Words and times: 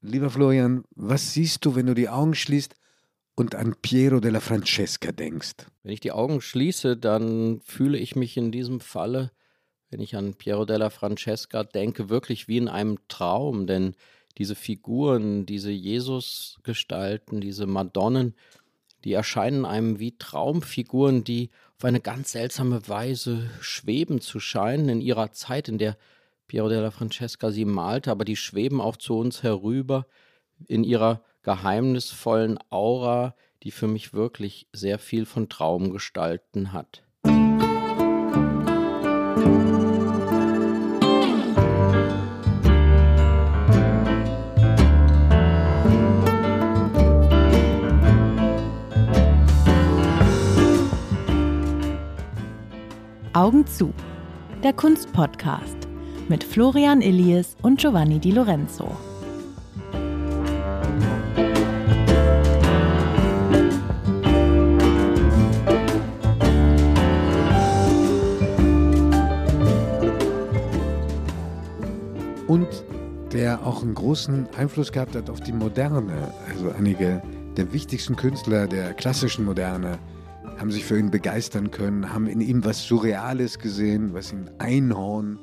Lieber 0.00 0.30
Florian, 0.30 0.84
was 0.94 1.32
siehst 1.32 1.64
du, 1.64 1.74
wenn 1.74 1.86
du 1.86 1.94
die 1.94 2.08
Augen 2.08 2.36
schließt 2.36 2.76
und 3.34 3.56
an 3.56 3.74
Piero 3.82 4.20
della 4.20 4.38
Francesca 4.38 5.10
denkst? 5.10 5.66
Wenn 5.82 5.92
ich 5.92 5.98
die 5.98 6.12
Augen 6.12 6.40
schließe, 6.40 6.96
dann 6.96 7.60
fühle 7.64 7.98
ich 7.98 8.14
mich 8.14 8.36
in 8.36 8.52
diesem 8.52 8.78
Falle, 8.78 9.32
wenn 9.90 9.98
ich 9.98 10.14
an 10.14 10.34
Piero 10.34 10.66
della 10.66 10.90
Francesca 10.90 11.64
denke, 11.64 12.08
wirklich 12.08 12.46
wie 12.46 12.58
in 12.58 12.68
einem 12.68 12.98
Traum, 13.08 13.66
denn 13.66 13.96
diese 14.36 14.54
Figuren, 14.54 15.46
diese 15.46 15.72
Jesusgestalten, 15.72 17.40
diese 17.40 17.66
Madonnen, 17.66 18.36
die 19.02 19.14
erscheinen 19.14 19.64
einem 19.64 19.98
wie 19.98 20.16
Traumfiguren, 20.16 21.24
die 21.24 21.50
auf 21.76 21.84
eine 21.84 22.00
ganz 22.00 22.32
seltsame 22.32 22.88
Weise 22.88 23.50
schweben 23.60 24.20
zu 24.20 24.38
scheinen 24.38 24.88
in 24.88 25.00
ihrer 25.00 25.32
Zeit, 25.32 25.68
in 25.68 25.78
der 25.78 25.96
Piero 26.48 26.70
della 26.70 26.90
Francesca 26.90 27.50
sie 27.50 27.66
malte, 27.66 28.10
aber 28.10 28.24
die 28.24 28.36
schweben 28.36 28.80
auch 28.80 28.96
zu 28.96 29.18
uns 29.18 29.42
herüber 29.42 30.06
in 30.66 30.82
ihrer 30.82 31.22
geheimnisvollen 31.42 32.58
Aura, 32.70 33.36
die 33.62 33.70
für 33.70 33.86
mich 33.86 34.14
wirklich 34.14 34.66
sehr 34.72 34.98
viel 34.98 35.26
von 35.26 35.50
Traumgestalten 35.50 36.72
hat. 36.72 37.04
Augen 53.34 53.66
zu. 53.66 53.92
Der 54.64 54.72
Kunstpodcast 54.72 55.87
mit 56.28 56.44
Florian 56.44 57.00
Illies 57.00 57.56
und 57.62 57.80
Giovanni 57.80 58.18
Di 58.18 58.30
Lorenzo. 58.30 58.96
Und 72.46 72.66
der 73.32 73.66
auch 73.66 73.82
einen 73.82 73.94
großen 73.94 74.48
Einfluss 74.56 74.92
gehabt 74.92 75.14
hat 75.14 75.30
auf 75.30 75.40
die 75.40 75.52
Moderne. 75.52 76.32
Also 76.50 76.70
einige 76.70 77.22
der 77.56 77.72
wichtigsten 77.72 78.16
Künstler 78.16 78.66
der 78.66 78.94
klassischen 78.94 79.44
Moderne 79.44 79.98
haben 80.58 80.70
sich 80.70 80.84
für 80.84 80.98
ihn 80.98 81.10
begeistern 81.10 81.70
können, 81.70 82.12
haben 82.12 82.26
in 82.26 82.40
ihm 82.40 82.64
was 82.64 82.84
Surreales 82.84 83.58
gesehen, 83.58 84.12
was 84.12 84.32
ihn 84.32 84.50
Einhorn, 84.58 85.38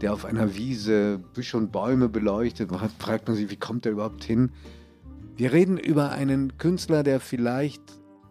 der 0.00 0.12
auf 0.12 0.24
einer 0.24 0.54
Wiese 0.54 1.18
Büsche 1.32 1.56
und 1.56 1.72
Bäume 1.72 2.08
beleuchtet, 2.08 2.70
fragt 2.98 3.28
man 3.28 3.36
sich, 3.36 3.50
wie 3.50 3.56
kommt 3.56 3.86
er 3.86 3.92
überhaupt 3.92 4.24
hin? 4.24 4.50
Wir 5.36 5.52
reden 5.52 5.78
über 5.78 6.10
einen 6.10 6.58
Künstler, 6.58 7.02
der 7.02 7.20
vielleicht 7.20 7.82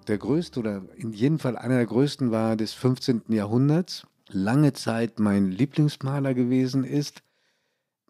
der 0.07 0.17
größte 0.17 0.59
oder 0.59 0.83
in 0.95 1.11
jedem 1.11 1.39
Fall 1.39 1.57
einer 1.57 1.77
der 1.77 1.85
größten 1.85 2.31
war 2.31 2.55
des 2.55 2.73
15. 2.73 3.23
Jahrhunderts, 3.29 4.05
lange 4.29 4.73
Zeit 4.73 5.19
mein 5.19 5.51
Lieblingsmaler 5.51 6.33
gewesen 6.33 6.83
ist. 6.83 7.21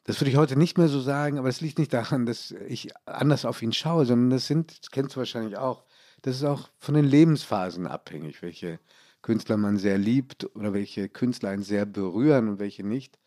Das 0.03 0.19
würde 0.19 0.31
ich 0.31 0.37
heute 0.37 0.57
nicht 0.57 0.77
mehr 0.77 0.87
so 0.87 0.99
sagen, 0.99 1.39
aber 1.39 1.49
es 1.49 1.61
liegt 1.61 1.79
nicht 1.79 1.93
daran, 1.93 2.25
dass 2.25 2.51
ich 2.67 2.89
anders 3.05 3.45
auf 3.45 3.61
ihn 3.61 3.73
schaue, 3.73 4.05
sondern 4.05 4.29
das 4.29 4.47
sind, 4.47 4.79
das 4.79 4.91
kennst 4.91 5.15
du 5.15 5.19
wahrscheinlich 5.19 5.57
auch, 5.57 5.83
das 6.21 6.37
ist 6.37 6.43
auch 6.43 6.69
von 6.77 6.95
den 6.95 7.05
Lebensphasen 7.05 7.87
abhängig, 7.87 8.41
welche 8.41 8.79
Künstler 9.21 9.57
man 9.57 9.77
sehr 9.77 9.97
liebt 9.97 10.55
oder 10.55 10.73
welche 10.73 11.09
Künstler 11.09 11.49
einen 11.49 11.63
sehr 11.63 11.85
berühren 11.85 12.47
und 12.49 12.59
welche 12.59 12.83
nicht. 12.83 13.17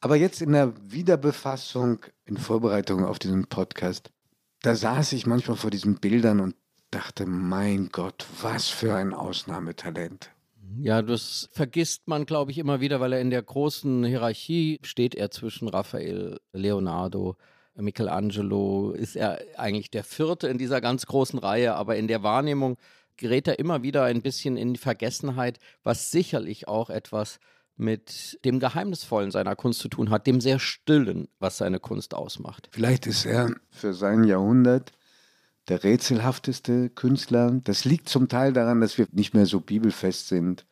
Aber 0.00 0.16
jetzt 0.16 0.42
in 0.42 0.52
der 0.52 0.72
Wiederbefassung, 0.90 2.00
in 2.24 2.36
Vorbereitung 2.36 3.04
auf 3.04 3.18
diesen 3.18 3.46
Podcast, 3.46 4.10
da 4.62 4.74
saß 4.74 5.12
ich 5.12 5.26
manchmal 5.26 5.56
vor 5.56 5.70
diesen 5.70 5.96
Bildern 5.96 6.40
und 6.40 6.54
dachte, 6.90 7.26
mein 7.26 7.88
Gott, 7.90 8.26
was 8.40 8.68
für 8.68 8.94
ein 8.94 9.14
Ausnahmetalent. 9.14 10.30
Ja, 10.78 11.00
das 11.02 11.48
vergisst 11.52 12.08
man, 12.08 12.26
glaube 12.26 12.50
ich, 12.50 12.58
immer 12.58 12.80
wieder, 12.80 13.00
weil 13.00 13.12
er 13.12 13.20
in 13.20 13.30
der 13.30 13.42
großen 13.42 14.04
Hierarchie 14.04 14.78
steht 14.82 15.14
er 15.14 15.30
zwischen 15.30 15.68
Raphael, 15.68 16.40
Leonardo, 16.52 17.36
Michelangelo 17.76 18.92
ist 18.92 19.16
er 19.16 19.40
eigentlich 19.56 19.90
der 19.90 20.04
vierte 20.04 20.48
in 20.48 20.58
dieser 20.58 20.80
ganz 20.80 21.06
großen 21.06 21.38
Reihe, 21.38 21.74
aber 21.74 21.96
in 21.96 22.08
der 22.08 22.22
Wahrnehmung 22.22 22.76
gerät 23.16 23.48
er 23.48 23.58
immer 23.58 23.82
wieder 23.82 24.04
ein 24.04 24.22
bisschen 24.22 24.56
in 24.56 24.74
die 24.74 24.80
Vergessenheit, 24.80 25.58
was 25.82 26.10
sicherlich 26.10 26.68
auch 26.68 26.90
etwas 26.90 27.38
mit 27.76 28.38
dem 28.44 28.58
Geheimnisvollen 28.58 29.30
seiner 29.30 29.54
Kunst 29.54 29.80
zu 29.80 29.88
tun 29.88 30.10
hat, 30.10 30.26
dem 30.26 30.40
sehr 30.40 30.58
Stillen, 30.58 31.28
was 31.38 31.58
seine 31.58 31.78
Kunst 31.78 32.14
ausmacht. 32.14 32.68
Vielleicht 32.72 33.06
ist 33.06 33.26
er 33.26 33.54
für 33.70 33.92
sein 33.92 34.24
Jahrhundert 34.24 34.92
der 35.68 35.84
rätselhafteste 35.84 36.90
Künstler. 36.90 37.60
Das 37.64 37.84
liegt 37.84 38.08
zum 38.08 38.28
Teil 38.28 38.52
daran, 38.52 38.80
dass 38.80 38.98
wir 38.98 39.08
nicht 39.12 39.34
mehr 39.34 39.46
so 39.46 39.60
bibelfest 39.60 40.28
sind 40.28 40.66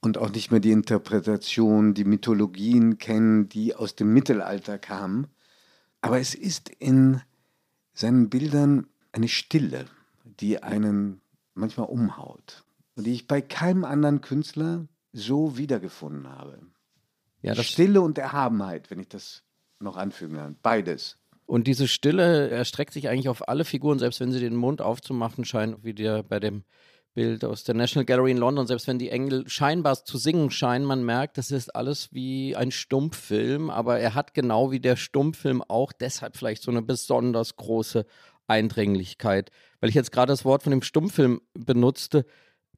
und 0.00 0.18
auch 0.18 0.30
nicht 0.30 0.50
mehr 0.50 0.60
die 0.60 0.72
Interpretation, 0.72 1.94
die 1.94 2.04
Mythologien 2.04 2.98
kennen, 2.98 3.48
die 3.48 3.74
aus 3.74 3.94
dem 3.94 4.12
Mittelalter 4.12 4.78
kamen. 4.78 5.28
Aber 6.00 6.18
es 6.18 6.34
ist 6.34 6.70
in 6.70 7.20
seinen 7.92 8.30
Bildern 8.30 8.86
eine 9.12 9.28
Stille, 9.28 9.86
die 10.24 10.62
einen 10.62 11.20
manchmal 11.54 11.86
umhaut 11.86 12.64
und 12.96 13.06
die 13.06 13.12
ich 13.12 13.26
bei 13.26 13.40
keinem 13.40 13.84
anderen 13.84 14.20
Künstler 14.20 14.86
so 15.12 15.56
wiedergefunden 15.56 16.28
habe. 16.28 16.60
Ja, 17.42 17.54
Stille 17.56 18.00
und 18.00 18.18
Erhabenheit, 18.18 18.90
wenn 18.90 19.00
ich 19.00 19.08
das 19.08 19.42
noch 19.80 19.96
anfügen 19.96 20.36
kann. 20.36 20.56
Beides. 20.62 21.18
Und 21.44 21.66
diese 21.66 21.88
Stille 21.88 22.48
erstreckt 22.50 22.92
sich 22.92 23.08
eigentlich 23.08 23.28
auf 23.28 23.48
alle 23.48 23.64
Figuren, 23.64 23.98
selbst 23.98 24.20
wenn 24.20 24.32
sie 24.32 24.40
den 24.40 24.56
Mund 24.56 24.80
aufzumachen 24.80 25.44
scheinen, 25.44 25.82
wie 25.82 25.92
der 25.92 26.22
bei 26.22 26.40
dem 26.40 26.64
Bild 27.14 27.44
aus 27.44 27.64
der 27.64 27.74
National 27.74 28.06
Gallery 28.06 28.30
in 28.30 28.38
London, 28.38 28.66
selbst 28.66 28.86
wenn 28.86 28.98
die 28.98 29.10
Engel 29.10 29.46
scheinbar 29.48 30.02
zu 30.04 30.16
singen 30.16 30.50
scheinen, 30.50 30.86
man 30.86 31.04
merkt, 31.04 31.36
das 31.36 31.50
ist 31.50 31.74
alles 31.74 32.08
wie 32.12 32.56
ein 32.56 32.70
Stummfilm, 32.70 33.68
aber 33.68 33.98
er 33.98 34.14
hat 34.14 34.32
genau 34.32 34.70
wie 34.70 34.80
der 34.80 34.96
Stummfilm 34.96 35.62
auch 35.62 35.92
deshalb 35.92 36.36
vielleicht 36.36 36.62
so 36.62 36.70
eine 36.70 36.80
besonders 36.80 37.56
große 37.56 38.06
Eindringlichkeit. 38.46 39.50
Weil 39.80 39.90
ich 39.90 39.94
jetzt 39.94 40.12
gerade 40.12 40.32
das 40.32 40.44
Wort 40.44 40.62
von 40.62 40.70
dem 40.70 40.82
Stummfilm 40.82 41.42
benutzte. 41.52 42.24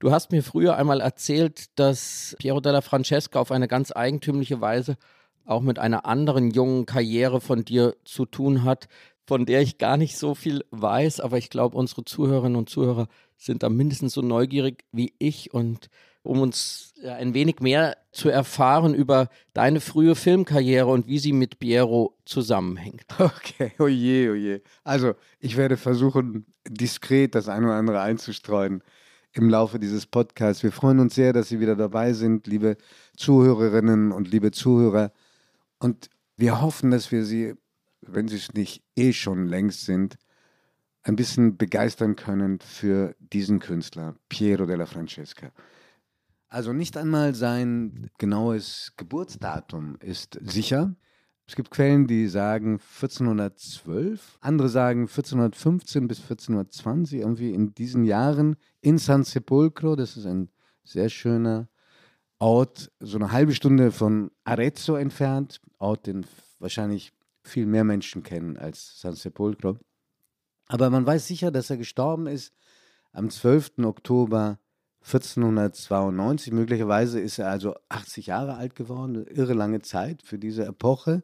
Du 0.04 0.12
hast 0.12 0.32
mir 0.32 0.42
früher 0.42 0.76
einmal 0.76 1.00
erzählt, 1.00 1.78
dass 1.78 2.36
Piero 2.38 2.60
della 2.60 2.82
Francesca 2.82 3.40
auf 3.40 3.50
eine 3.50 3.68
ganz 3.68 3.90
eigentümliche 3.90 4.60
Weise 4.60 4.98
auch 5.46 5.62
mit 5.62 5.78
einer 5.78 6.04
anderen 6.04 6.50
jungen 6.50 6.84
Karriere 6.84 7.40
von 7.40 7.64
dir 7.64 7.96
zu 8.04 8.26
tun 8.26 8.64
hat, 8.64 8.88
von 9.26 9.46
der 9.46 9.62
ich 9.62 9.78
gar 9.78 9.96
nicht 9.96 10.18
so 10.18 10.34
viel 10.34 10.62
weiß, 10.72 11.20
aber 11.20 11.38
ich 11.38 11.48
glaube, 11.48 11.78
unsere 11.78 12.04
Zuhörerinnen 12.04 12.58
und 12.58 12.68
Zuhörer 12.68 13.08
sind 13.38 13.62
da 13.62 13.70
mindestens 13.70 14.12
so 14.12 14.20
neugierig 14.20 14.84
wie 14.92 15.14
ich 15.18 15.54
und 15.54 15.88
um 16.22 16.42
uns 16.42 16.92
ein 17.02 17.32
wenig 17.32 17.60
mehr 17.60 17.96
zu 18.12 18.28
erfahren 18.28 18.94
über 18.94 19.30
deine 19.54 19.80
frühe 19.80 20.16
Filmkarriere 20.16 20.86
und 20.86 21.06
wie 21.06 21.18
sie 21.18 21.32
mit 21.32 21.58
Piero 21.58 22.14
zusammenhängt. 22.26 23.06
Okay, 23.18 23.72
oje, 23.78 24.32
oje. 24.32 24.62
Also, 24.82 25.14
ich 25.40 25.56
werde 25.56 25.78
versuchen, 25.78 26.44
diskret 26.68 27.34
das 27.34 27.48
eine 27.48 27.68
oder 27.68 27.76
andere 27.76 28.02
einzustreuen 28.02 28.82
im 29.34 29.50
Laufe 29.50 29.78
dieses 29.78 30.06
Podcasts. 30.06 30.62
Wir 30.62 30.72
freuen 30.72 31.00
uns 31.00 31.14
sehr, 31.14 31.32
dass 31.32 31.48
Sie 31.48 31.60
wieder 31.60 31.76
dabei 31.76 32.12
sind, 32.12 32.46
liebe 32.46 32.76
Zuhörerinnen 33.16 34.12
und 34.12 34.30
liebe 34.30 34.52
Zuhörer. 34.52 35.12
Und 35.78 36.08
wir 36.36 36.60
hoffen, 36.60 36.92
dass 36.92 37.10
wir 37.10 37.24
Sie, 37.24 37.54
wenn 38.00 38.28
Sie 38.28 38.36
es 38.36 38.54
nicht 38.54 38.84
eh 38.96 39.12
schon 39.12 39.46
längst 39.46 39.84
sind, 39.84 40.16
ein 41.02 41.16
bisschen 41.16 41.56
begeistern 41.56 42.16
können 42.16 42.60
für 42.60 43.14
diesen 43.18 43.58
Künstler, 43.58 44.14
Piero 44.28 44.66
della 44.66 44.86
Francesca. 44.86 45.50
Also 46.48 46.72
nicht 46.72 46.96
einmal 46.96 47.34
sein 47.34 48.10
genaues 48.18 48.92
Geburtsdatum 48.96 49.96
ist 50.00 50.38
sicher. 50.42 50.94
Es 51.46 51.56
gibt 51.56 51.70
Quellen, 51.70 52.06
die 52.06 52.26
sagen 52.26 52.80
1412, 52.80 54.38
andere 54.40 54.68
sagen 54.70 55.02
1415 55.02 56.08
bis 56.08 56.20
1420, 56.20 57.20
irgendwie 57.20 57.52
in 57.52 57.74
diesen 57.74 58.04
Jahren 58.04 58.56
in 58.80 58.96
San 58.96 59.24
Sepolcro, 59.24 59.94
das 59.94 60.16
ist 60.16 60.24
ein 60.24 60.48
sehr 60.84 61.10
schöner 61.10 61.68
Ort, 62.38 62.90
so 62.98 63.18
eine 63.18 63.30
halbe 63.30 63.54
Stunde 63.54 63.92
von 63.92 64.30
Arezzo 64.44 64.96
entfernt, 64.96 65.60
Ort, 65.78 66.06
den 66.06 66.26
wahrscheinlich 66.58 67.12
viel 67.42 67.66
mehr 67.66 67.84
Menschen 67.84 68.22
kennen 68.22 68.56
als 68.56 69.00
San 69.00 69.14
Sepolcro. 69.14 69.78
Aber 70.68 70.88
man 70.88 71.06
weiß 71.06 71.26
sicher, 71.26 71.50
dass 71.50 71.68
er 71.68 71.76
gestorben 71.76 72.26
ist 72.26 72.54
am 73.12 73.28
12. 73.28 73.84
Oktober 73.84 74.58
1492. 75.04 76.52
Möglicherweise 76.52 77.20
ist 77.20 77.38
er 77.38 77.50
also 77.50 77.76
80 77.90 78.26
Jahre 78.26 78.56
alt 78.56 78.74
geworden, 78.74 79.26
irre 79.26 79.52
lange 79.52 79.82
Zeit 79.82 80.22
für 80.22 80.38
diese 80.38 80.64
Epoche. 80.64 81.22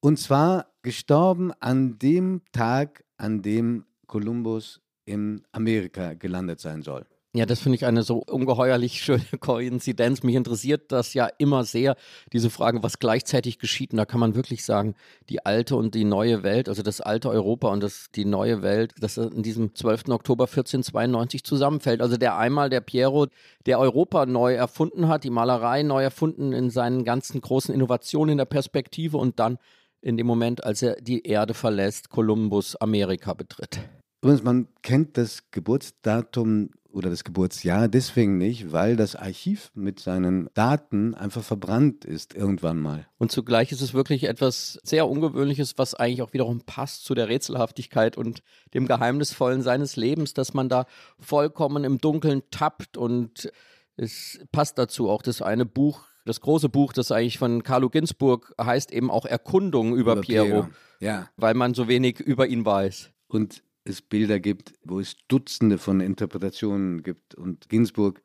Und 0.00 0.18
zwar 0.18 0.66
gestorben 0.82 1.52
an 1.60 1.98
dem 1.98 2.42
Tag, 2.52 3.04
an 3.16 3.42
dem 3.42 3.86
Kolumbus 4.06 4.80
in 5.04 5.42
Amerika 5.52 6.14
gelandet 6.14 6.60
sein 6.60 6.82
soll. 6.82 7.06
Ja, 7.36 7.44
das 7.44 7.60
finde 7.60 7.76
ich 7.76 7.84
eine 7.84 8.02
so 8.02 8.22
ungeheuerlich 8.26 9.02
schöne 9.02 9.20
Koinzidenz. 9.40 10.22
Mich 10.22 10.36
interessiert 10.36 10.90
das 10.90 11.12
ja 11.12 11.28
immer 11.36 11.64
sehr, 11.64 11.94
diese 12.32 12.48
Frage, 12.48 12.82
was 12.82 12.98
gleichzeitig 12.98 13.58
geschieht. 13.58 13.92
Und 13.92 13.98
da 13.98 14.06
kann 14.06 14.20
man 14.20 14.34
wirklich 14.34 14.64
sagen, 14.64 14.94
die 15.28 15.44
alte 15.44 15.76
und 15.76 15.94
die 15.94 16.04
neue 16.04 16.42
Welt, 16.42 16.66
also 16.70 16.82
das 16.82 17.02
alte 17.02 17.28
Europa 17.28 17.68
und 17.68 17.82
das, 17.82 18.06
die 18.14 18.24
neue 18.24 18.62
Welt, 18.62 18.94
das 19.00 19.18
in 19.18 19.42
diesem 19.42 19.74
12. 19.74 20.08
Oktober 20.08 20.44
1492 20.44 21.44
zusammenfällt. 21.44 22.00
Also 22.00 22.16
der 22.16 22.38
einmal, 22.38 22.70
der 22.70 22.80
Piero, 22.80 23.26
der 23.66 23.80
Europa 23.80 24.24
neu 24.24 24.54
erfunden 24.54 25.08
hat, 25.08 25.22
die 25.22 25.30
Malerei 25.30 25.82
neu 25.82 26.02
erfunden 26.02 26.54
in 26.54 26.70
seinen 26.70 27.04
ganzen 27.04 27.42
großen 27.42 27.74
Innovationen 27.74 28.32
in 28.32 28.38
der 28.38 28.46
Perspektive 28.46 29.18
und 29.18 29.38
dann 29.38 29.58
in 30.06 30.16
dem 30.16 30.26
Moment, 30.28 30.62
als 30.62 30.82
er 30.82 30.94
die 31.00 31.26
Erde 31.26 31.52
verlässt, 31.52 32.10
Kolumbus 32.10 32.76
Amerika 32.76 33.34
betritt. 33.34 33.80
Übrigens, 34.22 34.44
man 34.44 34.68
kennt 34.82 35.18
das 35.18 35.50
Geburtsdatum 35.50 36.70
oder 36.90 37.10
das 37.10 37.24
Geburtsjahr 37.24 37.88
deswegen 37.88 38.38
nicht, 38.38 38.70
weil 38.70 38.94
das 38.94 39.16
Archiv 39.16 39.72
mit 39.74 39.98
seinen 39.98 40.48
Daten 40.54 41.14
einfach 41.14 41.42
verbrannt 41.42 42.04
ist 42.04 42.36
irgendwann 42.36 42.78
mal. 42.78 43.08
Und 43.18 43.32
zugleich 43.32 43.72
ist 43.72 43.80
es 43.80 43.94
wirklich 43.94 44.24
etwas 44.24 44.78
sehr 44.84 45.08
Ungewöhnliches, 45.08 45.76
was 45.76 45.94
eigentlich 45.94 46.22
auch 46.22 46.32
wiederum 46.32 46.60
passt 46.60 47.04
zu 47.04 47.14
der 47.14 47.28
Rätselhaftigkeit 47.28 48.16
und 48.16 48.44
dem 48.74 48.86
Geheimnisvollen 48.86 49.60
seines 49.60 49.96
Lebens, 49.96 50.34
dass 50.34 50.54
man 50.54 50.68
da 50.68 50.86
vollkommen 51.18 51.82
im 51.82 51.98
Dunkeln 51.98 52.42
tappt 52.52 52.96
und 52.96 53.50
es 53.96 54.38
passt 54.52 54.78
dazu 54.78 55.10
auch 55.10 55.22
das 55.22 55.42
eine 55.42 55.66
Buch, 55.66 56.06
das 56.26 56.40
große 56.40 56.68
Buch, 56.68 56.92
das 56.92 57.12
eigentlich 57.12 57.38
von 57.38 57.62
Carlo 57.62 57.88
Ginzburg 57.88 58.52
heißt 58.60 58.92
eben 58.92 59.10
auch 59.10 59.24
Erkundung 59.24 59.96
über, 59.96 60.12
über 60.12 60.20
Piero, 60.20 60.44
Piero, 60.44 60.68
ja. 61.00 61.30
weil 61.36 61.54
man 61.54 61.72
so 61.72 61.88
wenig 61.88 62.20
über 62.20 62.46
ihn 62.46 62.64
weiß. 62.66 63.10
Und 63.28 63.62
es 63.84 64.02
Bilder 64.02 64.40
gibt, 64.40 64.74
wo 64.82 64.98
es 65.00 65.16
Dutzende 65.28 65.78
von 65.78 66.00
Interpretationen 66.00 67.02
gibt. 67.04 67.36
Und 67.36 67.68
Ginsburg 67.68 68.20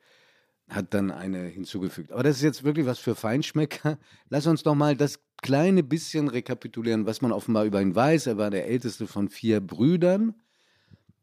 hat 0.68 0.94
dann 0.94 1.12
eine 1.12 1.46
hinzugefügt. 1.46 2.12
Aber 2.12 2.24
das 2.24 2.38
ist 2.38 2.44
jetzt 2.44 2.64
wirklich 2.64 2.88
was 2.88 2.98
für 2.98 3.14
Feinschmecker. 3.14 4.00
Lass 4.30 4.48
uns 4.48 4.64
doch 4.64 4.76
mal 4.76 4.96
das 4.96 5.20
kleine 5.42 5.84
bisschen 5.84 6.28
rekapitulieren, 6.28 7.06
was 7.06 7.22
man 7.22 7.32
offenbar 7.32 7.66
über 7.66 7.82
ihn 7.82 7.96
weiß. 7.96 8.28
Er 8.28 8.38
war 8.38 8.50
der 8.50 8.68
älteste 8.68 9.06
von 9.06 9.30
vier 9.30 9.60
Brüdern. 9.60 10.36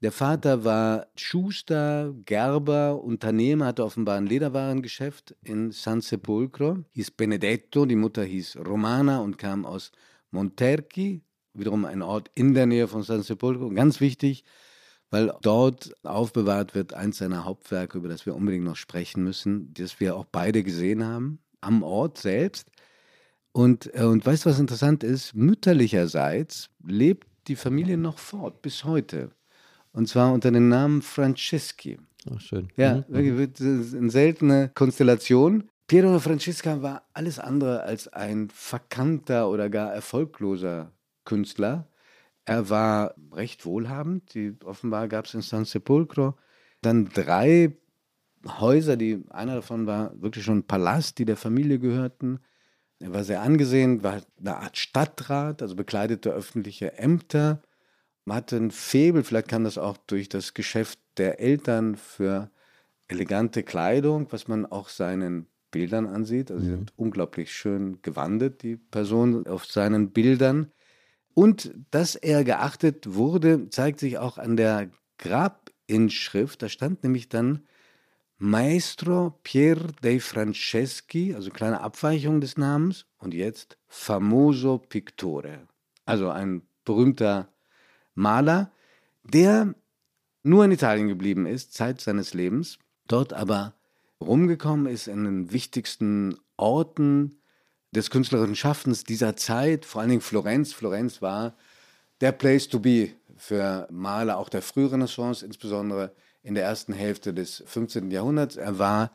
Der 0.00 0.12
Vater 0.12 0.64
war 0.64 1.08
Schuster, 1.16 2.14
Gerber, 2.24 3.02
Unternehmer, 3.02 3.66
hatte 3.66 3.84
offenbar 3.84 4.16
ein 4.16 4.26
Lederwarengeschäft 4.26 5.34
in 5.42 5.72
San 5.72 6.00
Sepolcro, 6.02 6.84
hieß 6.90 7.10
Benedetto, 7.10 7.84
die 7.84 7.96
Mutter 7.96 8.22
hieß 8.22 8.58
Romana 8.64 9.18
und 9.18 9.38
kam 9.38 9.66
aus 9.66 9.90
Monterchi, 10.30 11.22
wiederum 11.52 11.84
ein 11.84 12.02
Ort 12.02 12.30
in 12.36 12.54
der 12.54 12.66
Nähe 12.66 12.86
von 12.86 13.02
San 13.02 13.24
Sepolcro, 13.24 13.70
ganz 13.70 14.00
wichtig, 14.00 14.44
weil 15.10 15.34
dort 15.42 15.92
aufbewahrt 16.04 16.76
wird 16.76 16.94
eins 16.94 17.18
seiner 17.18 17.44
Hauptwerke, 17.44 17.98
über 17.98 18.08
das 18.08 18.24
wir 18.24 18.36
unbedingt 18.36 18.64
noch 18.64 18.76
sprechen 18.76 19.24
müssen, 19.24 19.74
das 19.74 19.98
wir 19.98 20.14
auch 20.14 20.26
beide 20.26 20.62
gesehen 20.62 21.04
haben, 21.04 21.40
am 21.60 21.82
Ort 21.82 22.18
selbst. 22.18 22.70
Und, 23.50 23.92
äh, 23.94 24.04
und 24.04 24.24
weißt 24.24 24.44
du, 24.44 24.50
was 24.50 24.60
interessant 24.60 25.02
ist? 25.02 25.34
Mütterlicherseits 25.34 26.70
lebt 26.86 27.26
die 27.48 27.56
Familie 27.56 27.98
noch 27.98 28.18
fort, 28.18 28.62
bis 28.62 28.84
heute. 28.84 29.32
Und 29.92 30.08
zwar 30.08 30.32
unter 30.32 30.50
dem 30.50 30.68
Namen 30.68 31.02
Franceschi. 31.02 31.98
Ach, 32.30 32.40
schön. 32.40 32.68
Ja, 32.76 33.04
mhm. 33.08 33.14
wirklich 33.14 33.94
eine 33.94 34.10
seltene 34.10 34.70
Konstellation. 34.74 35.68
Piero 35.86 36.18
Francesca 36.18 36.82
war 36.82 37.08
alles 37.14 37.38
andere 37.38 37.82
als 37.82 38.08
ein 38.08 38.50
verkannter 38.50 39.48
oder 39.48 39.70
gar 39.70 39.92
erfolgloser 39.92 40.92
Künstler. 41.24 41.88
Er 42.44 42.68
war 42.68 43.14
recht 43.32 43.64
wohlhabend. 43.64 44.34
Die, 44.34 44.54
offenbar 44.64 45.08
gab 45.08 45.24
es 45.24 45.34
in 45.34 45.42
San 45.42 45.64
Sepolcro 45.64 46.34
dann 46.80 47.08
drei 47.08 47.76
Häuser, 48.46 48.96
die 48.96 49.24
einer 49.30 49.56
davon 49.56 49.86
war 49.86 50.12
wirklich 50.20 50.44
schon 50.44 50.58
ein 50.58 50.66
Palast, 50.66 51.18
die 51.18 51.24
der 51.24 51.36
Familie 51.36 51.78
gehörten. 51.78 52.38
Er 53.00 53.12
war 53.12 53.24
sehr 53.24 53.42
angesehen, 53.42 54.02
war 54.02 54.22
eine 54.38 54.56
Art 54.56 54.76
Stadtrat, 54.76 55.62
also 55.62 55.76
bekleidete 55.76 56.30
öffentliche 56.30 56.98
Ämter. 56.98 57.62
Man 58.28 58.36
hatte 58.36 58.58
ein 58.58 58.70
Febel, 58.70 59.24
vielleicht 59.24 59.48
kam 59.48 59.64
das 59.64 59.78
auch 59.78 59.96
durch 59.96 60.28
das 60.28 60.52
Geschäft 60.52 60.98
der 61.16 61.40
Eltern 61.40 61.96
für 61.96 62.50
elegante 63.08 63.62
Kleidung, 63.62 64.26
was 64.28 64.48
man 64.48 64.66
auch 64.66 64.90
seinen 64.90 65.46
Bildern 65.70 66.06
ansieht. 66.06 66.50
Also 66.50 66.62
sie 66.62 66.72
mhm. 66.72 66.76
sind 66.76 66.92
unglaublich 66.96 67.50
schön 67.50 68.02
gewandet, 68.02 68.62
die 68.62 68.76
Personen 68.76 69.46
auf 69.46 69.64
seinen 69.64 70.10
Bildern. 70.10 70.70
Und 71.32 71.72
dass 71.90 72.16
er 72.16 72.44
geachtet 72.44 73.14
wurde, 73.14 73.70
zeigt 73.70 73.98
sich 73.98 74.18
auch 74.18 74.36
an 74.36 74.58
der 74.58 74.90
Grabinschrift. 75.16 76.60
Da 76.60 76.68
stand 76.68 77.04
nämlich 77.04 77.30
dann 77.30 77.66
Maestro 78.36 79.38
Pier 79.42 79.78
dei 80.02 80.20
Franceschi, 80.20 81.34
also 81.34 81.48
kleine 81.48 81.80
Abweichung 81.80 82.42
des 82.42 82.58
Namens, 82.58 83.06
und 83.16 83.32
jetzt 83.32 83.78
Famoso 83.86 84.76
Pictore, 84.76 85.66
also 86.04 86.28
ein 86.28 86.60
berühmter 86.84 87.48
Maler, 88.18 88.70
der 89.24 89.74
nur 90.42 90.64
in 90.64 90.72
Italien 90.72 91.08
geblieben 91.08 91.46
ist, 91.46 91.74
Zeit 91.74 92.00
seines 92.00 92.34
Lebens, 92.34 92.78
dort 93.06 93.32
aber 93.32 93.74
rumgekommen 94.20 94.86
ist 94.86 95.08
in 95.08 95.24
den 95.24 95.52
wichtigsten 95.52 96.36
Orten 96.56 97.40
des 97.92 98.10
künstlerischen 98.10 98.56
Schaffens 98.56 99.04
dieser 99.04 99.36
Zeit, 99.36 99.84
vor 99.84 100.00
allen 100.00 100.10
Dingen 100.10 100.20
Florenz. 100.20 100.72
Florenz 100.72 101.22
war 101.22 101.54
der 102.20 102.32
Place 102.32 102.68
to 102.68 102.80
be 102.80 103.10
für 103.36 103.86
Maler 103.90 104.36
auch 104.38 104.48
der 104.48 104.62
Frührenaissance, 104.62 105.44
insbesondere 105.46 106.12
in 106.42 106.54
der 106.54 106.64
ersten 106.64 106.92
Hälfte 106.92 107.32
des 107.32 107.62
15. 107.66 108.10
Jahrhunderts. 108.10 108.56
Er 108.56 108.78
war 108.78 109.12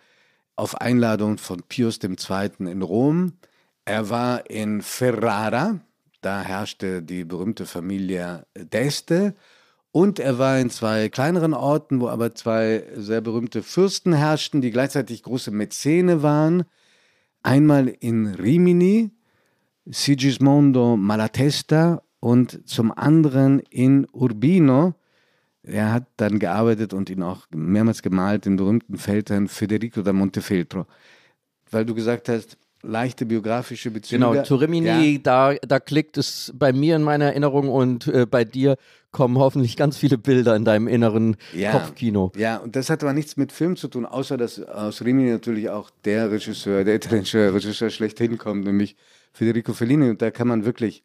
auf 0.55 0.79
Einladung 0.79 1.37
von 1.37 1.61
Pius 1.63 1.99
II. 2.01 2.51
in 2.59 2.81
Rom. 2.81 3.33
Er 3.85 4.09
war 4.09 4.49
in 4.49 4.81
Ferrara, 4.81 5.81
da 6.25 6.41
herrschte 6.41 7.03
die 7.03 7.25
berühmte 7.25 7.65
Familie 7.65 8.45
d'Este. 8.55 9.33
Und 9.91 10.19
er 10.19 10.39
war 10.39 10.59
in 10.59 10.69
zwei 10.69 11.09
kleineren 11.09 11.53
Orten, 11.53 11.99
wo 11.99 12.07
aber 12.07 12.33
zwei 12.33 12.83
sehr 12.95 13.21
berühmte 13.21 13.61
Fürsten 13.61 14.13
herrschten, 14.13 14.61
die 14.61 14.71
gleichzeitig 14.71 15.21
große 15.21 15.51
Mäzene 15.51 16.23
waren. 16.23 16.63
Einmal 17.43 17.87
in 17.87 18.27
Rimini, 18.27 19.11
Sigismondo 19.85 20.97
Malatesta 20.97 22.01
und 22.19 22.67
zum 22.67 22.91
anderen 22.91 23.59
in 23.59 24.07
Urbino. 24.13 24.95
Er 25.61 25.91
hat 25.91 26.07
dann 26.17 26.39
gearbeitet 26.39 26.93
und 26.93 27.09
ihn 27.09 27.21
auch 27.21 27.45
mehrmals 27.53 28.01
gemalt, 28.01 28.45
den 28.45 28.55
berühmten 28.55 28.97
Feldherrn 28.97 29.47
Federico 29.47 30.01
da 30.01 30.13
Montefeltro. 30.13 30.87
Weil 31.69 31.85
du 31.85 31.93
gesagt 31.93 32.29
hast, 32.29 32.57
leichte 32.83 33.25
biografische 33.25 33.89
Bezüge. 33.89 34.23
Genau, 34.23 34.43
zu 34.43 34.55
Rimini, 34.55 35.13
ja. 35.13 35.19
da, 35.23 35.53
da 35.55 35.79
klickt 35.79 36.17
es 36.17 36.53
bei 36.55 36.73
mir 36.73 36.95
in 36.95 37.01
meiner 37.01 37.25
Erinnerung 37.25 37.69
und 37.69 38.07
äh, 38.07 38.25
bei 38.25 38.45
dir 38.45 38.77
kommen 39.11 39.37
hoffentlich 39.37 39.77
ganz 39.77 39.97
viele 39.97 40.17
Bilder 40.17 40.55
in 40.55 40.65
deinem 40.65 40.87
inneren 40.87 41.37
ja, 41.53 41.71
Kopfkino. 41.71 42.31
Ja, 42.35 42.57
und 42.57 42.75
das 42.75 42.89
hat 42.89 43.03
aber 43.03 43.13
nichts 43.13 43.37
mit 43.37 43.51
Film 43.51 43.77
zu 43.77 43.87
tun, 43.87 44.05
außer 44.05 44.37
dass 44.37 44.61
aus 44.61 45.03
Rimini 45.03 45.31
natürlich 45.31 45.69
auch 45.69 45.89
der 46.03 46.31
Regisseur, 46.31 46.83
der 46.83 46.95
italienische 46.95 47.53
Regisseur 47.53 47.89
schlechthin 47.89 48.37
kommt, 48.37 48.65
nämlich 48.65 48.95
Federico 49.31 49.73
Fellini. 49.73 50.09
Und 50.09 50.21
da 50.21 50.31
kann 50.31 50.47
man 50.47 50.65
wirklich 50.65 51.03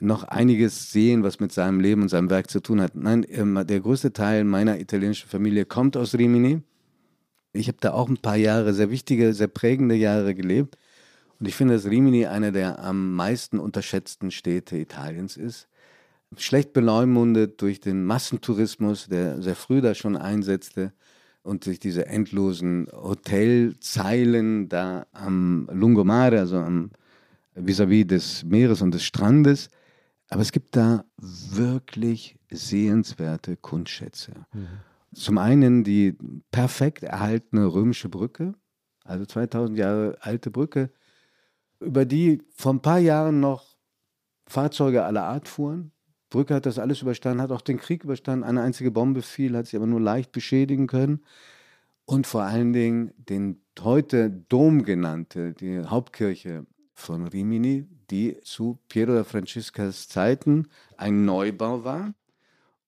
noch 0.00 0.24
einiges 0.24 0.92
sehen, 0.92 1.24
was 1.24 1.40
mit 1.40 1.52
seinem 1.52 1.80
Leben 1.80 2.02
und 2.02 2.08
seinem 2.08 2.30
Werk 2.30 2.50
zu 2.50 2.60
tun 2.60 2.80
hat. 2.80 2.94
Nein, 2.94 3.26
ähm, 3.28 3.64
der 3.66 3.80
größte 3.80 4.12
Teil 4.12 4.44
meiner 4.44 4.78
italienischen 4.78 5.28
Familie 5.28 5.64
kommt 5.64 5.96
aus 5.96 6.14
Rimini. 6.14 6.62
Ich 7.52 7.66
habe 7.66 7.78
da 7.80 7.92
auch 7.92 8.08
ein 8.08 8.18
paar 8.18 8.36
Jahre, 8.36 8.74
sehr 8.74 8.90
wichtige, 8.90 9.32
sehr 9.32 9.48
prägende 9.48 9.94
Jahre 9.94 10.34
gelebt. 10.34 10.76
Und 11.40 11.46
ich 11.46 11.54
finde, 11.54 11.74
dass 11.74 11.86
Rimini 11.86 12.26
eine 12.26 12.52
der 12.52 12.78
am 12.80 13.14
meisten 13.14 13.58
unterschätzten 13.58 14.30
Städte 14.30 14.76
Italiens 14.76 15.36
ist. 15.36 15.68
Schlecht 16.36 16.72
beleumundet 16.72 17.62
durch 17.62 17.80
den 17.80 18.04
Massentourismus, 18.04 19.08
der 19.08 19.40
sehr 19.40 19.54
früh 19.54 19.80
da 19.80 19.94
schon 19.94 20.16
einsetzte 20.16 20.92
und 21.42 21.64
durch 21.64 21.78
diese 21.78 22.06
endlosen 22.06 22.88
Hotelzeilen 22.92 24.68
da 24.68 25.06
am 25.12 25.68
Lungomare, 25.72 26.40
also 26.40 26.58
am 26.58 26.90
vis-à-vis 27.54 28.04
-vis 28.04 28.06
des 28.06 28.44
Meeres 28.44 28.82
und 28.82 28.92
des 28.92 29.04
Strandes. 29.04 29.70
Aber 30.28 30.42
es 30.42 30.52
gibt 30.52 30.76
da 30.76 31.04
wirklich 31.16 32.36
sehenswerte 32.50 33.56
Kunstschätze. 33.56 34.32
Mhm. 34.52 34.66
Zum 35.14 35.38
einen 35.38 35.84
die 35.84 36.16
perfekt 36.50 37.02
erhaltene 37.02 37.66
römische 37.66 38.10
Brücke, 38.10 38.52
also 39.04 39.24
2000 39.24 39.78
Jahre 39.78 40.18
alte 40.20 40.50
Brücke, 40.50 40.90
über 41.80 42.04
die 42.04 42.42
vor 42.54 42.74
ein 42.74 42.82
paar 42.82 42.98
Jahren 42.98 43.40
noch 43.40 43.76
Fahrzeuge 44.46 45.04
aller 45.04 45.24
Art 45.24 45.48
fuhren. 45.48 45.92
Brücke 46.30 46.54
hat 46.54 46.66
das 46.66 46.78
alles 46.78 47.02
überstanden, 47.02 47.42
hat 47.42 47.52
auch 47.52 47.60
den 47.60 47.78
Krieg 47.78 48.04
überstanden. 48.04 48.44
Eine 48.44 48.62
einzige 48.62 48.90
Bombe 48.90 49.22
fiel, 49.22 49.56
hat 49.56 49.66
sie 49.66 49.76
aber 49.76 49.86
nur 49.86 50.00
leicht 50.00 50.32
beschädigen 50.32 50.86
können. 50.86 51.24
Und 52.04 52.26
vor 52.26 52.42
allen 52.42 52.72
Dingen 52.72 53.12
den 53.16 53.62
heute 53.80 54.30
Dom 54.30 54.82
genannte, 54.82 55.52
die 55.52 55.80
Hauptkirche 55.80 56.66
von 56.94 57.26
Rimini, 57.28 57.86
die 58.10 58.38
zu 58.42 58.78
Piero 58.88 59.14
da 59.14 59.24
Francescas 59.24 60.08
Zeiten 60.08 60.68
ein 60.96 61.24
Neubau 61.24 61.84
war 61.84 62.14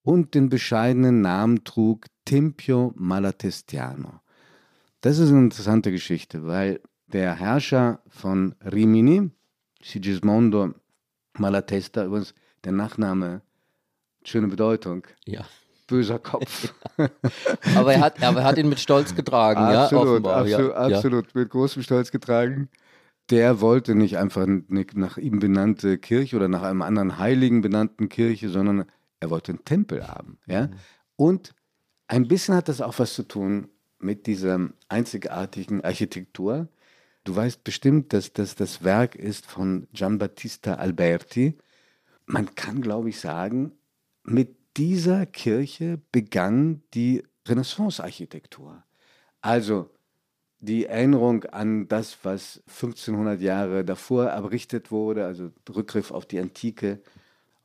und 0.03 0.35
den 0.35 0.49
bescheidenen 0.49 1.21
Namen 1.21 1.65
trug 1.65 2.07
Tempio 2.25 2.93
Malatestiano. 2.97 4.21
Das 5.01 5.19
ist 5.19 5.31
eine 5.31 5.41
interessante 5.41 5.93
Geschichte, 5.93 6.45
weil 6.45 6.81
der 7.13 7.35
Herrscher 7.35 8.01
von 8.09 8.55
Rimini, 8.65 9.31
Sigismondo 9.83 10.75
Malatesta, 11.39 12.05
übrigens 12.05 12.35
der 12.65 12.73
Nachname, 12.73 13.43
schöne 14.25 14.49
Bedeutung. 14.49 15.07
Ja. 15.25 15.45
Böser 15.87 16.19
Kopf. 16.19 16.73
aber, 17.77 17.95
er 17.95 18.01
hat, 18.01 18.23
aber 18.23 18.41
er 18.41 18.45
hat 18.45 18.59
ihn 18.59 18.69
mit 18.69 18.79
Stolz 18.79 19.15
getragen, 19.15 19.61
absolut, 19.61 20.05
ja, 20.05 20.11
offenbar. 20.11 20.37
Absolut, 20.37 20.71
ja. 20.71 20.77
absolut, 20.77 21.35
mit 21.35 21.51
großem 21.51 21.83
Stolz 21.83 22.11
getragen. 22.13 22.69
Der 23.31 23.61
wollte 23.61 23.95
nicht 23.95 24.19
einfach 24.19 24.43
eine 24.43 24.65
nach 24.95 25.17
ihm 25.17 25.39
benannte 25.41 25.99
Kirche 25.99 26.37
oder 26.37 26.49
nach 26.49 26.63
einem 26.63 26.83
anderen 26.83 27.19
Heiligen 27.19 27.61
benannten 27.61 28.09
Kirche, 28.09 28.49
sondern 28.49 28.87
er 29.21 29.31
wollte 29.31 29.53
einen 29.53 29.65
Tempel 29.65 30.07
haben. 30.07 30.39
Ja? 30.47 30.67
Mhm. 30.67 30.75
Und 31.17 31.55
ein 32.09 32.27
bisschen 32.27 32.55
hat 32.55 32.69
das 32.69 32.81
auch 32.81 32.99
was 32.99 33.15
zu 33.15 33.23
tun 33.23 33.69
mit 33.99 34.27
dieser 34.27 34.71
einzigartigen 34.89 35.85
Architektur. 35.85 36.69
Du 37.25 37.37
weißt 37.37 37.65
bestimmt, 37.65 38.13
dass 38.13 38.33
das 38.33 38.55
das 38.55 38.83
Werk 38.83 39.15
ist 39.15 39.47
von 39.47 39.87
Giambattista 39.93 40.75
Alberti. 40.75 41.59
Man 42.27 42.55
kann, 42.55 42.81
glaube 42.81 43.11
ich, 43.11 43.21
sagen, 43.21 43.73
mit 44.25 44.57
dieser 44.77 45.27
Kirche 45.27 46.01
begann 46.13 46.83
die 46.95 47.23
Renaissance-Architektur. 47.47 48.83
Also 49.41 49.91
die 50.61 50.87
Erinnerung 50.87 51.45
an 51.45 51.89
das, 51.89 52.19
was 52.23 52.63
1500 52.69 53.41
Jahre 53.41 53.85
davor 53.85 54.27
errichtet 54.27 54.91
wurde, 54.91 55.25
also 55.25 55.51
Rückgriff 55.75 56.11
auf 56.11 56.27
die 56.27 56.39
Antike. 56.39 57.01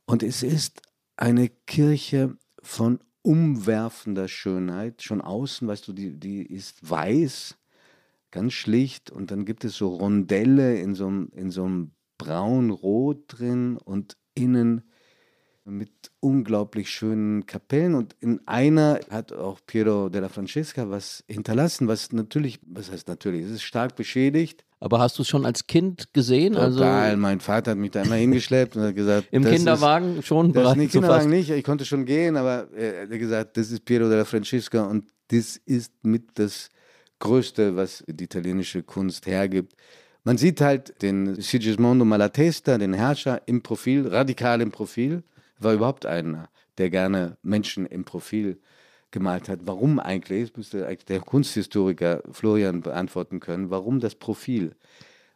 Und 0.06 0.22
es 0.22 0.42
ist 0.42 0.82
eine 1.16 1.48
Kirche 1.48 2.36
von 2.62 3.00
umwerfender 3.22 4.28
Schönheit. 4.28 5.02
Schon 5.02 5.20
außen, 5.20 5.68
weißt 5.68 5.88
du, 5.88 5.92
die, 5.92 6.18
die 6.18 6.42
ist 6.42 6.88
weiß, 6.88 7.56
ganz 8.36 8.52
schlicht. 8.52 9.10
Und 9.10 9.30
dann 9.30 9.46
gibt 9.46 9.64
es 9.64 9.76
so 9.76 9.88
Rondelle 9.88 10.78
in 10.78 10.94
so 10.94 11.06
einem, 11.06 11.30
in 11.34 11.50
so 11.50 11.64
einem 11.64 11.92
braun-rot 12.18 13.24
drin 13.28 13.78
und 13.78 14.16
innen 14.34 14.82
mit 15.64 16.12
unglaublich 16.20 16.90
schönen 16.90 17.44
Kapellen 17.46 17.96
und 17.96 18.14
in 18.20 18.40
einer 18.46 19.00
hat 19.10 19.32
auch 19.32 19.58
Piero 19.66 20.08
della 20.08 20.28
Francesca 20.28 20.88
was 20.90 21.24
hinterlassen, 21.26 21.88
was 21.88 22.12
natürlich, 22.12 22.60
was 22.64 22.92
heißt 22.92 23.08
natürlich, 23.08 23.46
es 23.46 23.50
ist 23.50 23.62
stark 23.62 23.96
beschädigt. 23.96 24.64
Aber 24.78 25.00
hast 25.00 25.18
du 25.18 25.22
es 25.22 25.28
schon 25.28 25.44
als 25.44 25.66
Kind 25.66 26.12
gesehen? 26.12 26.52
Total, 26.52 26.66
also 27.08 27.16
mein 27.16 27.40
Vater 27.40 27.72
hat 27.72 27.78
mich 27.78 27.90
da 27.90 28.02
immer 28.02 28.14
hingeschleppt 28.14 28.76
und 28.76 28.82
hat 28.82 28.94
gesagt, 28.94 29.26
im 29.32 29.44
Kinderwagen 29.44 30.18
ist, 30.18 30.26
schon 30.26 30.52
bereits. 30.52 30.80
Im 30.80 30.88
Kinderwagen 30.88 31.30
nicht, 31.30 31.50
ich 31.50 31.64
konnte 31.64 31.84
schon 31.84 32.04
gehen, 32.04 32.36
aber 32.36 32.68
er 32.72 33.02
hat 33.02 33.10
gesagt, 33.10 33.56
das 33.56 33.72
ist 33.72 33.84
Piero 33.84 34.08
della 34.08 34.24
Francesca 34.24 34.84
und 34.84 35.06
das 35.28 35.56
ist 35.56 35.92
mit 36.04 36.38
das 36.38 36.68
Größte, 37.18 37.76
was 37.76 38.04
die 38.06 38.24
italienische 38.24 38.82
Kunst 38.82 39.26
hergibt. 39.26 39.74
Man 40.24 40.38
sieht 40.38 40.60
halt 40.60 41.00
den 41.02 41.40
Sigismondo 41.40 42.04
Malatesta, 42.04 42.78
den 42.78 42.92
Herrscher 42.92 43.42
im 43.46 43.62
Profil, 43.62 44.08
radikal 44.08 44.60
im 44.60 44.72
Profil 44.72 45.22
war 45.58 45.72
überhaupt 45.72 46.04
einer, 46.04 46.48
der 46.78 46.90
gerne 46.90 47.36
Menschen 47.42 47.86
im 47.86 48.04
Profil 48.04 48.58
gemalt 49.10 49.48
hat. 49.48 49.60
Warum 49.64 49.98
eigentlich? 49.98 50.50
Das 50.50 50.56
müsste 50.56 50.86
eigentlich 50.86 51.06
der 51.06 51.20
Kunsthistoriker 51.20 52.22
Florian 52.30 52.82
beantworten 52.82 53.40
können. 53.40 53.70
Warum 53.70 54.00
das 54.00 54.14
Profil 54.14 54.74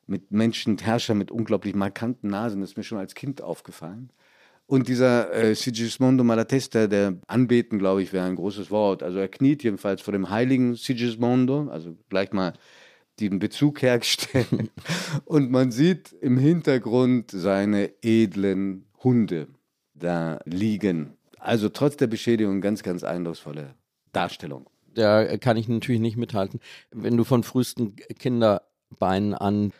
mit 0.06 0.32
Menschen, 0.32 0.76
Herrscher 0.76 1.14
mit 1.14 1.30
unglaublich 1.30 1.74
markanten 1.74 2.30
Nasen, 2.30 2.60
das 2.60 2.70
ist 2.70 2.76
mir 2.76 2.82
schon 2.82 2.98
als 2.98 3.14
Kind 3.14 3.42
aufgefallen. 3.42 4.10
Und 4.70 4.86
dieser 4.86 5.32
äh, 5.32 5.56
Sigismondo 5.56 6.22
Malatesta, 6.22 6.86
der 6.86 7.18
Anbeten, 7.26 7.80
glaube 7.80 8.04
ich, 8.04 8.12
wäre 8.12 8.24
ein 8.26 8.36
großes 8.36 8.70
Wort. 8.70 9.02
Also 9.02 9.18
er 9.18 9.26
kniet 9.26 9.64
jedenfalls 9.64 10.00
vor 10.00 10.12
dem 10.12 10.30
heiligen 10.30 10.76
Sigismondo, 10.76 11.68
also 11.72 11.96
gleich 12.08 12.30
mal 12.30 12.52
den 13.18 13.40
Bezug 13.40 13.82
herstellen. 13.82 14.70
Und 15.24 15.50
man 15.50 15.72
sieht 15.72 16.12
im 16.12 16.38
Hintergrund 16.38 17.32
seine 17.32 17.90
edlen 18.00 18.84
Hunde 19.02 19.48
da 19.94 20.38
liegen. 20.44 21.14
Also 21.40 21.68
trotz 21.68 21.96
der 21.96 22.06
Beschädigung 22.06 22.60
ganz, 22.60 22.84
ganz 22.84 23.02
eindrucksvolle 23.02 23.74
Darstellung. 24.12 24.70
Da 24.94 25.36
kann 25.38 25.56
ich 25.56 25.66
natürlich 25.66 26.00
nicht 26.00 26.16
mithalten. 26.16 26.60
Wenn 26.92 27.16
du 27.16 27.24
von 27.24 27.42
frühesten 27.42 27.96
Kinderbeinen 27.96 29.34
an 29.34 29.72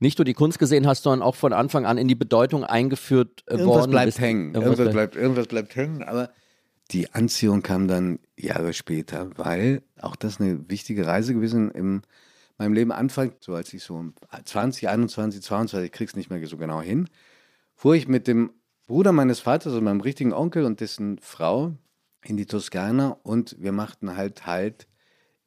nicht 0.00 0.18
nur 0.18 0.24
die 0.24 0.34
Kunst 0.34 0.58
gesehen 0.58 0.86
hast, 0.86 1.02
sondern 1.02 1.22
auch 1.22 1.34
von 1.34 1.52
Anfang 1.52 1.86
an 1.86 1.98
in 1.98 2.08
die 2.08 2.14
Bedeutung 2.14 2.64
eingeführt 2.64 3.44
äh, 3.46 3.52
irgendwas 3.54 3.80
worden. 3.80 3.90
Bleibt 3.90 4.06
bist, 4.06 4.20
hängen. 4.20 4.54
Irgendwas, 4.54 4.78
irgendwas 4.78 4.92
bleibt, 4.92 5.16
irgendwas 5.16 5.46
bleibt 5.46 5.76
hängen. 5.76 6.02
Aber 6.02 6.30
die 6.90 7.12
Anziehung 7.12 7.62
kam 7.62 7.88
dann 7.88 8.18
Jahre 8.36 8.72
später, 8.72 9.30
weil 9.36 9.82
auch 10.00 10.16
das 10.16 10.40
eine 10.40 10.68
wichtige 10.70 11.06
Reise 11.06 11.34
gewesen 11.34 11.70
in 11.70 12.02
meinem 12.56 12.72
Leben 12.72 12.92
Anfang, 12.92 13.32
so 13.40 13.54
als 13.54 13.72
ich 13.72 13.82
so 13.82 14.04
20, 14.44 14.88
21, 14.88 15.42
22, 15.42 15.86
ich 15.86 15.92
krieg's 15.92 16.16
nicht 16.16 16.30
mehr 16.30 16.44
so 16.46 16.56
genau 16.56 16.80
hin, 16.80 17.08
fuhr 17.74 17.94
ich 17.94 18.08
mit 18.08 18.26
dem 18.26 18.50
Bruder 18.86 19.12
meines 19.12 19.40
Vaters 19.40 19.74
und 19.74 19.84
meinem 19.84 20.00
richtigen 20.00 20.32
Onkel 20.32 20.64
und 20.64 20.80
dessen 20.80 21.18
Frau 21.18 21.74
in 22.24 22.36
die 22.36 22.46
Toskana 22.46 23.18
und 23.22 23.56
wir 23.58 23.72
machten 23.72 24.16
halt 24.16 24.46
Halt 24.46 24.88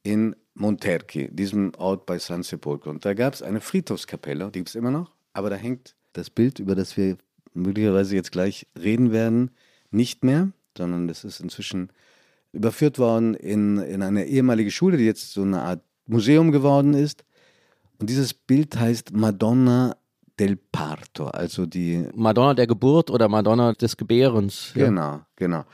in 0.04 0.36
Monterchi, 0.54 1.30
diesem 1.32 1.74
Ort 1.78 2.06
bei 2.06 2.20
San 2.20 2.44
Sepolcro. 2.44 2.90
Und 2.90 3.06
da 3.06 3.14
gab 3.14 3.34
es 3.34 3.42
eine 3.42 3.62
Friedhofskapelle, 3.62 4.46
die 4.48 4.60
gibt 4.60 4.70
es 4.70 4.76
immer 4.76 4.92
noch, 4.92 5.16
aber 5.34 5.50
da 5.50 5.56
hängt 5.56 5.96
das 6.14 6.30
Bild, 6.30 6.60
über 6.60 6.76
das 6.76 6.98
wir 6.98 7.18
möglicherweise 7.54 8.16
jetzt 8.16 8.32
gleich 8.32 8.68
reden 8.78 9.12
werden, 9.12 9.52
nicht 9.92 10.24
mehr, 10.24 10.52
sondern 10.78 11.08
das 11.08 11.24
ist 11.24 11.40
inzwischen 11.40 11.92
überführt 12.54 13.00
worden 13.00 13.34
in, 13.34 13.78
in 13.78 14.02
eine 14.02 14.26
ehemalige 14.26 14.72
Schule, 14.72 14.98
die 14.98 15.06
jetzt 15.06 15.34
so 15.34 15.42
eine 15.42 15.62
Art 15.62 15.82
Museum 16.06 16.52
geworden 16.52 16.94
ist. 16.94 17.24
Und 18.00 18.10
dieses 18.10 18.34
Bild 18.34 18.78
heißt 18.78 19.14
Madonna 19.14 19.96
del 20.40 20.58
Parto, 20.58 21.28
also 21.28 21.66
die 21.66 22.08
Madonna 22.16 22.54
der 22.54 22.68
Geburt 22.68 23.10
oder 23.12 23.30
Madonna 23.30 23.74
des 23.74 23.96
Gebärens. 23.96 24.74
Ja. 24.76 24.86
Genau, 24.86 25.22
genau. 25.36 25.66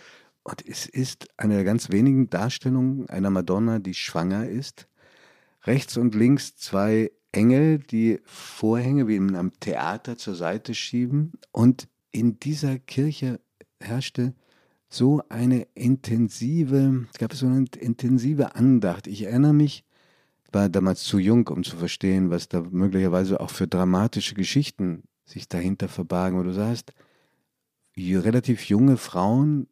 Und 0.47 0.65
es 0.65 0.85
ist 0.85 1.27
eine 1.35 1.55
der 1.55 1.65
ganz 1.65 1.89
wenigen 1.89 2.29
Darstellungen 2.29 3.09
einer 3.09 3.29
Madonna, 3.29 3.79
die 3.79 3.93
schwanger 3.93 4.47
ist. 4.47 4.87
Rechts 5.63 5.97
und 5.97 6.15
links 6.15 6.55
zwei 6.55 7.11
Engel, 7.33 7.79
die 7.79 8.21
Vorhänge 8.23 9.09
wie 9.09 9.17
in 9.17 9.35
einem 9.35 9.51
Theater 9.59 10.17
zur 10.17 10.35
Seite 10.35 10.73
schieben. 10.73 11.33
Und 11.51 11.89
in 12.11 12.39
dieser 12.39 12.79
Kirche 12.79 13.41
herrschte 13.81 14.35
so 14.87 15.21
eine 15.27 15.67
intensive, 15.73 17.07
es 17.11 17.19
gab 17.19 17.33
so 17.33 17.45
eine 17.45 17.65
intensive 17.77 18.55
Andacht. 18.55 19.07
Ich 19.07 19.23
erinnere 19.23 19.53
mich, 19.53 19.83
war 20.53 20.69
damals 20.69 21.03
zu 21.03 21.19
jung, 21.19 21.45
um 21.49 21.65
zu 21.65 21.75
verstehen, 21.75 22.29
was 22.29 22.47
da 22.47 22.61
möglicherweise 22.61 23.41
auch 23.41 23.51
für 23.51 23.67
dramatische 23.67 24.33
Geschichten 24.33 25.03
sich 25.25 25.49
dahinter 25.49 25.89
verbargen. 25.89 26.39
Wo 26.39 26.43
du 26.43 26.53
sagst, 26.53 26.93
relativ 27.97 28.69
junge 28.69 28.95
Frauen 28.95 29.67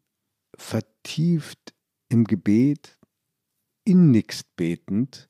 vertieft 0.58 1.74
im 2.10 2.26
Gebet, 2.26 2.98
innigst 3.84 4.56
betend, 4.56 5.30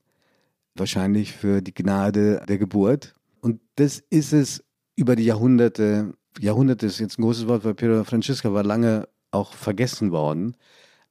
wahrscheinlich 0.76 1.34
für 1.34 1.62
die 1.62 1.74
Gnade 1.74 2.44
der 2.48 2.58
Geburt. 2.58 3.14
Und 3.42 3.62
das 3.76 4.00
ist 4.10 4.34
es 4.34 4.64
über 4.96 5.16
die 5.16 5.26
Jahrhunderte, 5.26 6.14
Jahrhunderte 6.40 6.86
ist 6.86 7.00
jetzt 7.00 7.20
ein 7.20 7.24
großes 7.24 7.48
Wort, 7.48 7.64
weil 7.64 7.76
Piero 7.76 8.04
Francesca 8.04 8.54
war 8.54 8.64
lange 8.64 9.08
auch 9.32 9.54
vergessen 9.54 10.12
worden. 10.12 10.56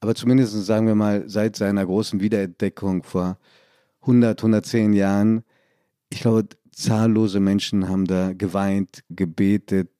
Aber 0.01 0.15
zumindest 0.15 0.53
sagen 0.65 0.87
wir 0.87 0.95
mal 0.95 1.29
seit 1.29 1.57
seiner 1.57 1.85
großen 1.85 2.21
Wiederentdeckung 2.21 3.03
vor 3.03 3.39
100, 4.03 4.39
110 4.41 4.93
Jahren. 4.93 5.45
Ich 6.11 6.21
glaube, 6.21 6.49
zahllose 6.73 7.41
Menschen 7.41 7.89
haben 7.89 8.05
da 8.05 8.33
geweint, 8.33 9.03
gebetet. 9.09 9.91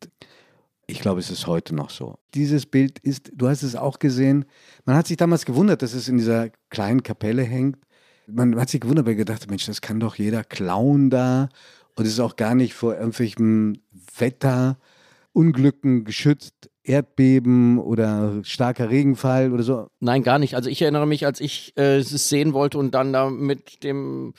Ich 0.87 1.01
glaube, 1.01 1.21
es 1.21 1.31
ist 1.31 1.47
heute 1.47 1.75
noch 1.75 1.91
so. 1.91 2.19
Dieses 2.35 2.67
Bild 2.67 2.99
ist, 2.99 3.33
du 3.35 3.49
hast 3.49 3.63
es 3.63 3.77
auch 3.77 3.99
gesehen, 3.99 4.45
man 4.85 4.97
hat 4.97 5.07
sich 5.07 5.17
damals 5.17 5.45
gewundert, 5.45 5.83
dass 5.83 5.95
es 5.95 6.09
in 6.09 6.19
dieser 6.19 6.51
kleinen 6.71 7.03
Kapelle 7.03 7.43
hängt. 7.43 7.79
Man 8.27 8.59
hat 8.59 8.71
sich 8.71 8.81
gewundert, 8.81 9.07
weil 9.07 9.15
gedacht, 9.15 9.49
Mensch, 9.49 9.67
das 9.67 9.81
kann 9.81 10.01
doch 10.01 10.17
jeder 10.17 10.45
klauen 10.45 11.11
da. 11.11 11.49
Und 11.97 12.07
es 12.07 12.15
ist 12.15 12.21
auch 12.21 12.37
gar 12.37 12.55
nicht 12.55 12.75
vor 12.75 12.95
irgendwelchen 12.95 13.79
Wetterunglücken 14.19 16.05
geschützt. 16.05 16.71
Erdbeben 16.87 17.79
oder 17.79 18.41
starker 18.43 18.91
Regenfall 18.91 19.53
oder 19.53 19.63
so? 19.63 19.87
Nein, 20.01 20.23
gar 20.23 20.39
nicht. 20.39 20.55
Also 20.55 20.69
ich 20.69 20.83
erinnere 20.83 21.07
mich, 21.07 21.25
als 21.25 21.41
ich 21.41 21.73
äh, 21.79 21.97
es 21.97 22.29
sehen 22.29 22.53
wollte 22.53 22.77
und 22.77 22.95
dann 22.95 23.13
da 23.15 23.31
mit 23.31 23.83
dem 23.85 24.35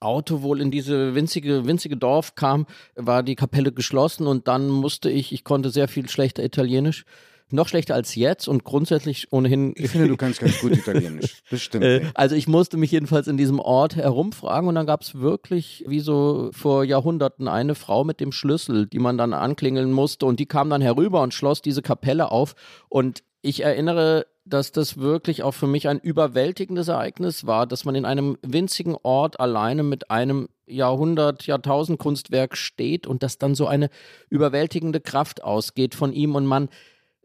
Auto 0.00 0.42
wohl 0.42 0.60
in 0.60 0.70
diese 0.70 1.14
winzige, 1.14 1.66
winzige 1.66 1.96
Dorf 1.96 2.34
kam, 2.34 2.66
war 2.94 3.22
die 3.22 3.36
Kapelle 3.36 3.72
geschlossen 3.72 4.26
und 4.26 4.48
dann 4.48 4.68
musste 4.68 5.10
ich, 5.10 5.32
ich 5.32 5.44
konnte 5.44 5.70
sehr 5.70 5.88
viel 5.88 6.08
schlechter 6.08 6.42
Italienisch, 6.42 7.04
noch 7.52 7.68
schlechter 7.68 7.94
als 7.94 8.14
jetzt 8.14 8.48
und 8.48 8.64
grundsätzlich 8.64 9.32
ohnehin. 9.32 9.72
Ich 9.76 9.90
finde, 9.90 10.08
du 10.08 10.16
kannst 10.16 10.40
ganz 10.40 10.60
gut 10.60 10.72
Italienisch. 10.76 11.42
Bestimmt. 11.50 11.84
Äh, 11.84 12.06
also 12.14 12.36
ich 12.36 12.48
musste 12.48 12.76
mich 12.76 12.92
jedenfalls 12.92 13.26
in 13.26 13.36
diesem 13.36 13.58
Ort 13.58 13.96
herumfragen 13.96 14.68
und 14.68 14.74
dann 14.74 14.86
gab 14.86 15.02
es 15.02 15.16
wirklich 15.16 15.84
wie 15.86 16.00
so 16.00 16.50
vor 16.52 16.84
Jahrhunderten 16.84 17.48
eine 17.48 17.74
Frau 17.74 18.04
mit 18.04 18.20
dem 18.20 18.32
Schlüssel, 18.32 18.86
die 18.86 18.98
man 18.98 19.18
dann 19.18 19.32
anklingeln 19.32 19.92
musste 19.92 20.26
und 20.26 20.40
die 20.40 20.46
kam 20.46 20.70
dann 20.70 20.82
herüber 20.82 21.22
und 21.22 21.34
schloss 21.34 21.62
diese 21.62 21.82
Kapelle 21.82 22.30
auf 22.30 22.54
und 22.88 23.22
ich 23.42 23.62
erinnere 23.62 24.26
dass 24.44 24.72
das 24.72 24.98
wirklich 24.98 25.42
auch 25.42 25.52
für 25.52 25.66
mich 25.66 25.88
ein 25.88 25.98
überwältigendes 25.98 26.88
Ereignis 26.88 27.46
war, 27.46 27.66
dass 27.66 27.84
man 27.84 27.94
in 27.94 28.04
einem 28.04 28.36
winzigen 28.42 28.96
Ort 29.02 29.38
alleine 29.38 29.82
mit 29.82 30.10
einem 30.10 30.48
Jahrhundert, 30.66 31.46
Jahrtausend 31.46 31.98
Kunstwerk 31.98 32.56
steht 32.56 33.06
und 33.06 33.22
dass 33.22 33.38
dann 33.38 33.54
so 33.54 33.66
eine 33.66 33.90
überwältigende 34.28 35.00
Kraft 35.00 35.42
ausgeht 35.42 35.94
von 35.94 36.12
ihm. 36.12 36.34
Und 36.34 36.46
man 36.46 36.68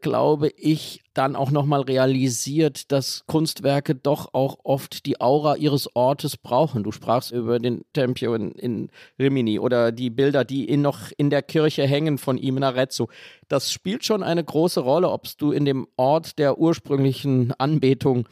glaube 0.00 0.50
ich, 0.56 1.02
dann 1.14 1.36
auch 1.36 1.50
nochmal 1.50 1.80
realisiert, 1.82 2.92
dass 2.92 3.24
Kunstwerke 3.26 3.94
doch 3.94 4.34
auch 4.34 4.58
oft 4.64 5.06
die 5.06 5.20
Aura 5.20 5.56
ihres 5.56 5.94
Ortes 5.96 6.36
brauchen. 6.36 6.84
Du 6.84 6.92
sprachst 6.92 7.32
über 7.32 7.58
den 7.58 7.84
Tempio 7.92 8.34
in, 8.34 8.52
in 8.52 8.90
Rimini 9.18 9.58
oder 9.58 9.92
die 9.92 10.10
Bilder, 10.10 10.44
die 10.44 10.64
in, 10.64 10.82
noch 10.82 11.10
in 11.16 11.30
der 11.30 11.42
Kirche 11.42 11.86
hängen 11.86 12.18
von 12.18 12.38
ihm 12.38 12.58
in 12.58 12.64
Arezzo. 12.64 13.08
Das 13.48 13.72
spielt 13.72 14.04
schon 14.04 14.22
eine 14.22 14.44
große 14.44 14.80
Rolle, 14.80 15.10
ob 15.10 15.26
du 15.38 15.52
in 15.52 15.64
dem 15.64 15.86
Ort 15.96 16.38
der 16.38 16.58
ursprünglichen 16.58 17.52
Anbetung 17.58 18.28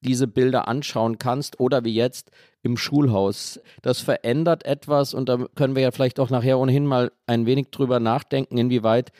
diese 0.00 0.28
Bilder 0.28 0.68
anschauen 0.68 1.18
kannst 1.18 1.58
oder 1.58 1.84
wie 1.84 1.94
jetzt 1.94 2.30
im 2.62 2.76
Schulhaus. 2.76 3.60
Das 3.82 4.00
verändert 4.00 4.64
etwas 4.64 5.14
und 5.14 5.28
da 5.28 5.46
können 5.54 5.74
wir 5.74 5.82
ja 5.82 5.90
vielleicht 5.90 6.20
auch 6.20 6.30
nachher 6.30 6.58
ohnehin 6.58 6.86
mal 6.86 7.12
ein 7.26 7.46
wenig 7.46 7.68
drüber 7.70 8.00
nachdenken, 8.00 8.58
inwieweit 8.58 9.10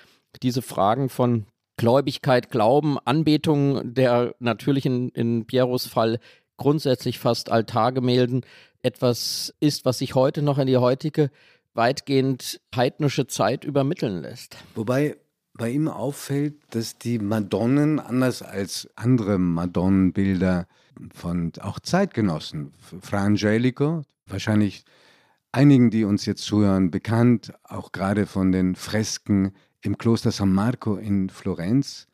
diese 0.43 0.63
Fragen 0.63 1.09
von 1.09 1.47
Gläubigkeit, 1.79 2.51
Glauben, 2.51 2.99
Anbetung 3.05 3.95
der 3.95 4.35
natürlich 4.41 4.85
in, 4.85 5.47
Pieros 5.47 5.87
Fall 5.87 6.19
grundsätzlich 6.59 7.19
fast 7.19 7.51
Altargemälden 7.51 8.45
etwas 8.83 9.55
ist, 9.61 9.87
was 9.87 9.99
sich 9.99 10.15
heute 10.15 10.43
noch 10.43 10.59
in 10.59 10.67
die 10.67 10.77
heutige 10.77 11.31
weitgehend 11.73 12.61
heidnische 12.75 13.27
Zeit 13.29 13.65
übermitteln 13.65 14.21
lässt. 14.21 14.57
Wobei 14.75 15.17
bei 15.55 15.71
ihm 15.71 15.89
auffällt, 15.89 16.55
dass 16.71 16.99
die 16.99 17.19
Madonnen 17.19 18.01
anders 18.01 18.43
als 18.43 18.89
andere 18.97 19.39
Madonnenbilder 19.39 20.67
von 21.15 21.53
auch 21.61 21.79
Zeitgenossen, 21.79 22.73
Fra 23.01 23.25
Angelico, 23.25 24.03
wahrscheinlich 24.27 24.85
einigen, 25.53 25.91
die 25.91 26.05
uns 26.05 26.27
jetzt 26.27 26.43
zuhören, 26.43 26.91
bekannt, 26.91 27.53
auch 27.65 27.93
gerade 27.93 28.27
von 28.27 28.53
den 28.53 28.75
Fresken 28.75 29.53
im 29.83 29.99
Kloster 29.99 30.31
San 30.31 30.53
Marco 30.53 30.97
in 30.97 31.31
Florenz, 31.31 32.09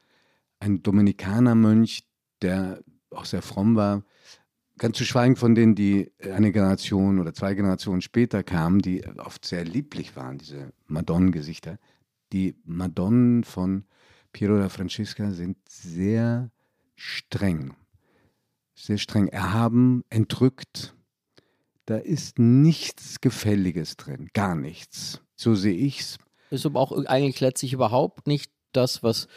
ein 0.60 0.82
Dominikanermönch, 0.82 2.06
der 2.42 2.82
auch 3.10 3.24
sehr 3.24 3.42
fromm 3.42 3.76
war, 3.76 4.02
ganz 4.78 4.96
zu 4.96 5.04
schweigen 5.04 5.36
von 5.36 5.54
denen, 5.54 5.74
die 5.74 6.12
eine 6.22 6.52
Generation 6.52 7.18
oder 7.18 7.32
zwei 7.32 7.54
Generationen 7.54 8.02
später 8.02 8.42
kamen, 8.42 8.80
die 8.80 9.06
oft 9.18 9.44
sehr 9.44 9.64
lieblich 9.64 10.16
waren, 10.16 10.38
diese 10.38 10.72
Madonnengesichter. 10.86 11.78
Die 12.32 12.56
Madonnen 12.64 13.44
von 13.44 13.84
Piero 14.32 14.58
da 14.58 14.68
Francesca 14.68 15.30
sind 15.30 15.56
sehr 15.68 16.50
streng, 16.96 17.74
sehr 18.74 18.98
streng 18.98 19.28
erhaben, 19.28 20.02
entrückt. 20.10 20.96
Da 21.86 21.98
ist 21.98 22.38
nichts 22.38 23.20
Gefälliges 23.20 23.96
drin, 23.96 24.30
gar 24.32 24.56
nichts. 24.56 25.20
So 25.36 25.54
sehe 25.54 25.76
ich 25.76 26.00
es 26.00 26.18
ist 26.54 26.66
aber 26.66 26.80
auch 26.80 26.92
eigentlich 27.06 27.40
letztlich 27.40 27.72
überhaupt 27.72 28.26
nicht 28.26 28.50
das, 28.72 29.02
was 29.02 29.28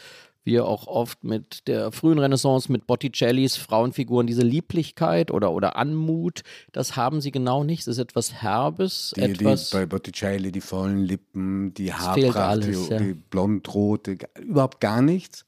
wir 0.48 0.66
auch 0.66 0.86
oft 0.86 1.22
mit 1.24 1.68
der 1.68 1.92
frühen 1.92 2.18
Renaissance, 2.18 2.72
mit 2.72 2.86
Botticellis 2.86 3.56
Frauenfiguren, 3.56 4.26
diese 4.26 4.42
Lieblichkeit 4.42 5.30
oder, 5.30 5.52
oder 5.52 5.76
Anmut, 5.76 6.42
das 6.72 6.96
haben 6.96 7.20
sie 7.20 7.30
genau 7.30 7.64
nicht. 7.64 7.82
Es 7.82 7.86
ist 7.86 7.98
etwas 7.98 8.32
Herbes, 8.42 9.12
die, 9.14 9.20
etwas. 9.20 9.70
Die, 9.70 9.76
bei 9.76 9.86
Botticelli 9.86 10.50
die 10.50 10.62
vollen 10.62 11.00
Lippen, 11.00 11.74
die 11.74 11.92
Haarpracht, 11.92 12.64
die, 12.64 12.72
ja. 12.72 12.98
die 12.98 13.14
blondrote, 13.14 14.16
überhaupt 14.40 14.80
gar 14.80 15.02
nichts. 15.02 15.44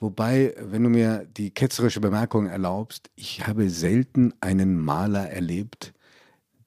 Wobei, 0.00 0.54
wenn 0.58 0.82
du 0.82 0.88
mir 0.88 1.28
die 1.36 1.50
ketzerische 1.50 2.00
Bemerkung 2.00 2.46
erlaubst, 2.46 3.10
ich 3.14 3.46
habe 3.46 3.70
selten 3.70 4.34
einen 4.40 4.76
Maler 4.76 5.30
erlebt, 5.30 5.92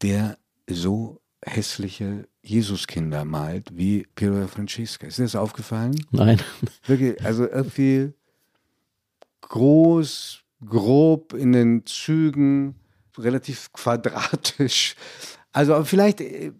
der 0.01 0.38
so 0.70 1.20
hässliche 1.44 2.27
Jesuskinder 2.45 3.25
malt 3.25 3.69
wie 3.73 4.05
Piero 4.15 4.47
Francesca. 4.47 5.07
Ist 5.07 5.17
dir 5.17 5.23
das 5.23 5.35
aufgefallen? 5.35 5.95
Nein. 6.11 6.39
Wirklich, 6.85 7.23
also 7.25 7.47
irgendwie 7.47 8.13
groß, 9.41 10.43
grob 10.65 11.33
in 11.33 11.51
den 11.51 11.85
Zügen, 11.85 12.75
relativ 13.17 13.71
quadratisch. 13.73 14.95
Also 15.51 15.84
vielleicht, 15.84 16.21
äh, 16.21 16.51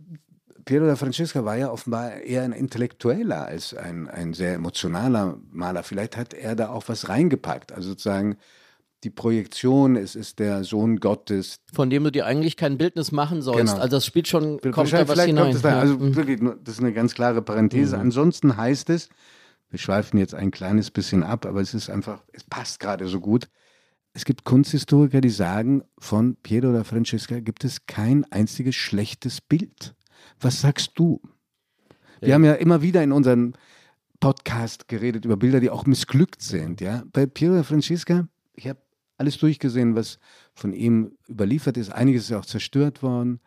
Piero 0.66 0.88
da 0.88 0.96
Francesca 0.96 1.46
war 1.46 1.58
ja 1.58 1.70
offenbar 1.70 2.14
eher 2.22 2.42
ein 2.42 2.52
Intellektueller 2.52 3.46
als 3.46 3.76
ein, 3.76 4.08
ein 4.08 4.34
sehr 4.34 4.56
emotionaler 4.56 5.38
Maler. 5.52 5.84
Vielleicht 5.84 6.18
hat 6.18 6.34
er 6.34 6.56
da 6.56 6.70
auch 6.70 6.86
was 6.88 7.08
reingepackt. 7.08 7.72
Also 7.72 7.90
sozusagen 7.90 8.38
die 9.06 9.12
Projektion, 9.12 9.96
es 9.96 10.16
ist 10.16 10.40
der 10.40 10.64
Sohn 10.64 10.98
Gottes. 10.98 11.60
Von 11.72 11.90
dem 11.90 12.04
du 12.04 12.12
dir 12.12 12.26
eigentlich 12.26 12.58
kein 12.58 12.78
Bildnis 12.78 13.12
machen 13.12 13.42
sollst. 13.42 13.74
Genau. 13.74 13.78
Also 13.78 13.98
das 13.98 14.06
spielt 14.06 14.28
schon, 14.28 14.60
kommt 14.60 14.92
da 14.92 15.08
was 15.08 15.24
hinein. 15.24 15.52
Kommt 15.52 15.64
da, 15.64 15.80
also 15.80 15.98
mhm. 15.98 16.16
wirklich, 16.16 16.40
das 16.64 16.76
ist 16.76 16.80
eine 16.82 16.92
ganz 16.92 17.14
klare 17.14 17.42
Parenthese. 17.42 17.96
Mhm. 17.96 18.02
Ansonsten 18.02 18.58
heißt 18.58 18.90
es, 18.90 19.10
wir 19.70 19.80
schweifen 19.80 20.18
jetzt 20.18 20.34
ein 20.34 20.52
kleines 20.52 20.92
bisschen 20.92 21.24
ab, 21.24 21.46
aber 21.46 21.62
es 21.62 21.74
ist 21.74 21.90
einfach, 21.90 22.24
es 22.34 22.44
passt 22.44 22.80
gerade 22.80 23.08
so 23.08 23.20
gut. 23.20 23.48
Es 24.14 24.26
gibt 24.26 24.44
Kunsthistoriker, 24.44 25.22
die 25.22 25.30
sagen, 25.30 25.84
von 26.00 26.36
Piero 26.38 26.72
da 26.74 26.84
Francesca 26.84 27.40
gibt 27.40 27.64
es 27.64 27.86
kein 27.86 28.26
einziges 28.32 28.76
schlechtes 28.76 29.40
Bild. 29.40 29.94
Was 30.40 30.62
sagst 30.62 30.94
du? 30.96 31.22
Wir 32.22 32.30
ja. 32.30 32.36
haben 32.36 32.46
ja 32.46 32.54
immer 32.54 32.82
wieder 32.82 33.04
in 33.04 33.12
unserem 33.12 33.54
Podcast 34.20 34.88
geredet 34.88 35.26
über 35.26 35.38
Bilder, 35.38 35.60
die 35.60 35.70
auch 35.70 35.86
missglückt 35.86 36.42
sind. 36.42 36.82
Ja? 36.82 37.04
Bei 37.12 37.26
Piero 37.26 37.56
da 37.56 37.64
Francesca, 37.64 38.28
ich 38.54 38.68
habe 38.68 38.80
alles 39.18 39.38
durchgesehen, 39.38 39.96
was 39.96 40.20
von 40.54 40.74
ihm 40.74 41.18
überliefert 41.30 41.78
ist. 41.78 41.92
Einiges 41.92 42.26
ist 42.26 42.34
auch 42.34 42.46
zerstört 42.46 43.04
worden. 43.04 43.40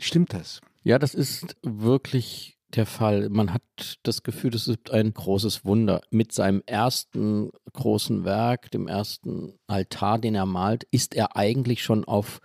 Stimmt 0.00 0.32
das? 0.32 0.60
Ja, 0.82 0.98
das 0.98 1.14
ist 1.14 1.56
wirklich 1.62 2.58
der 2.74 2.86
Fall. 2.86 3.28
Man 3.30 3.52
hat 3.52 3.62
das 4.02 4.22
Gefühl, 4.22 4.50
das 4.50 4.68
ist 4.68 4.90
ein 4.90 5.12
großes 5.12 5.64
Wunder. 5.64 6.02
Mit 6.10 6.32
seinem 6.32 6.62
ersten 6.66 7.50
großen 7.72 8.24
Werk, 8.24 8.70
dem 8.70 8.86
ersten 8.88 9.54
Altar, 9.66 10.18
den 10.18 10.34
er 10.34 10.46
malt, 10.46 10.84
ist 10.90 11.14
er 11.14 11.36
eigentlich 11.36 11.82
schon 11.82 12.04
auf 12.04 12.40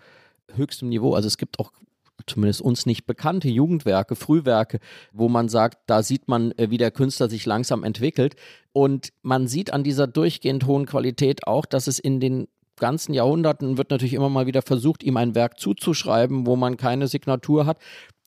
höchstem 0.54 0.90
Niveau. 0.90 1.14
Also 1.14 1.28
es 1.28 1.38
gibt 1.38 1.60
auch 1.60 1.72
zumindest 2.26 2.62
uns 2.62 2.86
nicht 2.86 3.06
bekannte 3.06 3.50
Jugendwerke, 3.50 4.16
Frühwerke, 4.16 4.80
wo 5.12 5.28
man 5.28 5.50
sagt, 5.50 5.80
da 5.88 6.04
sieht 6.04 6.28
man, 6.28 6.52
äh, 6.54 6.70
wie 6.70 6.78
der 6.78 6.92
Künstler 6.92 7.30
sich 7.30 7.46
langsam 7.46 7.84
entwickelt. 7.84 8.36
Und 8.72 9.10
man 9.22 9.48
sieht 9.48 9.74
an 9.74 9.84
dieser 9.84 10.08
durchgehend 10.08 10.66
hohen 10.66 10.86
Qualität 10.86 11.48
auch, 11.48 11.66
dass 11.66 11.88
es 11.88 12.00
in 12.00 12.20
den 12.20 12.48
ganzen 12.78 13.14
Jahrhunderten 13.14 13.78
wird 13.78 13.92
natürlich 13.92 14.14
immer 14.14 14.30
mal 14.30 14.48
wieder 14.48 14.62
versucht, 14.62 15.04
ihm 15.04 15.18
ein 15.18 15.36
Werk 15.36 15.60
zuzuschreiben, 15.60 16.46
wo 16.46 16.56
man 16.56 16.78
keine 16.78 17.08
Signatur 17.08 17.66
hat. 17.66 17.78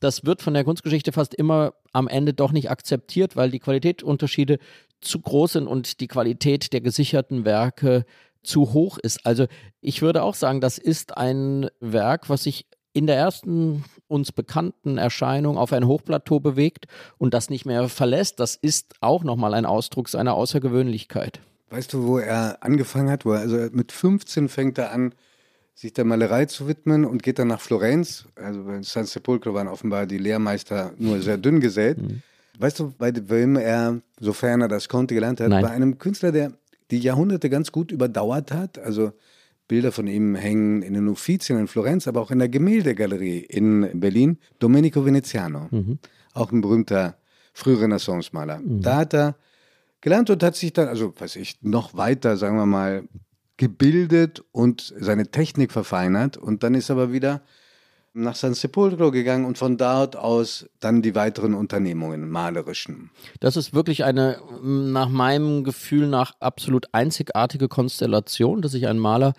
Das 0.01 0.25
wird 0.25 0.43
von 0.43 0.55
der 0.55 0.65
Kunstgeschichte 0.65 1.13
fast 1.13 1.35
immer 1.35 1.75
am 1.93 2.09
Ende 2.09 2.35
doch 2.35 2.53
nicht 2.53 2.71
akzeptiert, 2.71 3.37
weil 3.37 3.51
die 3.51 3.61
Qualitätsunterschiede 3.61 4.59
zu 5.01 5.21
groß 5.21 5.55
sind 5.55 5.67
und 5.67 6.01
die 6.01 6.09
Qualität 6.09 6.73
der 6.73 6.81
gesicherten 6.81 7.45
Werke 7.45 8.05
zu 8.43 8.73
hoch 8.73 8.99
ist. 8.99 9.25
Also 9.27 9.47
ich 9.81 10.03
würde 10.03 10.23
auch 10.23 10.35
sagen, 10.35 10.61
das 10.61 10.79
ist 10.79 11.17
ein 11.17 11.69
Werk, 11.81 12.29
was 12.29 12.45
sich 12.45 12.67
in 12.93 13.07
der 13.07 13.17
ersten 13.17 13.85
uns 14.09 14.33
bekannten 14.33 14.97
Erscheinung 14.97 15.59
auf 15.59 15.73
ein 15.73 15.87
Hochplateau 15.87 16.41
bewegt 16.41 16.87
und 17.19 17.35
das 17.35 17.51
nicht 17.51 17.67
mehr 17.67 17.89
verlässt. 17.89 18.41
Das 18.41 18.55
ist 18.55 18.95
auch 19.01 19.23
nochmal 19.23 19.53
ein 19.53 19.67
Ausdruck 19.67 20.09
seiner 20.09 20.35
Außergewöhnlichkeit. 20.35 21.41
Weißt 21.71 21.93
du, 21.93 22.07
wo 22.07 22.19
er 22.19 22.59
angefangen 22.63 23.11
hat? 23.11 23.25
Wo 23.25 23.33
er, 23.33 23.41
also 23.41 23.57
mit 23.73 23.93
15 23.93 24.49
fängt 24.49 24.79
er 24.79 24.93
an, 24.93 25.13
sich 25.75 25.93
der 25.93 26.05
Malerei 26.05 26.47
zu 26.47 26.69
widmen 26.69 27.05
und 27.05 27.23
geht 27.23 27.39
dann 27.39 27.49
nach 27.49 27.61
Florenz. 27.61 28.25
Also 28.35 28.65
bei 28.65 28.83
San 28.83 29.05
Sepolcro 29.05 29.53
waren 29.53 29.69
offenbar 29.69 30.07
die 30.07 30.19
Lehrmeister 30.19 30.93
nur 30.97 31.21
sehr 31.21 31.37
dünn 31.37 31.61
gesät. 31.61 31.99
Mhm. 31.99 32.23
Weißt 32.59 32.79
du, 32.79 32.95
bei 32.97 33.13
wem 33.29 33.57
er, 33.57 34.01
sofern 34.19 34.63
er 34.63 34.69
das 34.69 34.89
konnte, 34.89 35.15
gelernt 35.15 35.41
hat? 35.41 35.51
Nein. 35.51 35.63
Bei 35.63 35.71
einem 35.71 35.99
Künstler, 35.99 36.33
der 36.33 36.53
die 36.91 36.99
Jahrhunderte 36.99 37.51
ganz 37.51 37.73
gut 37.73 37.93
überdauert 37.93 38.53
hat. 38.53 38.79
Also 38.79 39.13
Bilder 39.69 39.93
von 39.93 40.07
ihm 40.07 40.35
hängen 40.35 40.83
in 40.83 40.95
den 40.95 41.09
Uffizien 41.09 41.59
in 41.59 41.69
Florenz, 41.69 42.07
aber 42.09 42.21
auch 42.21 42.31
in 42.31 42.39
der 42.39 42.49
Gemäldegalerie 42.49 43.41
in 43.41 44.01
Berlin. 44.01 44.39
Domenico 44.59 45.05
Veneziano, 45.05 45.69
mhm. 45.71 45.99
auch 46.33 46.53
ein 46.53 46.61
berühmter 46.61 47.17
Frührenaissance-Maler. 47.53 48.61
Mhm. 48.61 48.81
Da 48.81 48.97
hat 48.97 49.15
er 49.15 49.37
gelernt 50.01 50.31
und 50.31 50.43
hat 50.43 50.57
sich 50.57 50.73
dann, 50.73 50.89
also 50.89 51.13
weiß 51.19 51.37
ich, 51.37 51.59
noch 51.63 51.97
weiter, 51.97 52.37
sagen 52.37 52.57
wir 52.57 52.67
mal, 52.67 53.09
gebildet 53.57 54.45
und 54.53 54.95
seine 54.99 55.31
Technik 55.31 55.73
verfeinert. 55.73 56.37
Und 56.37 56.63
dann 56.63 56.75
ist 56.75 56.91
aber 56.91 57.13
wieder 57.13 57.43
nach 58.17 58.35
San 58.35 58.55
Sepolcro 58.55 59.11
gegangen 59.11 59.45
und 59.45 59.59
von 59.59 59.77
dort 59.77 60.17
aus 60.17 60.67
dann 60.81 61.03
die 61.03 61.15
weiteren 61.15 61.53
Unternehmungen, 61.53 62.31
malerischen. 62.31 63.11
Das 63.41 63.57
ist 63.57 63.75
wirklich 63.75 64.05
eine, 64.05 64.41
nach 64.63 65.11
meinem 65.11 65.65
Gefühl 65.65 66.09
nach 66.09 66.33
absolut 66.41 66.87
einzigartige 66.93 67.69
Konstellation, 67.69 68.63
dass 68.63 68.73
sich 68.73 68.87
ein 68.89 68.99
Maler 68.99 69.35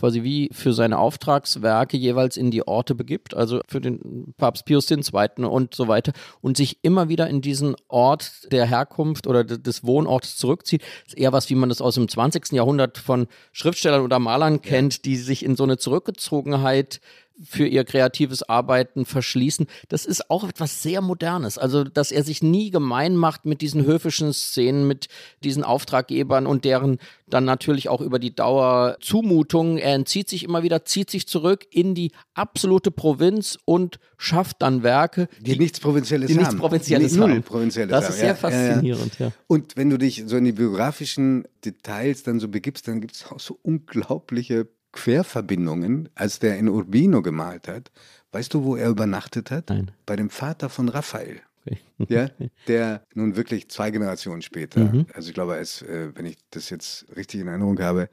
quasi 0.00 0.22
wie 0.22 0.48
für 0.52 0.72
seine 0.72 0.98
Auftragswerke 0.98 1.96
jeweils 1.96 2.38
in 2.38 2.50
die 2.50 2.66
Orte 2.66 2.94
begibt, 2.94 3.34
also 3.34 3.60
für 3.68 3.82
den 3.82 4.32
Papst 4.38 4.64
Pius 4.64 4.90
II. 4.90 5.44
und 5.44 5.74
so 5.74 5.88
weiter, 5.88 6.12
und 6.40 6.56
sich 6.56 6.78
immer 6.82 7.10
wieder 7.10 7.28
in 7.28 7.42
diesen 7.42 7.76
Ort 7.88 8.50
der 8.50 8.64
Herkunft 8.64 9.26
oder 9.26 9.44
des 9.44 9.84
Wohnorts 9.84 10.36
zurückzieht. 10.36 10.82
Das 11.04 11.12
ist 11.12 11.18
eher 11.18 11.32
was, 11.32 11.50
wie 11.50 11.54
man 11.54 11.68
das 11.68 11.82
aus 11.82 11.96
dem 11.96 12.08
20. 12.08 12.52
Jahrhundert 12.52 12.96
von 12.96 13.26
Schriftstellern 13.52 14.02
oder 14.02 14.18
Malern 14.18 14.62
kennt, 14.62 15.04
die 15.04 15.16
sich 15.16 15.44
in 15.44 15.54
so 15.54 15.64
eine 15.64 15.76
Zurückgezogenheit 15.76 17.00
für 17.42 17.66
ihr 17.66 17.84
kreatives 17.84 18.42
Arbeiten 18.42 19.04
verschließen. 19.04 19.66
Das 19.88 20.06
ist 20.06 20.30
auch 20.30 20.48
etwas 20.48 20.82
sehr 20.82 21.00
Modernes. 21.00 21.58
Also, 21.58 21.84
dass 21.84 22.12
er 22.12 22.24
sich 22.24 22.42
nie 22.42 22.70
gemein 22.70 23.16
macht 23.16 23.46
mit 23.46 23.60
diesen 23.60 23.84
höfischen 23.84 24.32
Szenen, 24.32 24.86
mit 24.86 25.08
diesen 25.42 25.64
Auftraggebern 25.64 26.46
und 26.46 26.64
deren 26.64 26.98
dann 27.26 27.44
natürlich 27.44 27.88
auch 27.88 28.00
über 28.00 28.18
die 28.18 28.34
Dauer 28.34 28.96
Zumutungen. 29.00 29.78
Er 29.78 29.94
entzieht 29.94 30.28
sich 30.28 30.44
immer 30.44 30.62
wieder, 30.62 30.84
zieht 30.84 31.10
sich 31.10 31.26
zurück 31.26 31.66
in 31.70 31.94
die 31.94 32.12
absolute 32.34 32.90
Provinz 32.90 33.58
und 33.64 33.98
schafft 34.18 34.60
dann 34.62 34.82
Werke, 34.82 35.28
die, 35.38 35.52
die 35.52 35.58
nichts 35.58 35.80
Provinzielles 35.80 36.28
die 36.28 36.34
haben. 36.34 36.42
Nichts 36.42 36.56
Provinzielles 36.56 37.12
Null 37.14 37.30
haben. 37.30 37.42
Provinzielles 37.42 37.90
das 37.90 38.04
haben. 38.04 38.12
ist 38.12 38.18
sehr 38.18 38.28
ja, 38.28 38.34
faszinierend, 38.34 39.18
ja. 39.18 39.32
Und 39.46 39.76
wenn 39.76 39.90
du 39.90 39.96
dich 39.96 40.24
so 40.26 40.36
in 40.36 40.44
die 40.44 40.52
biografischen 40.52 41.44
Details 41.64 42.22
dann 42.22 42.40
so 42.40 42.48
begibst, 42.48 42.86
dann 42.88 43.00
gibt 43.00 43.14
es 43.14 43.26
auch 43.26 43.40
so 43.40 43.58
unglaubliche 43.62 44.68
Querverbindungen, 44.92 46.08
als 46.14 46.38
der 46.38 46.58
in 46.58 46.68
Urbino 46.68 47.22
gemalt 47.22 47.68
hat. 47.68 47.90
Weißt 48.32 48.54
du, 48.54 48.64
wo 48.64 48.76
er 48.76 48.88
übernachtet 48.88 49.50
hat? 49.50 49.68
Nein. 49.70 49.90
Bei 50.06 50.16
dem 50.16 50.30
Vater 50.30 50.68
von 50.68 50.88
Raphael. 50.88 51.40
Okay. 51.66 51.78
Ja, 52.08 52.30
der 52.68 53.04
nun 53.14 53.36
wirklich 53.36 53.68
zwei 53.68 53.90
Generationen 53.90 54.42
später, 54.42 54.80
Mhm. 54.80 55.06
also 55.14 55.28
ich 55.28 55.34
glaube, 55.34 55.54
als, 55.54 55.82
äh, 55.82 56.10
wenn 56.14 56.24
ich 56.26 56.38
das 56.50 56.70
jetzt 56.70 57.06
richtig 57.16 57.40
in 57.40 57.48
Erinnerung 57.48 57.78
habe, 57.80 58.08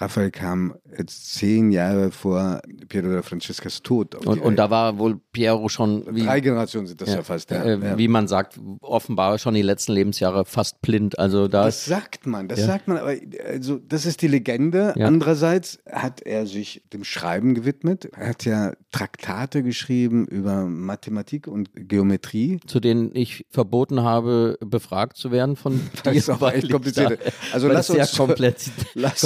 Raphael 0.00 0.30
kam 0.30 0.74
jetzt 0.96 1.34
zehn 1.34 1.72
Jahre 1.72 2.12
vor 2.12 2.60
Piero 2.88 3.08
da 3.12 3.22
Francescas 3.22 3.82
Tod. 3.82 4.14
Und, 4.14 4.40
und 4.40 4.56
da 4.56 4.70
war 4.70 4.98
wohl 4.98 5.20
Piero 5.32 5.68
schon, 5.68 6.04
wie, 6.14 6.22
Drei 6.24 6.40
Generationen 6.40 6.86
sind 6.86 7.00
das 7.00 7.08
ja, 7.14 7.22
fast. 7.22 7.50
Ja. 7.50 7.64
äh, 7.64 7.78
ja. 7.78 7.98
wie 7.98 8.06
man 8.06 8.28
sagt, 8.28 8.60
offenbar 8.80 9.38
schon 9.38 9.54
die 9.54 9.62
letzten 9.62 9.92
Lebensjahre 9.92 10.44
fast 10.44 10.80
blind. 10.82 11.18
Also 11.18 11.48
da 11.48 11.64
Das 11.64 11.84
sagt 11.84 12.26
man, 12.26 12.46
das 12.46 12.60
Ja. 12.60 12.66
sagt 12.66 12.86
man, 12.86 12.98
aber 12.98 13.14
also 13.48 13.78
das 13.78 14.06
ist 14.06 14.22
die 14.22 14.28
Legende. 14.28 14.94
Ja. 14.96 15.06
Andererseits 15.08 15.80
hat 15.90 16.20
er 16.22 16.46
sich 16.46 16.82
dem 16.92 17.02
Schreiben 17.02 17.54
gewidmet. 17.54 18.04
Er 18.16 18.28
hat 18.28 18.44
ja 18.44 18.74
Traktate 18.92 19.64
geschrieben 19.64 20.26
über 20.28 20.64
Mathematik 20.66 21.48
und 21.48 21.70
Geometrie. 21.74 22.60
zu 22.66 22.78
denen 22.78 23.10
ich 23.16 23.46
verboten 23.50 24.02
habe, 24.02 24.58
befragt 24.64 25.16
zu 25.16 25.32
werden 25.32 25.56
von 25.56 25.80
Das 26.04 26.12
dir, 26.12 26.18
ist 26.18 26.30
auch 26.30 26.52
echt 26.52 26.70
kompliziert. 26.70 27.18
Also 27.52 27.66
lass 27.66 27.88
sehr 27.88 28.00
uns- 28.02 28.16
komplex, 28.16 28.70
lass- 28.94 29.20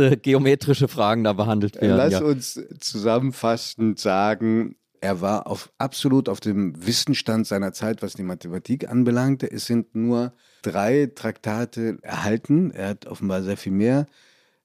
komplexe 0.00 0.16
geometrische 0.22 0.88
Fragen 0.88 1.24
da 1.24 1.32
behandelt 1.32 1.80
werden. 1.80 1.96
Lass 1.96 2.12
ja. 2.12 2.20
uns 2.22 2.60
zusammenfassend 2.80 3.98
sagen, 3.98 4.76
er 5.00 5.20
war 5.20 5.46
auf, 5.46 5.70
absolut 5.78 6.28
auf 6.28 6.40
dem 6.40 6.86
Wissensstand 6.86 7.46
seiner 7.46 7.72
Zeit, 7.72 8.02
was 8.02 8.14
die 8.14 8.22
Mathematik 8.22 8.88
anbelangte. 8.88 9.50
Es 9.50 9.66
sind 9.66 9.94
nur 9.94 10.32
drei 10.62 11.10
Traktate 11.14 11.98
erhalten. 12.02 12.70
Er 12.70 12.88
hat 12.90 13.06
offenbar 13.06 13.42
sehr 13.42 13.56
viel 13.56 13.72
mehr 13.72 14.06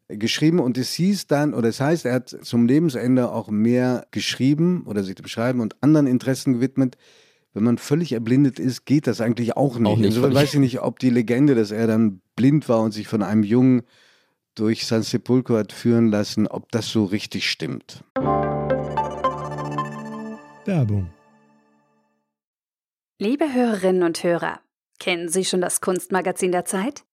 geschrieben 0.08 0.60
und 0.60 0.78
es 0.78 0.94
hieß 0.94 1.28
dann, 1.28 1.54
oder 1.54 1.70
es 1.70 1.80
heißt, 1.80 2.06
er 2.06 2.14
hat 2.14 2.30
zum 2.30 2.68
Lebensende 2.68 3.32
auch 3.32 3.50
mehr 3.50 4.06
geschrieben 4.12 4.84
oder 4.86 5.04
sich 5.04 5.16
dem 5.16 5.28
Schreiben 5.28 5.62
und 5.62 5.82
anderen 5.82 6.06
Interessen 6.06 6.54
gewidmet. 6.54 6.98
Wenn 7.54 7.64
man 7.64 7.78
völlig 7.78 8.12
erblindet 8.12 8.60
ist, 8.60 8.86
geht 8.86 9.08
das 9.08 9.22
eigentlich 9.22 9.56
auch 9.56 9.80
nicht. 9.80 9.88
Auch 9.88 9.98
nicht, 9.98 10.08
Insofern 10.08 10.34
weiß 10.34 10.54
ich 10.54 10.60
nicht, 10.60 10.82
ob 10.82 11.00
die 11.00 11.10
Legende, 11.10 11.56
dass 11.56 11.72
er 11.72 11.88
dann 11.88 12.22
blind 12.36 12.68
war 12.68 12.82
und 12.82 12.92
sich 12.92 13.08
von 13.08 13.24
einem 13.24 13.44
Jungen 13.44 13.84
durch 14.56 14.86
San 14.86 15.04
Sepulcro 15.04 15.58
hat 15.58 15.72
führen 15.72 16.10
lassen, 16.10 16.48
ob 16.48 16.72
das 16.72 16.90
so 16.90 17.06
richtig 17.06 17.50
stimmt. 17.50 18.04
Werbung. 20.66 21.10
Liebe 23.20 23.54
Hörerinnen 23.54 24.04
und 24.04 24.24
Hörer, 24.24 24.60
kennen 25.00 25.30
Sie 25.30 25.46
schon 25.46 25.62
das 25.62 25.80
Kunstmagazin 25.80 26.52
der 26.52 26.66
Zeit? 26.66 27.06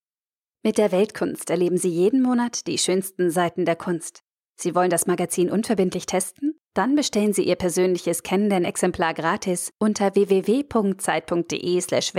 Mit 0.64 0.78
der 0.78 0.92
Weltkunst 0.92 1.50
erleben 1.50 1.76
Sie 1.76 1.90
jeden 1.90 2.22
Monat 2.22 2.66
die 2.66 2.78
schönsten 2.78 3.30
Seiten 3.30 3.64
der 3.64 3.76
Kunst. 3.76 4.22
Sie 4.56 4.74
wollen 4.74 4.90
das 4.90 5.06
Magazin 5.06 5.50
unverbindlich 5.50 6.06
testen? 6.06 6.58
Dann 6.74 6.94
bestellen 6.94 7.32
Sie 7.32 7.42
Ihr 7.42 7.56
persönliches 7.56 8.22
Kennenden-Exemplar 8.22 9.14
gratis 9.14 9.72
unter 9.78 10.14
www.zeit.de/slash 10.14 12.14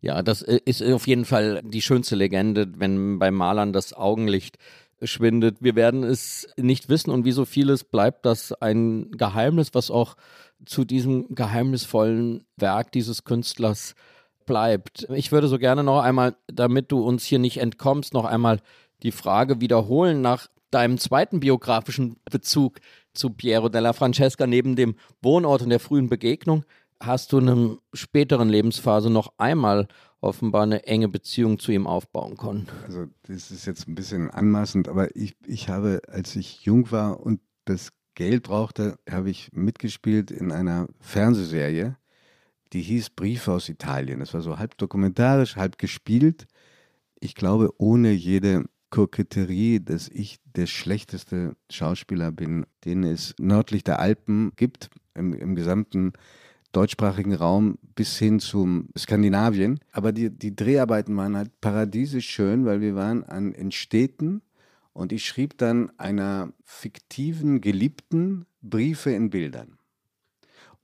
Ja, 0.00 0.22
das 0.22 0.42
äh, 0.42 0.60
ist 0.64 0.82
auf 0.82 1.06
jeden 1.06 1.24
Fall 1.24 1.62
die 1.64 1.82
schönste 1.82 2.16
Legende, 2.16 2.68
wenn 2.76 3.18
bei 3.18 3.30
Malern 3.30 3.72
das 3.72 3.92
Augenlicht 3.92 4.56
schwindet. 5.02 5.58
Wir 5.60 5.76
werden 5.76 6.02
es 6.04 6.48
nicht 6.56 6.88
wissen 6.88 7.10
und 7.10 7.24
wie 7.24 7.32
so 7.32 7.44
vieles 7.44 7.84
bleibt 7.84 8.26
das 8.26 8.52
ein 8.52 9.10
Geheimnis, 9.12 9.70
was 9.72 9.90
auch 9.90 10.16
zu 10.64 10.84
diesem 10.84 11.34
geheimnisvollen 11.34 12.44
Werk 12.56 12.92
dieses 12.92 13.24
Künstlers 13.24 13.94
bleibt. 14.46 15.06
Ich 15.14 15.32
würde 15.32 15.48
so 15.48 15.58
gerne 15.58 15.84
noch 15.84 16.02
einmal, 16.02 16.36
damit 16.48 16.92
du 16.92 17.02
uns 17.02 17.24
hier 17.24 17.38
nicht 17.38 17.58
entkommst, 17.58 18.14
noch 18.14 18.24
einmal 18.24 18.60
die 19.02 19.12
Frage 19.12 19.60
wiederholen 19.60 20.20
nach 20.20 20.48
deinem 20.70 20.98
zweiten 20.98 21.40
biografischen 21.40 22.16
Bezug 22.30 22.80
zu 23.12 23.30
Piero 23.30 23.68
della 23.68 23.92
Francesca 23.92 24.46
neben 24.46 24.76
dem 24.76 24.94
Wohnort 25.22 25.62
und 25.62 25.70
der 25.70 25.80
frühen 25.80 26.08
Begegnung 26.08 26.64
hast 27.00 27.32
du 27.32 27.38
in 27.38 27.48
einer 27.48 27.78
späteren 27.94 28.48
Lebensphase 28.48 29.10
noch 29.10 29.32
einmal 29.38 29.88
offenbar 30.20 30.64
eine 30.64 30.86
enge 30.86 31.08
Beziehung 31.08 31.58
zu 31.58 31.72
ihm 31.72 31.86
aufbauen 31.86 32.36
können. 32.36 32.68
Also 32.84 33.06
das 33.22 33.50
ist 33.50 33.66
jetzt 33.66 33.88
ein 33.88 33.94
bisschen 33.94 34.30
anmaßend, 34.30 34.88
aber 34.88 35.14
ich, 35.16 35.34
ich 35.46 35.68
habe, 35.68 36.02
als 36.08 36.36
ich 36.36 36.62
jung 36.62 36.90
war 36.90 37.20
und 37.20 37.40
das 37.64 37.92
Geld 38.14 38.42
brauchte, 38.42 38.98
habe 39.08 39.30
ich 39.30 39.50
mitgespielt 39.52 40.30
in 40.30 40.52
einer 40.52 40.88
Fernsehserie, 41.00 41.96
die 42.72 42.82
hieß 42.82 43.10
Briefe 43.10 43.52
aus 43.52 43.68
Italien. 43.68 44.20
Das 44.20 44.34
war 44.34 44.42
so 44.42 44.58
halb 44.58 44.76
dokumentarisch, 44.76 45.56
halb 45.56 45.78
gespielt. 45.78 46.46
Ich 47.18 47.34
glaube, 47.34 47.70
ohne 47.78 48.12
jede 48.12 48.66
Koketterie, 48.90 49.80
dass 49.80 50.08
ich 50.08 50.38
der 50.44 50.66
schlechteste 50.66 51.56
Schauspieler 51.70 52.30
bin, 52.30 52.66
den 52.84 53.04
es 53.04 53.34
nördlich 53.38 53.84
der 53.84 54.00
Alpen 54.00 54.52
gibt, 54.56 54.90
im, 55.14 55.32
im 55.32 55.54
gesamten 55.54 56.12
deutschsprachigen 56.72 57.34
Raum 57.34 57.78
bis 57.94 58.18
hin 58.18 58.40
zum 58.40 58.88
Skandinavien. 58.96 59.80
Aber 59.92 60.12
die, 60.12 60.30
die 60.30 60.54
Dreharbeiten 60.54 61.16
waren 61.16 61.36
halt 61.36 61.60
paradiesisch 61.60 62.28
schön, 62.28 62.64
weil 62.64 62.80
wir 62.80 62.94
waren 62.94 63.24
an, 63.24 63.52
in 63.52 63.72
Städten 63.72 64.42
und 64.92 65.12
ich 65.12 65.24
schrieb 65.24 65.58
dann 65.58 65.90
einer 65.98 66.52
fiktiven 66.64 67.60
Geliebten 67.60 68.46
Briefe 68.62 69.10
in 69.10 69.30
Bildern. 69.30 69.78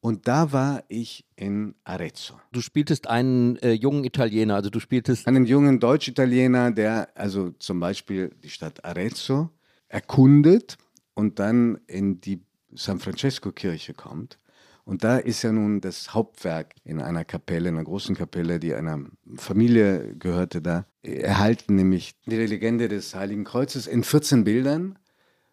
Und 0.00 0.28
da 0.28 0.52
war 0.52 0.84
ich 0.88 1.24
in 1.34 1.74
Arezzo. 1.82 2.38
Du 2.52 2.60
spieltest 2.60 3.08
einen 3.08 3.56
äh, 3.56 3.72
jungen 3.72 4.04
Italiener, 4.04 4.54
also 4.54 4.70
du 4.70 4.78
spieltest 4.78 5.26
Einen 5.26 5.46
jungen 5.46 5.80
Deutsch-Italiener, 5.80 6.70
der 6.70 7.08
also 7.16 7.50
zum 7.58 7.80
Beispiel 7.80 8.30
die 8.42 8.50
Stadt 8.50 8.84
Arezzo 8.84 9.50
erkundet 9.88 10.76
und 11.14 11.38
dann 11.38 11.80
in 11.86 12.20
die 12.20 12.40
San 12.72 13.00
Francesco-Kirche 13.00 13.94
kommt. 13.94 14.38
Und 14.86 15.02
da 15.02 15.18
ist 15.18 15.42
ja 15.42 15.50
nun 15.50 15.80
das 15.80 16.14
Hauptwerk 16.14 16.76
in 16.84 17.02
einer 17.02 17.24
Kapelle, 17.24 17.68
in 17.68 17.74
einer 17.74 17.82
großen 17.82 18.14
Kapelle, 18.14 18.60
die 18.60 18.72
einer 18.72 19.04
Familie 19.34 20.14
gehörte 20.14 20.62
da, 20.62 20.86
erhalten, 21.02 21.74
nämlich 21.74 22.14
die 22.24 22.36
Legende 22.36 22.86
des 22.86 23.12
Heiligen 23.16 23.42
Kreuzes 23.42 23.88
in 23.88 24.04
14 24.04 24.44
Bildern. 24.44 24.96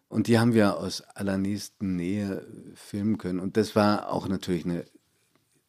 Und 0.06 0.28
die 0.28 0.38
haben 0.38 0.54
wir 0.54 0.78
aus 0.78 1.00
allernächsten 1.00 1.96
Nähe 1.96 2.46
filmen 2.76 3.18
können. 3.18 3.40
Und 3.40 3.56
das 3.56 3.74
war 3.74 4.08
auch 4.12 4.28
natürlich 4.28 4.66
eine 4.66 4.84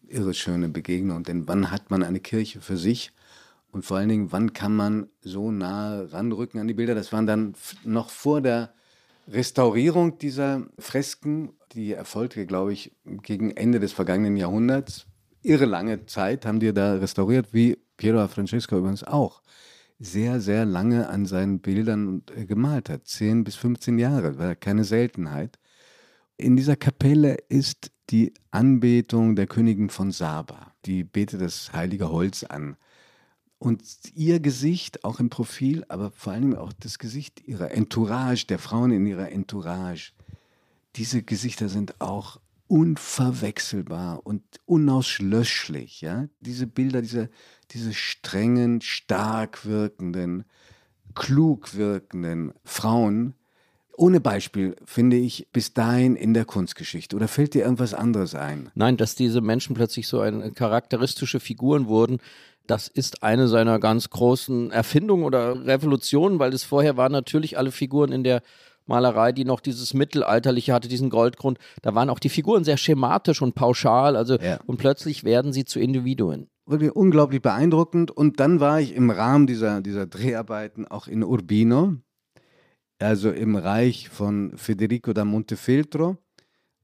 irre 0.07 0.35
schöne 0.35 0.69
Begegnung. 0.69 1.23
Denn 1.23 1.47
wann 1.47 1.71
hat 1.71 1.89
man 1.89 2.03
eine 2.03 2.19
Kirche 2.19 2.61
für 2.61 2.77
sich? 2.77 3.13
Und 3.71 3.83
vor 3.83 3.97
allen 3.97 4.09
Dingen, 4.09 4.31
wann 4.31 4.53
kann 4.53 4.75
man 4.75 5.09
so 5.21 5.51
nah 5.51 6.03
ranrücken 6.03 6.59
an 6.59 6.67
die 6.67 6.75
Bilder? 6.75 6.93
Das 6.93 7.11
waren 7.11 7.25
dann 7.25 7.55
noch 7.83 8.11
vor 8.11 8.41
der 8.41 8.75
Restaurierung 9.27 10.17
dieser 10.17 10.67
Fresken, 10.77 11.53
die 11.73 11.93
erfolgte, 11.93 12.45
glaube 12.45 12.73
ich, 12.73 12.91
gegen 13.05 13.51
Ende 13.51 13.79
des 13.79 13.91
vergangenen 13.91 14.37
Jahrhunderts. 14.37 15.07
Irre 15.41 15.65
lange 15.65 16.05
Zeit 16.05 16.45
haben 16.45 16.59
die 16.59 16.73
da 16.73 16.95
restauriert, 16.95 17.53
wie 17.53 17.77
Piero 17.97 18.27
Francesco 18.27 18.77
übrigens 18.77 19.03
auch. 19.03 19.41
Sehr, 19.99 20.41
sehr 20.41 20.65
lange 20.65 21.09
an 21.09 21.25
seinen 21.25 21.59
Bildern 21.59 22.23
äh, 22.35 22.45
gemalt 22.45 22.89
hat. 22.89 23.07
10 23.07 23.43
bis 23.43 23.55
15 23.55 23.97
Jahre, 23.97 24.37
war 24.37 24.55
keine 24.55 24.83
Seltenheit. 24.83 25.57
In 26.37 26.57
dieser 26.57 26.75
Kapelle 26.75 27.37
ist 27.47 27.91
die 28.09 28.33
Anbetung 28.51 29.35
der 29.35 29.47
Königin 29.47 29.89
von 29.89 30.11
Saba. 30.11 30.73
Die 30.85 31.03
betet 31.03 31.41
das 31.41 31.71
heilige 31.73 32.11
Holz 32.11 32.43
an. 32.43 32.75
Und 33.65 33.81
ihr 34.13 34.39
Gesicht, 34.39 35.03
auch 35.03 35.19
im 35.19 35.31
Profil, 35.31 35.85
aber 35.87 36.11
vor 36.11 36.33
allem 36.33 36.55
auch 36.55 36.71
das 36.71 36.99
Gesicht 36.99 37.41
ihrer 37.47 37.71
Entourage, 37.71 38.45
der 38.45 38.59
Frauen 38.59 38.91
in 38.91 39.07
ihrer 39.07 39.31
Entourage, 39.31 40.11
diese 40.95 41.23
Gesichter 41.23 41.67
sind 41.67 41.99
auch 41.99 42.39
unverwechselbar 42.67 44.23
und 44.23 44.43
unauslöschlich. 44.65 46.01
Ja? 46.01 46.27
Diese 46.41 46.67
Bilder, 46.67 47.01
diese, 47.01 47.31
diese 47.71 47.95
strengen, 47.95 48.81
stark 48.81 49.65
wirkenden, 49.65 50.43
klug 51.15 51.73
wirkenden 51.73 52.53
Frauen, 52.65 53.33
ohne 53.97 54.19
Beispiel, 54.19 54.75
finde 54.85 55.15
ich, 55.15 55.47
bis 55.53 55.73
dahin 55.73 56.15
in 56.15 56.35
der 56.35 56.45
Kunstgeschichte. 56.45 57.15
Oder 57.15 57.27
fällt 57.27 57.55
dir 57.55 57.63
irgendwas 57.63 57.95
anderes 57.95 58.35
ein? 58.35 58.69
Nein, 58.75 58.97
dass 58.97 59.15
diese 59.15 59.41
Menschen 59.41 59.73
plötzlich 59.73 60.07
so 60.07 60.19
eine 60.19 60.51
charakteristische 60.51 61.39
Figuren 61.39 61.87
wurden, 61.87 62.19
das 62.67 62.87
ist 62.87 63.23
eine 63.23 63.47
seiner 63.47 63.79
ganz 63.79 64.09
großen 64.09 64.71
Erfindungen 64.71 65.23
oder 65.23 65.65
Revolutionen, 65.65 66.39
weil 66.39 66.53
es 66.53 66.63
vorher 66.63 66.97
waren 66.97 67.11
natürlich 67.11 67.57
alle 67.57 67.71
Figuren 67.71 68.11
in 68.11 68.23
der 68.23 68.41
Malerei, 68.85 69.31
die 69.31 69.45
noch 69.45 69.59
dieses 69.59 69.93
Mittelalterliche 69.93 70.73
hatte, 70.73 70.87
diesen 70.87 71.09
Goldgrund. 71.09 71.57
Da 71.81 71.95
waren 71.95 72.09
auch 72.09 72.19
die 72.19 72.29
Figuren 72.29 72.63
sehr 72.63 72.77
schematisch 72.77 73.41
und 73.41 73.55
pauschal, 73.55 74.15
also 74.15 74.37
ja. 74.37 74.59
und 74.65 74.77
plötzlich 74.77 75.23
werden 75.23 75.53
sie 75.53 75.65
zu 75.65 75.79
Individuen. 75.79 76.47
Wirklich 76.67 76.95
unglaublich 76.95 77.41
beeindruckend. 77.41 78.11
Und 78.11 78.39
dann 78.39 78.59
war 78.59 78.79
ich 78.79 78.95
im 78.95 79.09
Rahmen 79.09 79.47
dieser, 79.47 79.81
dieser 79.81 80.07
Dreharbeiten 80.07 80.87
auch 80.87 81.07
in 81.07 81.23
Urbino, 81.23 81.95
also 82.99 83.31
im 83.31 83.55
Reich 83.55 84.09
von 84.09 84.53
Federico 84.55 85.13
da 85.13 85.25
Montefeltro, 85.25 86.17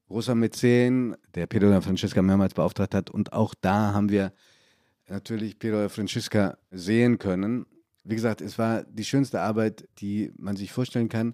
großer 0.07 0.35
Mäzen, 0.35 1.15
der 1.33 1.47
Pedro 1.47 1.69
da 1.69 1.81
Francesca 1.81 2.21
mehrmals 2.21 2.53
beauftragt 2.53 2.93
hat. 2.93 3.09
Und 3.09 3.33
auch 3.33 3.55
da 3.59 3.93
haben 3.93 4.09
wir 4.09 4.33
natürlich 5.11 5.59
Pedro 5.59 5.77
da 5.77 5.89
Francesca 5.89 6.57
sehen 6.71 7.19
können. 7.19 7.65
Wie 8.03 8.15
gesagt, 8.15 8.41
es 8.41 8.57
war 8.57 8.83
die 8.83 9.03
schönste 9.03 9.41
Arbeit, 9.41 9.87
die 9.99 10.31
man 10.37 10.55
sich 10.55 10.71
vorstellen 10.71 11.09
kann 11.09 11.33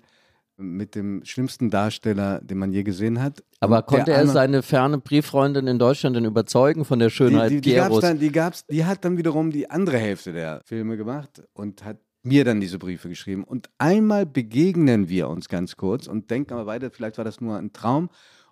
mit 0.58 0.96
dem 0.96 1.24
schlimmsten 1.24 1.70
Darsteller, 1.70 2.42
den 2.42 2.58
man 2.58 2.74
je 2.74 2.84
gesehen 2.84 3.22
hat. 3.22 3.44
Aber 3.60 3.84
konnte 3.84 4.12
er 4.12 4.26
seine 4.28 4.64
ferne 4.64 4.98
Brieffreundin 4.98 5.68
in 5.68 5.78
Deutschland 5.78 6.16
denn 6.16 6.26
überzeugen 6.26 6.84
von 6.84 6.98
der 6.98 7.12
Schönheit 7.12 7.52
die, 7.52 7.62
die, 7.62 7.70
die 7.70 7.76
Gab's 7.76 8.00
dann, 8.00 8.20
die, 8.20 8.32
gab's, 8.32 8.66
die 8.66 8.84
hat 8.84 9.06
dann 9.06 9.18
wiederum 9.18 9.52
die 9.52 9.70
andere 9.70 10.00
Hälfte 10.00 10.34
der 10.34 10.62
Filme 10.66 10.98
gemacht 10.98 11.44
und 11.54 11.86
hat 11.86 11.98
mir 12.24 12.44
dann 12.44 12.60
diese 12.60 12.80
Briefe 12.80 13.08
geschrieben. 13.08 13.44
Und 13.44 13.70
einmal 13.78 14.26
begegnen 14.26 15.10
wir 15.10 15.30
uns 15.30 15.48
ganz 15.48 15.78
kurz 15.78 16.08
und 16.08 16.32
denken 16.32 16.54
aber 16.54 16.66
weiter, 16.66 16.90
vielleicht 16.90 17.18
war 17.20 17.26
das 17.26 17.40
nur 17.40 17.56
ein 17.56 17.72
Traum. 17.72 18.10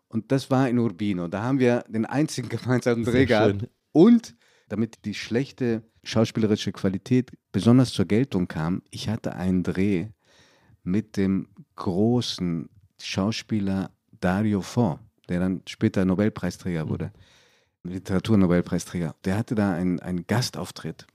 Und 0.08 0.32
das 0.32 0.52
war 0.52 0.70
in 0.70 0.78
Urbino. 0.78 1.28
Da 1.28 1.42
haben 1.42 1.60
wir 1.60 1.84
den 1.90 2.06
einzigen 2.06 2.50
gemeinsamen 2.50 3.04
Dreh 3.04 3.26
gehabt. 3.26 3.68
Und 3.92 4.36
damit 4.68 5.06
die 5.06 5.14
schlechte 5.14 5.84
schauspielerische 6.04 6.72
Qualität 6.72 7.32
besonders 7.52 7.92
zur 7.92 8.06
Geltung 8.06 8.48
kam, 8.48 8.82
ich 8.90 9.10
hatte 9.10 9.36
einen 9.36 9.64
Dreh 9.64 10.08
mit 10.84 11.18
dem 11.18 11.48
großen 11.76 12.70
Schauspieler 13.02 13.92
Dario 14.12 14.62
Fo, 14.62 15.00
der 15.30 15.40
dann 15.40 15.62
später 15.68 16.06
Nobelpreisträger 16.06 16.86
mhm. 16.86 16.90
wurde, 16.90 17.12
Literaturnobelpreisträger. 17.84 19.16
Der 19.26 19.38
hatte 19.38 19.56
da 19.56 19.74
einen, 19.74 20.00
einen 20.00 20.26
Gastauftritt. 20.28 21.06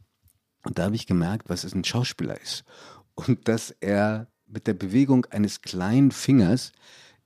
Und 0.65 0.79
da 0.79 0.85
habe 0.85 0.95
ich 0.95 1.07
gemerkt, 1.07 1.49
was 1.49 1.65
es 1.65 1.75
ein 1.75 1.85
Schauspieler 1.85 2.41
ist. 2.41 2.65
Und 3.15 3.49
dass 3.49 3.71
er 3.81 4.29
mit 4.47 4.67
der 4.67 4.75
Bewegung 4.75 5.27
eines 5.27 5.63
kleinen 5.63 6.11
Fingers 6.11 6.73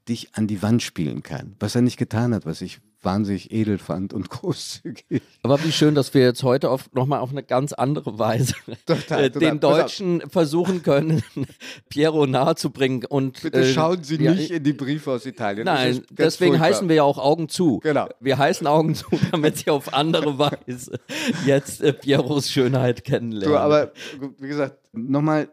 dich 0.08 0.34
an 0.34 0.46
die 0.46 0.62
Wand 0.62 0.82
spielen 0.82 1.22
kann. 1.22 1.56
Was 1.58 1.74
er 1.74 1.82
nicht 1.82 1.96
getan 1.96 2.34
hat, 2.34 2.46
was 2.46 2.60
ich 2.60 2.80
wahnsinnig 3.04 3.52
edel 3.52 3.78
fand 3.78 4.12
und 4.12 4.30
großzügig. 4.30 5.22
Aber 5.42 5.62
wie 5.64 5.72
schön, 5.72 5.94
dass 5.94 6.14
wir 6.14 6.22
jetzt 6.22 6.42
heute 6.42 6.70
auf, 6.70 6.92
nochmal 6.92 7.20
auf 7.20 7.30
eine 7.30 7.42
ganz 7.42 7.72
andere 7.72 8.18
Weise 8.18 8.54
total, 8.86 9.30
total. 9.30 9.30
den 9.30 9.60
Deutschen 9.60 10.22
versuchen 10.28 10.82
können, 10.82 11.22
Piero 11.88 12.26
nahezubringen. 12.26 13.04
Und, 13.04 13.42
Bitte 13.42 13.60
äh, 13.60 13.72
schauen 13.72 14.02
Sie 14.02 14.16
äh, 14.16 14.30
nicht 14.30 14.50
in 14.50 14.64
die 14.64 14.72
Briefe 14.72 15.12
aus 15.12 15.26
Italien. 15.26 15.64
Nein, 15.64 16.02
deswegen 16.10 16.52
furchtbar. 16.52 16.68
heißen 16.68 16.88
wir 16.88 16.96
ja 16.96 17.02
auch 17.02 17.18
Augen 17.18 17.48
zu. 17.48 17.80
Genau. 17.80 18.08
Wir 18.20 18.38
heißen 18.38 18.66
Augen 18.66 18.94
zu, 18.94 19.06
damit 19.30 19.58
Sie 19.58 19.70
auf 19.70 19.92
andere 19.94 20.38
Weise 20.38 20.98
jetzt 21.46 21.80
äh, 21.82 21.92
Pieros 21.92 22.50
Schönheit 22.50 23.04
kennenlernen. 23.04 23.54
Du, 23.54 23.58
aber 23.58 23.92
wie 24.38 24.48
gesagt, 24.48 24.78
nochmal 24.92 25.48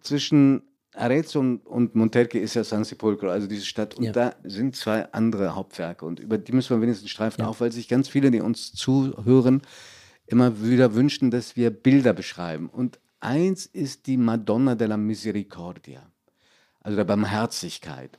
zwischen 0.00 0.62
Arezzo 0.94 1.40
und 1.40 1.94
Monterque 1.94 2.38
ist 2.38 2.54
ja 2.54 2.64
San 2.64 2.84
Sepolcro, 2.84 3.28
also 3.28 3.46
diese 3.46 3.64
Stadt. 3.64 3.96
Und 3.96 4.04
ja. 4.04 4.12
da 4.12 4.34
sind 4.44 4.76
zwei 4.76 5.12
andere 5.12 5.54
Hauptwerke. 5.54 6.04
Und 6.04 6.20
über 6.20 6.38
die 6.38 6.52
müssen 6.52 6.76
wir 6.76 6.80
wenigstens 6.80 7.10
streifen, 7.10 7.42
ja. 7.42 7.48
auch 7.48 7.60
weil 7.60 7.72
sich 7.72 7.88
ganz 7.88 8.08
viele, 8.08 8.30
die 8.30 8.40
uns 8.40 8.72
zuhören, 8.72 9.62
immer 10.26 10.62
wieder 10.62 10.94
wünschen, 10.94 11.30
dass 11.30 11.56
wir 11.56 11.70
Bilder 11.70 12.12
beschreiben. 12.12 12.68
Und 12.68 12.98
eins 13.20 13.66
ist 13.66 14.06
die 14.06 14.16
Madonna 14.16 14.74
della 14.74 14.96
Misericordia, 14.96 16.02
also 16.80 16.96
der 16.96 17.04
Barmherzigkeit. 17.04 18.18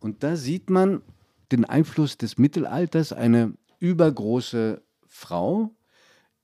Und 0.00 0.22
da 0.22 0.36
sieht 0.36 0.70
man 0.70 1.02
den 1.52 1.64
Einfluss 1.64 2.18
des 2.18 2.38
Mittelalters, 2.38 3.12
eine 3.12 3.54
übergroße 3.78 4.82
Frau, 5.06 5.74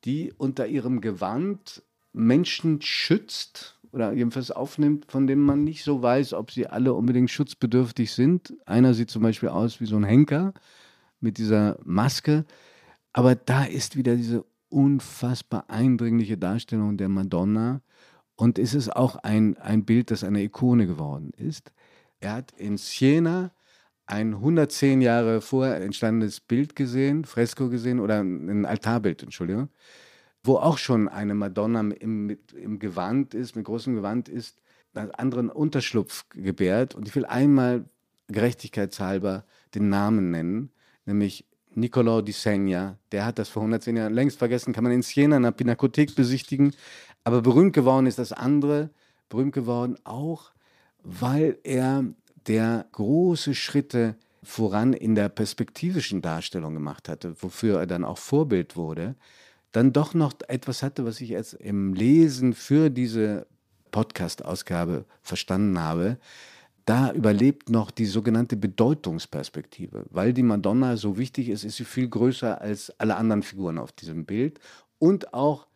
die 0.05 0.33
unter 0.37 0.67
ihrem 0.67 1.01
Gewand 1.01 1.83
Menschen 2.13 2.81
schützt 2.83 3.80
oder 3.93 4.13
jedenfalls 4.13 4.51
aufnimmt, 4.51 5.11
von 5.11 5.27
denen 5.27 5.43
man 5.43 5.65
nicht 5.65 5.85
so 5.85 6.03
weiß, 6.03 6.35
ob 6.35 6.51
sie 6.51 6.67
alle 6.67 6.95
unbedingt 6.95 7.31
schutzbedürftig 7.31 8.13
sind. 8.13 8.55
Einer 8.67 8.95
sieht 8.95 9.11
zum 9.11 9.23
Beispiel 9.23 9.49
aus 9.49 9.81
wie 9.81 9.87
so 9.87 9.97
ein 9.97 10.05
Henker 10.05 10.55
mit 11.21 11.39
dieser 11.39 11.79
Maske. 11.85 12.45
Aber 13.13 13.35
da 13.35 13.65
ist 13.65 13.97
wieder 13.97 14.17
diese 14.17 14.45
unfassbar 14.69 15.65
eindringliche 15.69 16.39
Darstellung 16.39 16.97
der 16.97 17.09
Madonna. 17.09 17.83
Und 18.37 18.59
es 18.59 18.75
ist 18.75 18.95
auch 18.95 19.17
ein, 19.17 19.59
ein 19.59 19.85
Bild, 19.85 20.11
das 20.11 20.25
eine 20.25 20.43
Ikone 20.43 20.87
geworden 20.87 21.33
ist. 21.37 21.73
Er 22.21 22.35
hat 22.35 22.53
in 22.53 22.77
Siena 22.77 23.51
ein 24.07 24.35
110 24.35 25.03
Jahre 25.03 25.41
vorher 25.41 25.81
entstandenes 25.81 26.41
Bild 26.41 26.77
gesehen, 26.77 27.25
Fresko 27.25 27.69
gesehen 27.69 28.01
oder 28.01 28.21
ein 28.21 28.65
Altarbild, 28.65 29.23
Entschuldigung 29.23 29.69
wo 30.43 30.57
auch 30.57 30.79
schon 30.79 31.09
eine 31.09 31.35
Madonna 31.35 31.81
im, 31.81 32.37
im 32.55 32.79
Gewand 32.79 33.35
ist, 33.35 33.57
mit 33.57 33.67
großem 33.67 33.95
Gewand 33.95 34.29
ist, 34.29 34.61
einen 34.95 35.11
anderen 35.13 35.51
Unterschlupf 35.51 36.25
gebärt. 36.31 36.95
Und 36.95 37.07
ich 37.07 37.15
will 37.15 37.27
einmal 37.27 37.85
gerechtigkeitshalber 38.29 39.45
den 39.75 39.89
Namen 39.89 40.31
nennen, 40.31 40.71
nämlich 41.05 41.47
Niccolò 41.75 42.23
di 42.23 42.33
Segna. 42.33 42.99
Der 43.13 43.25
hat 43.25 43.39
das 43.39 43.49
vor 43.49 43.63
110 43.63 43.97
Jahren 43.97 44.15
längst 44.15 44.39
vergessen, 44.39 44.73
kann 44.73 44.85
man 44.85 44.93
in 44.93 45.03
Siena 45.03 45.37
in 45.37 45.43
der 45.43 45.53
Pinakothek 45.53 46.17
besichtigen. 46.17 46.75
Aber 47.23 47.43
berühmt 47.43 47.75
geworden 47.75 48.07
ist 48.07 48.19
das 48.19 48.33
andere, 48.33 48.91
berühmt 49.29 49.53
geworden 49.53 49.97
auch, 50.05 50.51
weil 51.03 51.59
er 51.63 52.05
der 52.47 52.87
große 52.93 53.55
Schritte 53.55 54.17
voran 54.43 54.95
in 54.95 55.15
der 55.15 55.29
perspektivischen 55.29 56.23
Darstellung 56.23 56.75
gemacht 56.75 57.09
hatte, 57.09 57.35
wofür 57.41 57.79
er 57.79 57.87
dann 57.87 58.05
auch 58.05 58.19
Vorbild 58.19 58.75
wurde 58.75 59.15
dann 59.73 59.93
doch 59.93 60.15
noch 60.15 60.33
etwas 60.49 60.83
hatte, 60.83 61.05
was 61.05 61.21
ich 61.21 61.31
jetzt 61.31 61.55
im 61.55 61.95
Lesen 61.95 62.55
für 62.55 62.91
diese 62.91 63.47
Podcast-Ausgabe 63.91 65.05
verstanden 65.23 65.79
habe. 65.79 66.19
Da 66.87 67.13
überlebt 67.13 67.71
noch 67.71 67.91
die 67.91 68.07
sogenannte 68.07 68.57
Bedeutungsperspektive. 68.57 70.07
Weil 70.11 70.33
die 70.33 70.43
Madonna 70.43 70.97
so 70.97 71.19
wichtig 71.19 71.49
ist, 71.49 71.65
ist 71.65 71.77
sie 71.77 71.85
viel 71.85 72.09
größer 72.09 72.61
als 72.61 72.93
alle 72.99 73.17
anderen 73.17 73.43
Figuren 73.43 73.79
auf 73.79 73.93
diesem 73.93 74.25
Bild 74.25 74.59
und 74.99 75.35
auch 75.35 75.67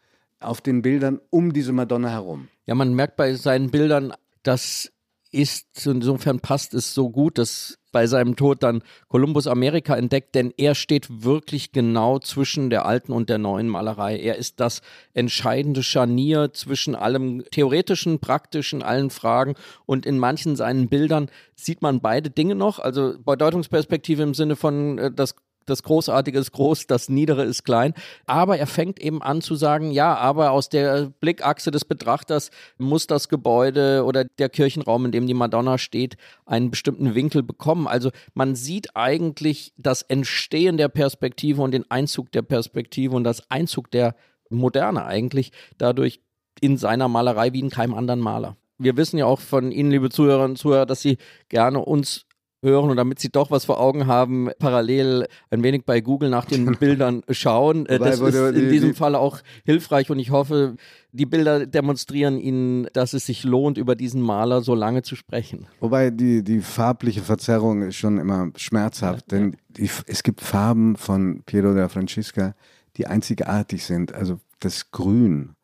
auf 0.40 0.61
den 0.61 0.83
Bildern 0.83 1.20
um 1.30 1.52
diese 1.52 1.72
Madonna 1.72 2.11
herum. 2.11 2.48
Ja, 2.66 2.74
man 2.74 2.94
merkt 2.94 3.16
bei 3.16 3.35
seinen 3.35 3.70
Bildern, 3.70 4.12
dass 4.42 4.90
ist, 5.35 5.87
insofern 5.87 6.40
passt 6.40 6.75
es 6.75 6.94
so 6.94 7.11
gut, 7.11 7.38
dass 7.38 7.79
bei 7.92 8.07
seinem 8.07 8.35
Tod 8.37 8.62
dann 8.62 8.83
Kolumbus 9.09 9.47
Amerika 9.47 9.97
entdeckt, 9.97 10.35
denn 10.35 10.53
er 10.57 10.75
steht 10.75 11.25
wirklich 11.25 11.73
genau 11.73 12.18
zwischen 12.18 12.70
der 12.70 12.87
alten 12.87 13.12
und 13.12 13.29
der 13.29 13.38
neuen 13.38 13.68
Malerei. 13.68 14.18
Er 14.18 14.37
ist 14.37 14.59
das 14.61 14.81
entscheidende 15.12 15.83
Scharnier 15.83 16.53
zwischen 16.53 16.94
allem 16.94 17.44
theoretischen, 17.51 18.18
praktischen, 18.18 18.83
allen 18.83 19.11
Fragen 19.11 19.55
und 19.87 20.07
in 20.07 20.18
manchen 20.18 20.57
seinen 20.57 20.88
Bildern 20.88 21.31
sieht 21.55 21.83
man 21.83 22.01
beide 22.01 22.31
Dinge 22.31 22.57
noch, 22.57 22.79
also 22.79 23.14
Bedeutungsperspektive 23.25 24.23
im 24.23 24.35
Sinne 24.35 24.57
von 24.57 24.99
äh, 24.99 25.11
das 25.12 25.37
das 25.66 25.83
Großartige 25.83 26.38
ist 26.38 26.53
groß, 26.53 26.87
das 26.87 27.09
Niedere 27.09 27.44
ist 27.44 27.64
klein. 27.64 27.94
Aber 28.27 28.59
er 28.59 28.66
fängt 28.66 29.00
eben 29.00 29.22
an 29.22 29.40
zu 29.40 29.55
sagen, 29.55 29.90
ja, 29.90 30.14
aber 30.14 30.50
aus 30.50 30.68
der 30.68 31.12
Blickachse 31.20 31.70
des 31.70 31.85
Betrachters 31.85 32.50
muss 32.79 33.07
das 33.07 33.29
Gebäude 33.29 34.05
oder 34.05 34.24
der 34.24 34.48
Kirchenraum, 34.48 35.07
in 35.07 35.12
dem 35.12 35.27
die 35.27 35.35
Madonna 35.35 35.79
steht, 35.79 36.16
einen 36.46 36.70
bestimmten 36.70 37.14
Winkel 37.14 37.42
bekommen. 37.42 37.87
Also 37.87 38.11
man 38.35 38.55
sieht 38.55 38.96
eigentlich 38.96 39.72
das 39.77 40.03
Entstehen 40.03 40.77
der 40.77 40.88
Perspektive 40.88 41.62
und 41.62 41.72
den 41.72 41.90
Einzug 41.90 42.33
der 42.33 42.42
Perspektive 42.42 43.14
und 43.16 43.24
das 43.24 43.50
Einzug 43.50 43.90
der 43.90 44.14
Moderne 44.50 45.05
eigentlich 45.05 45.53
dadurch 45.79 46.20
in 46.61 46.77
seiner 46.77 47.09
Malerei 47.09 47.53
wie 47.53 47.61
in 47.61 47.70
keinem 47.70 47.94
anderen 47.94 48.20
Maler. 48.20 48.57
Wir 48.79 48.96
wissen 48.96 49.18
ja 49.18 49.27
auch 49.27 49.40
von 49.40 49.70
Ihnen, 49.70 49.90
liebe 49.90 50.11
Zuhörerinnen 50.11 50.53
und 50.53 50.57
Zuhörer, 50.57 50.87
dass 50.87 51.00
Sie 51.00 51.18
gerne 51.48 51.81
uns 51.81 52.24
hören 52.64 52.90
und 52.90 52.96
damit 52.96 53.20
Sie 53.20 53.29
doch 53.29 53.53
was 53.53 53.64
vor 53.64 53.79
Augen 53.79 54.07
haben, 54.09 54.50
parallel 54.59 55.29
ein 55.50 55.62
wenig 55.62 55.85
bei 55.85 56.00
Google 56.00 56.31
nach 56.31 56.46
den 56.46 56.77
Bildern 56.79 57.22
schauen. 57.31 57.87
Äh, 57.87 58.00
das 58.00 58.18
ist 58.18 58.35
in 58.35 58.70
diesem 58.70 58.94
Fall 58.94 59.14
auch 59.14 59.38
hilfreich 59.64 60.11
und 60.11 60.18
ich 60.18 60.31
hoffe, 60.31 60.74
die 61.12 61.27
Bilder 61.27 61.66
demonstrieren 61.66 62.40
Ihnen, 62.40 62.88
dass 62.92 63.12
es 63.12 63.27
sich 63.27 63.44
lohnt, 63.44 63.79
über 63.79 63.94
diesen 63.94 64.20
Maler 64.20 64.62
so 64.62 64.74
lange 64.74 65.03
zu 65.03 65.14
sprechen. 65.14 65.68
Wobei 65.79 66.11
die, 66.11 66.42
die 66.42 66.61
farbliche 66.61 67.22
Verzerrung 67.22 67.83
ist 67.83 67.96
schon 67.96 68.18
immer 68.18 68.50
schmerzhaft, 68.57 69.31
ja, 69.31 69.38
denn 69.38 69.57
die, 69.68 69.88
es 70.07 70.22
gibt 70.24 70.40
Farben 70.40 70.96
von 70.96 71.42
Piero 71.46 71.72
della 71.72 71.88
Francesca, 71.88 72.55
die 72.96 73.07
einzigartig 73.07 73.85
sind. 73.85 74.12
Also 74.12 74.40
das 74.59 74.90
Grün 74.90 75.55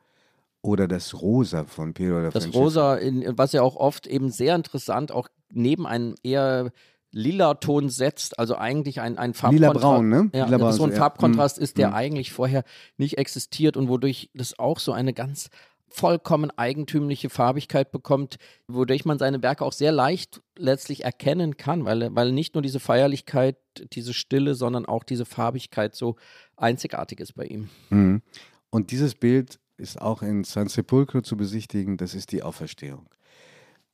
oder 0.63 0.87
das 0.87 1.21
Rosa 1.21 1.65
von 1.65 1.95
Piero 1.95 2.17
della 2.17 2.31
Francesca. 2.31 2.53
Das 2.53 2.61
Rosa, 2.61 2.95
in, 2.97 3.25
was 3.37 3.53
ja 3.53 3.63
auch 3.63 3.77
oft 3.77 4.07
eben 4.07 4.31
sehr 4.31 4.55
interessant 4.55 5.11
auch 5.11 5.29
neben 5.53 5.87
einem 5.87 6.15
eher 6.23 6.73
lila 7.13 7.55
Ton 7.55 7.89
setzt, 7.89 8.39
also 8.39 8.57
eigentlich 8.57 9.01
ein, 9.01 9.19
ein 9.19 9.35
Farbkontrast. 9.35 9.75
Lila-braun, 9.75 10.09
ne? 10.09 10.31
Ja, 10.33 10.47
Lila 10.47 10.73
so 10.73 10.85
ein 10.85 10.93
Farbkontrast 10.93 11.59
ja. 11.59 11.63
ist, 11.63 11.79
der 11.79 11.89
mhm. 11.89 11.95
eigentlich 11.95 12.33
vorher 12.33 12.65
nicht 12.97 13.19
existiert 13.19 13.77
und 13.77 13.89
wodurch 13.89 14.31
das 14.35 14.59
auch 14.59 14.79
so 14.79 14.93
eine 14.93 15.13
ganz 15.13 15.51
vollkommen 15.89 16.53
eigentümliche 16.57 17.31
Farbigkeit 17.31 17.91
bekommt, 17.91 18.37
wodurch 18.69 19.05
man 19.05 19.19
seine 19.19 19.43
Werke 19.43 19.65
auch 19.65 19.73
sehr 19.73 19.91
leicht 19.91 20.41
letztlich 20.57 21.05
erkennen 21.05 21.57
kann, 21.57 21.85
weil, 21.85 22.15
weil 22.15 22.31
nicht 22.31 22.55
nur 22.55 22.63
diese 22.63 22.79
Feierlichkeit, 22.79 23.57
diese 23.93 24.15
Stille, 24.15 24.55
sondern 24.55 24.87
auch 24.87 25.03
diese 25.03 25.25
Farbigkeit 25.25 25.97
so 25.97 26.15
einzigartig 26.57 27.19
ist 27.19 27.35
bei 27.35 27.45
ihm. 27.47 27.71
Mhm. 27.91 28.23
Und 28.71 28.93
dieses 28.93 29.17
Bild 29.17 29.59
ist 29.79 30.01
auch 30.01 30.23
in 30.23 30.45
San 30.45 30.69
Sepulcro 30.69 31.23
zu 31.23 31.37
besichtigen, 31.37 31.97
das 31.97 32.15
ist 32.15 32.31
die 32.31 32.45
Auferstehung 32.45 33.09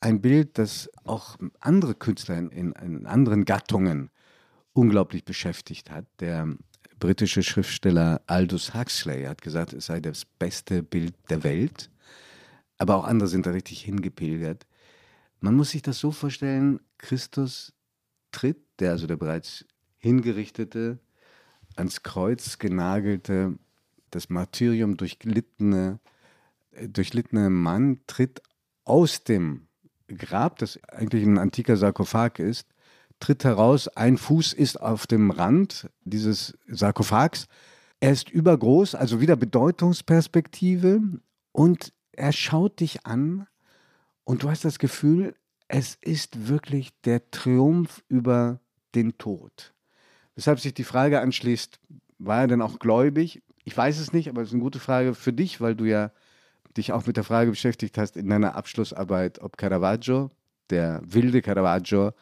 ein 0.01 0.21
Bild, 0.21 0.59
das 0.59 0.91
auch 1.05 1.37
andere 1.61 1.95
Künstler 1.95 2.39
in, 2.39 2.73
in, 2.73 3.07
anderen 3.07 3.45
Gattungen 3.45 4.11
unglaublich 4.73 5.25
beschäftigt 5.25 5.91
hat. 5.91 6.07
Der 6.21 6.55
britische 6.99 7.43
Schriftsteller 7.43 8.23
Aldous 8.27 8.75
Huxley 8.75 9.25
hat 9.25 9.43
gesagt, 9.43 9.73
es 9.73 9.87
sei 9.87 10.01
das 10.01 10.25
beste 10.25 10.83
Bild 10.83 11.15
der 11.31 11.45
Welt. 11.45 11.91
Aber 12.79 12.97
auch 12.97 13.05
andere 13.05 13.29
sind 13.29 13.47
da 13.47 13.51
richtig 13.51 13.83
hingepilgert. 13.83 14.67
Man 15.41 15.55
muss 15.55 15.71
sich 15.71 15.83
das 15.83 15.99
so 15.99 16.11
vorstellen, 16.11 16.81
Christus 16.99 17.73
tritt, 18.33 18.59
der 18.79 18.93
also 18.93 19.07
der 19.07 19.17
bereits 19.17 19.65
hingerichtete, 19.97 20.99
ans 21.75 22.03
Kreuz 22.03 22.59
genagelte, 22.59 23.59
das 24.11 24.29
Martyrium 24.29 24.97
durchlittene, 24.97 26.01
durchlittene 26.89 27.51
Mann 27.51 28.01
tritt 28.07 28.43
aus 28.85 29.25
dem 29.25 29.67
Grab, 30.09 30.59
das 30.59 30.83
eigentlich 30.85 31.25
ein 31.25 31.38
antiker 31.38 31.77
Sarkophag 31.77 32.38
ist, 32.38 32.69
tritt 33.21 33.45
heraus, 33.45 33.88
ein 33.88 34.19
Fuß 34.19 34.53
ist 34.53 34.81
auf 34.81 35.07
dem 35.07 35.31
Rand 35.31 35.88
dieses 36.05 36.57
Sarkophags. 36.69 37.47
Er 38.01 38.12
ist 38.12 38.31
übergroß, 38.31 38.95
also 38.95 39.21
wieder 39.21 39.37
Bedeutungsperspektive 39.37 41.01
und 41.53 41.92
er 42.12 42.33
schaut 42.33 42.81
dich 42.81 43.07
an 43.07 43.47
und 44.25 44.42
du 44.42 44.51
hast 44.51 44.64
das 44.64 44.79
Gefühl, 44.79 45.35
es 45.69 45.97
ist 46.01 46.49
wirklich 46.49 46.92
der 47.03 47.31
Triumph 47.31 48.05
über 48.09 48.61
den 48.95 49.19
Tod. 49.19 49.75
Weshalb 50.35 50.61
sich 50.61 50.75
die 50.75 50.85
Frage 50.85 51.21
anschließt, 51.21 51.81
war 52.19 52.42
er 52.42 52.47
denn 52.47 52.62
auch 52.62 52.79
gläubig? 52.79 53.42
Ich 53.64 53.77
weiß 53.77 53.99
es 53.99 54.12
nicht, 54.12 54.29
aber 54.29 54.42
es 54.42 54.49
ist 54.49 54.55
eine 54.55 54.62
gute 54.62 54.79
Frage 54.79 55.14
für 55.14 55.33
dich, 55.33 55.61
weil 55.61 55.75
du 55.75 55.85
ja 55.85 56.12
dich 56.77 56.93
auch 56.93 57.07
mit 57.07 57.17
der 57.17 57.25
Frage 57.25 57.51
beschäftigt 57.51 57.99
hast 57.99 58.17
in 58.17 58.29
deiner 58.29 58.55
Abschlussarbeit, 58.55 59.41
ob 59.41 59.57
Caravaggio, 59.57 60.31
der 60.71 61.01
wilde 61.05 61.43
Caravaggio, 61.43 62.12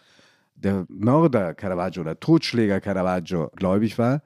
der 0.54 0.86
Mörder 0.88 1.54
Caravaggio 1.54 2.02
oder 2.02 2.18
Totschläger 2.18 2.80
Caravaggio 2.80 3.50
gläubig 3.56 3.98
war. 3.98 4.22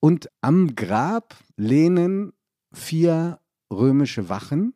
Und 0.00 0.28
am 0.40 0.74
Grab 0.74 1.34
lehnen 1.56 2.32
vier 2.72 3.40
römische 3.70 4.28
Wachen. 4.28 4.74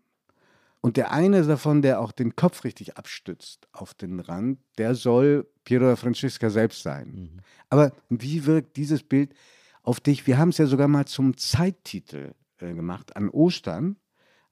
Und 0.80 0.96
der 0.96 1.12
eine 1.12 1.42
davon, 1.42 1.82
der 1.82 2.00
auch 2.00 2.12
den 2.12 2.36
Kopf 2.36 2.64
richtig 2.64 2.96
abstützt 2.96 3.68
auf 3.72 3.94
den 3.94 4.20
Rand, 4.20 4.60
der 4.78 4.94
soll 4.94 5.46
Piero 5.64 5.94
Francesca 5.96 6.50
selbst 6.50 6.82
sein. 6.82 7.08
Mhm. 7.10 7.40
Aber 7.68 7.92
wie 8.08 8.46
wirkt 8.46 8.76
dieses 8.76 9.02
Bild 9.02 9.34
auf 9.82 10.00
dich? 10.00 10.26
Wir 10.26 10.38
haben 10.38 10.50
es 10.50 10.58
ja 10.58 10.66
sogar 10.66 10.88
mal 10.88 11.04
zum 11.06 11.36
Zeittitel 11.36 12.32
äh, 12.58 12.72
gemacht 12.72 13.16
an 13.16 13.28
Ostern 13.28 13.96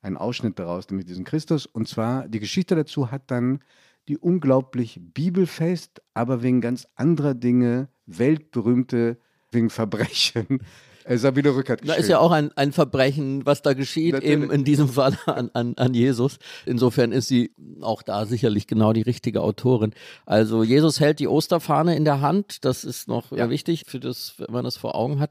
einen 0.06 0.16
Ausschnitt 0.16 0.58
daraus, 0.58 0.88
nämlich 0.88 1.06
diesen 1.06 1.24
Christus. 1.24 1.66
Und 1.66 1.88
zwar, 1.88 2.28
die 2.28 2.40
Geschichte 2.40 2.74
dazu 2.74 3.10
hat 3.10 3.22
dann 3.26 3.60
die 4.08 4.16
unglaublich 4.16 5.00
bibelfest, 5.02 6.00
aber 6.14 6.42
wegen 6.42 6.60
ganz 6.60 6.86
anderer 6.94 7.34
Dinge 7.34 7.88
weltberühmte, 8.06 9.18
wegen 9.50 9.68
Verbrechen. 9.68 10.60
Sabine 11.08 11.54
Rückert 11.54 11.82
geschrieben. 11.82 11.96
Da 11.96 12.02
ist 12.02 12.08
ja 12.08 12.18
auch 12.18 12.32
ein, 12.32 12.50
ein 12.56 12.72
Verbrechen, 12.72 13.46
was 13.46 13.62
da 13.62 13.74
geschieht, 13.74 14.14
Natürlich. 14.14 14.32
eben 14.32 14.50
in 14.50 14.64
diesem 14.64 14.88
Fall 14.88 15.16
an, 15.26 15.50
an, 15.54 15.74
an 15.76 15.94
Jesus. 15.94 16.38
Insofern 16.64 17.12
ist 17.12 17.28
sie 17.28 17.52
auch 17.80 18.02
da 18.02 18.26
sicherlich 18.26 18.66
genau 18.66 18.92
die 18.92 19.02
richtige 19.02 19.40
Autorin. 19.40 19.92
Also 20.24 20.64
Jesus 20.64 20.98
hält 20.98 21.20
die 21.20 21.28
Osterfahne 21.28 21.94
in 21.94 22.04
der 22.04 22.22
Hand, 22.22 22.64
das 22.64 22.82
ist 22.82 23.06
noch 23.06 23.30
ja. 23.30 23.48
wichtig, 23.50 23.84
für 23.86 24.00
das, 24.00 24.34
wenn 24.38 24.52
man 24.52 24.64
das 24.64 24.76
vor 24.76 24.96
Augen 24.96 25.20
hat. 25.20 25.30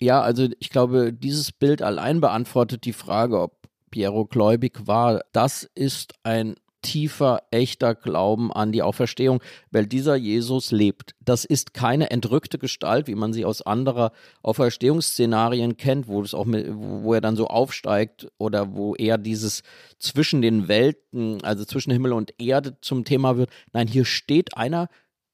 Ja, 0.00 0.20
also 0.20 0.46
ich 0.58 0.70
glaube, 0.70 1.12
dieses 1.12 1.52
Bild 1.52 1.82
allein 1.82 2.20
beantwortet 2.20 2.84
die 2.84 2.92
Frage, 2.92 3.40
ob 3.40 3.57
Piero 3.90 4.26
gläubig 4.26 4.86
war. 4.86 5.22
Das 5.32 5.68
ist 5.74 6.14
ein 6.22 6.56
tiefer, 6.82 7.42
echter 7.50 7.94
Glauben 7.94 8.52
an 8.52 8.72
die 8.72 8.82
Auferstehung, 8.82 9.42
weil 9.70 9.86
dieser 9.86 10.16
Jesus 10.16 10.70
lebt. 10.70 11.14
Das 11.20 11.44
ist 11.44 11.74
keine 11.74 12.10
entrückte 12.10 12.58
Gestalt, 12.58 13.08
wie 13.08 13.14
man 13.14 13.32
sie 13.32 13.44
aus 13.44 13.62
anderer 13.62 14.12
Auferstehungsszenarien 14.42 15.76
kennt, 15.76 16.06
wo 16.06 16.22
es 16.22 16.34
auch 16.34 16.44
mit, 16.44 16.66
wo 16.70 17.14
er 17.14 17.20
dann 17.20 17.36
so 17.36 17.48
aufsteigt 17.48 18.28
oder 18.38 18.74
wo 18.74 18.94
er 18.94 19.18
dieses 19.18 19.62
zwischen 19.98 20.40
den 20.40 20.68
Welten, 20.68 21.42
also 21.44 21.64
zwischen 21.64 21.90
Himmel 21.92 22.12
und 22.12 22.34
Erde 22.38 22.78
zum 22.80 23.04
Thema 23.04 23.36
wird. 23.36 23.50
Nein, 23.72 23.88
hier 23.88 24.04
steht 24.04 24.56
einer 24.56 24.88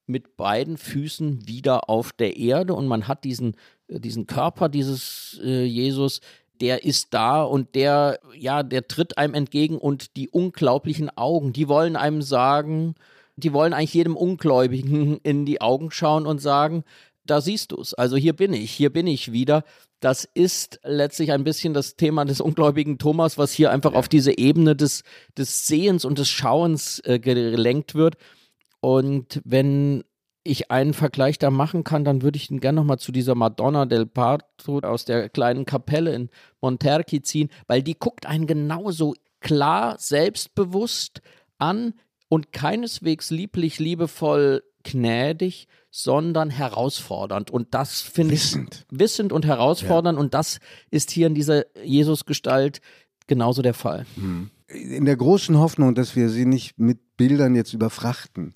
mit 0.07 0.37
beiden 0.37 0.77
Füßen 0.77 1.47
wieder 1.47 1.89
auf 1.89 2.11
der 2.11 2.37
Erde 2.37 2.73
und 2.73 2.87
man 2.87 3.07
hat 3.07 3.23
diesen, 3.23 3.55
diesen 3.87 4.27
Körper 4.27 4.69
dieses 4.69 5.39
äh, 5.43 5.63
Jesus 5.63 6.21
der 6.61 6.83
ist 6.83 7.13
da 7.13 7.43
und 7.43 7.75
der, 7.75 8.19
ja, 8.37 8.63
der 8.63 8.87
tritt 8.87 9.17
einem 9.17 9.33
entgegen 9.33 9.77
und 9.77 10.15
die 10.15 10.29
unglaublichen 10.29 11.15
Augen, 11.17 11.53
die 11.53 11.67
wollen 11.67 11.95
einem 11.95 12.21
sagen, 12.21 12.95
die 13.35 13.53
wollen 13.53 13.73
eigentlich 13.73 13.93
jedem 13.93 14.15
Ungläubigen 14.15 15.17
in 15.23 15.45
die 15.45 15.61
Augen 15.61 15.91
schauen 15.91 16.25
und 16.25 16.39
sagen, 16.39 16.83
da 17.25 17.41
siehst 17.41 17.71
du 17.71 17.81
es, 17.81 17.93
also 17.93 18.17
hier 18.17 18.33
bin 18.33 18.53
ich, 18.53 18.71
hier 18.71 18.91
bin 18.91 19.07
ich 19.07 19.31
wieder. 19.31 19.63
Das 19.99 20.27
ist 20.33 20.79
letztlich 20.83 21.31
ein 21.31 21.43
bisschen 21.43 21.73
das 21.73 21.95
Thema 21.95 22.25
des 22.25 22.39
ungläubigen 22.39 22.99
Thomas, 22.99 23.37
was 23.37 23.51
hier 23.51 23.71
einfach 23.71 23.93
ja. 23.93 23.97
auf 23.97 24.07
diese 24.07 24.37
Ebene 24.37 24.75
des, 24.75 25.03
des 25.37 25.67
Sehens 25.67 26.05
und 26.05 26.19
des 26.19 26.29
Schauens 26.29 27.01
äh, 27.05 27.17
gelenkt 27.17 27.95
wird. 27.95 28.15
Und 28.81 29.41
wenn 29.45 30.03
ich 30.45 30.71
einen 30.71 30.93
Vergleich 30.93 31.39
da 31.39 31.49
machen 31.49 31.83
kann, 31.83 32.05
dann 32.05 32.21
würde 32.21 32.37
ich 32.37 32.49
ihn 32.49 32.59
gerne 32.59 32.77
nochmal 32.77 32.99
zu 32.99 33.11
dieser 33.11 33.35
Madonna 33.35 33.85
del 33.85 34.05
Parto 34.05 34.79
aus 34.79 35.03
der 35.03 35.27
kleinen 35.29 35.65
Kapelle 35.65 36.13
in 36.13 36.29
Monterchi 36.61 37.21
ziehen, 37.21 37.49
weil 37.67 37.83
die 37.83 37.97
guckt 37.97 38.25
einen 38.25 38.47
genauso 38.47 39.15
klar, 39.41 39.95
selbstbewusst 39.99 41.21
an 41.57 41.95
und 42.29 42.51
keineswegs 42.53 43.31
lieblich, 43.31 43.79
liebevoll, 43.79 44.63
gnädig, 44.83 45.67
sondern 45.89 46.49
herausfordernd. 46.49 47.49
Und 47.49 47.73
das 47.73 48.01
finde 48.01 48.35
ich 48.35 48.55
wissend 48.91 49.33
und 49.33 49.45
herausfordernd. 49.45 50.17
Ja. 50.17 50.21
Und 50.21 50.33
das 50.33 50.59
ist 50.91 51.09
hier 51.11 51.27
in 51.27 51.35
dieser 51.35 51.65
Jesusgestalt 51.83 52.81
genauso 53.27 53.61
der 53.61 53.73
Fall. 53.73 54.05
Hm. 54.15 54.51
In 54.67 55.05
der 55.05 55.15
großen 55.15 55.57
Hoffnung, 55.57 55.95
dass 55.95 56.15
wir 56.15 56.29
sie 56.29 56.45
nicht 56.45 56.79
mit 56.79 57.17
Bildern 57.17 57.55
jetzt 57.55 57.73
überfrachten. 57.73 58.53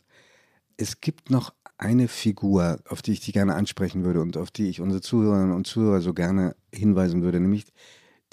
Es 0.77 1.01
gibt 1.01 1.29
noch 1.29 1.53
eine 1.79 2.09
Figur, 2.09 2.79
auf 2.89 3.01
die 3.01 3.13
ich 3.13 3.21
dich 3.21 3.33
gerne 3.33 3.55
ansprechen 3.55 4.03
würde 4.03 4.21
und 4.21 4.35
auf 4.37 4.51
die 4.51 4.69
ich 4.69 4.81
unsere 4.81 5.01
Zuhörerinnen 5.01 5.53
und 5.53 5.65
Zuhörer 5.65 6.01
so 6.01 6.13
gerne 6.13 6.55
hinweisen 6.73 7.23
würde, 7.23 7.39
nämlich 7.39 7.65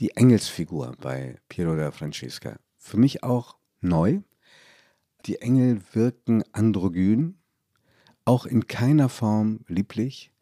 die 0.01 0.11
Engelsfigur 0.17 0.95
bei 1.01 1.37
Piero 1.49 1.75
della 1.75 1.93
Francesca. 1.93 2.57
Für 2.77 2.99
mich 2.99 3.23
auch 3.23 3.57
neu. 3.81 4.21
Die 5.27 5.41
Engel 5.41 5.81
wirken 5.93 6.43
androgyn, 6.53 7.39
auch 8.25 8.47
in 8.47 8.67
keiner 8.67 9.09
Form 9.09 9.61
lieblich, 9.69 10.33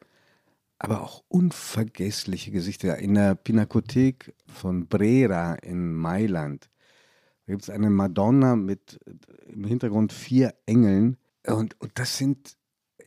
aber 0.78 1.02
auch 1.02 1.22
unvergessliche 1.28 2.50
Gesichter. 2.50 2.98
In 2.98 3.14
der 3.14 3.34
Pinakothek 3.34 4.34
von 4.46 4.88
Brera 4.88 5.54
in 5.56 5.92
Mailand 5.92 6.70
gibt 7.46 7.62
es 7.62 7.70
eine 7.70 7.90
Madonna 7.90 8.56
mit 8.56 8.98
im 9.46 9.64
Hintergrund 9.64 10.12
vier 10.12 10.54
Engeln. 10.64 11.18
Und, 11.46 11.78
und 11.80 11.98
das 11.98 12.16
sind 12.16 12.56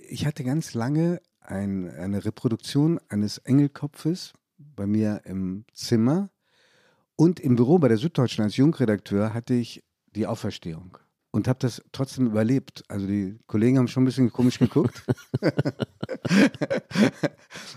ich 0.10 0.26
hatte 0.26 0.43
ganz 0.43 0.74
lange 0.74 1.22
ein, 1.41 1.89
eine 1.89 2.26
Reproduktion 2.26 3.00
eines 3.10 3.38
Engelkopfes 3.39 4.34
bei 4.58 4.88
mir 4.88 5.22
im 5.26 5.65
Zimmer 5.74 6.30
und 7.15 7.39
im 7.39 7.56
Büro 7.56 7.80
bei 7.80 7.88
der 7.88 7.98
Süddeutschen 7.98 8.43
als 8.43 8.58
Jungredakteur 8.58 9.34
hatte 9.34 9.54
ich 9.54 9.84
die 10.15 10.28
Auferstehung. 10.28 10.98
und 11.32 11.48
habe 11.48 11.60
das 11.60 11.84
trotzdem 11.91 12.26
überlebt. 12.26 12.84
Also 12.88 13.06
die 13.06 13.38
Kollegen 13.46 13.78
haben 13.78 13.88
schon 13.88 14.04
ein 14.04 14.08
bisschen 14.08 14.32
komisch 14.32 14.58
geguckt. 14.58 15.03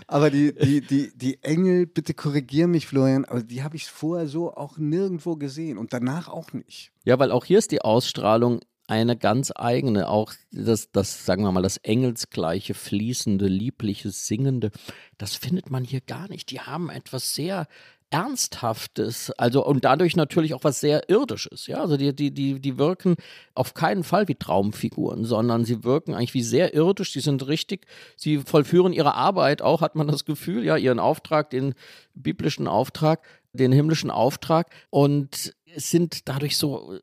aber 0.07 0.31
die, 0.31 0.55
die, 0.55 0.81
die, 0.81 1.11
die 1.15 1.43
Engel, 1.43 1.85
bitte 1.85 2.15
korrigier 2.15 2.67
mich, 2.67 2.87
Florian, 2.87 3.25
aber 3.25 3.43
die 3.43 3.61
habe 3.61 3.75
ich 3.75 3.87
vorher 3.87 4.27
so 4.27 4.53
auch 4.55 4.77
nirgendwo 4.77 5.35
gesehen 5.35 5.77
und 5.77 5.93
danach 5.93 6.27
auch 6.27 6.53
nicht. 6.53 6.91
Ja, 7.03 7.19
weil 7.19 7.31
auch 7.31 7.45
hier 7.45 7.59
ist 7.59 7.71
die 7.71 7.81
Ausstrahlung 7.81 8.61
eine 8.87 9.15
ganz 9.15 9.51
eigene, 9.55 10.09
auch 10.09 10.33
das, 10.51 10.91
das, 10.91 11.25
sagen 11.25 11.43
wir 11.43 11.51
mal, 11.51 11.61
das 11.61 11.77
engelsgleiche, 11.77 12.73
fließende, 12.73 13.47
liebliche, 13.47 14.11
singende, 14.11 14.71
das 15.17 15.35
findet 15.35 15.69
man 15.69 15.83
hier 15.83 16.01
gar 16.01 16.27
nicht. 16.27 16.51
Die 16.51 16.59
haben 16.59 16.89
etwas 16.89 17.33
sehr 17.33 17.67
Ernsthaftes, 18.11 19.31
also 19.37 19.65
und 19.65 19.85
dadurch 19.85 20.17
natürlich 20.17 20.53
auch 20.53 20.65
was 20.65 20.81
sehr 20.81 21.07
Irdisches, 21.09 21.67
ja. 21.67 21.77
Also 21.77 21.95
die, 21.95 22.13
die, 22.13 22.31
die, 22.31 22.59
die 22.59 22.77
wirken 22.77 23.15
auf 23.55 23.73
keinen 23.73 24.03
Fall 24.03 24.27
wie 24.27 24.35
Traumfiguren, 24.35 25.23
sondern 25.23 25.63
sie 25.63 25.85
wirken 25.85 26.13
eigentlich 26.13 26.33
wie 26.33 26.43
sehr 26.43 26.73
irdisch, 26.73 27.13
sie 27.13 27.21
sind 27.21 27.47
richtig, 27.47 27.85
sie 28.17 28.39
vollführen 28.39 28.91
ihre 28.91 29.15
Arbeit 29.15 29.61
auch, 29.61 29.79
hat 29.79 29.95
man 29.95 30.07
das 30.07 30.25
Gefühl, 30.25 30.65
ja, 30.65 30.75
ihren 30.75 30.99
Auftrag, 30.99 31.49
den 31.51 31.73
biblischen 32.13 32.67
Auftrag, 32.67 33.25
den 33.53 33.71
himmlischen 33.71 34.11
Auftrag 34.11 34.69
und 34.89 35.55
sind 35.77 36.27
dadurch 36.27 36.57
so 36.57 36.99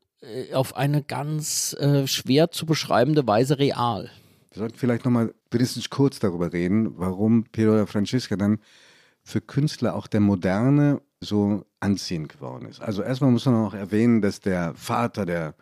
auf 0.53 0.77
eine 0.77 1.03
ganz 1.03 1.75
äh, 1.79 2.07
schwer 2.07 2.51
zu 2.51 2.66
beschreibende 2.66 3.27
Weise 3.27 3.59
real. 3.59 4.11
Wir 4.51 4.61
sollten 4.61 4.79
vielleicht 4.79 5.05
nochmal 5.05 5.35
mindestens 5.53 5.91
kurz 5.91 6.19
darüber 6.19 6.53
reden, 6.53 6.99
warum 6.99 7.45
Pedro 7.45 7.87
Francisca 7.87 8.37
dann 8.37 8.59
für 9.23 9.41
Künstler 9.41 9.95
auch 9.95 10.07
der 10.07 10.21
Moderne 10.21 11.01
so 11.21 11.64
anziehend 11.81 12.31
geworden 12.31 12.66
ist. 12.66 12.81
Also 12.81 13.03
erstmal 13.03 13.31
muss 13.31 13.47
man 13.47 13.55
auch 13.55 13.75
erwähnen, 13.75 14.23
dass 14.23 14.41
der 14.41 14.75
Vater 14.75 15.27
der 15.27 15.55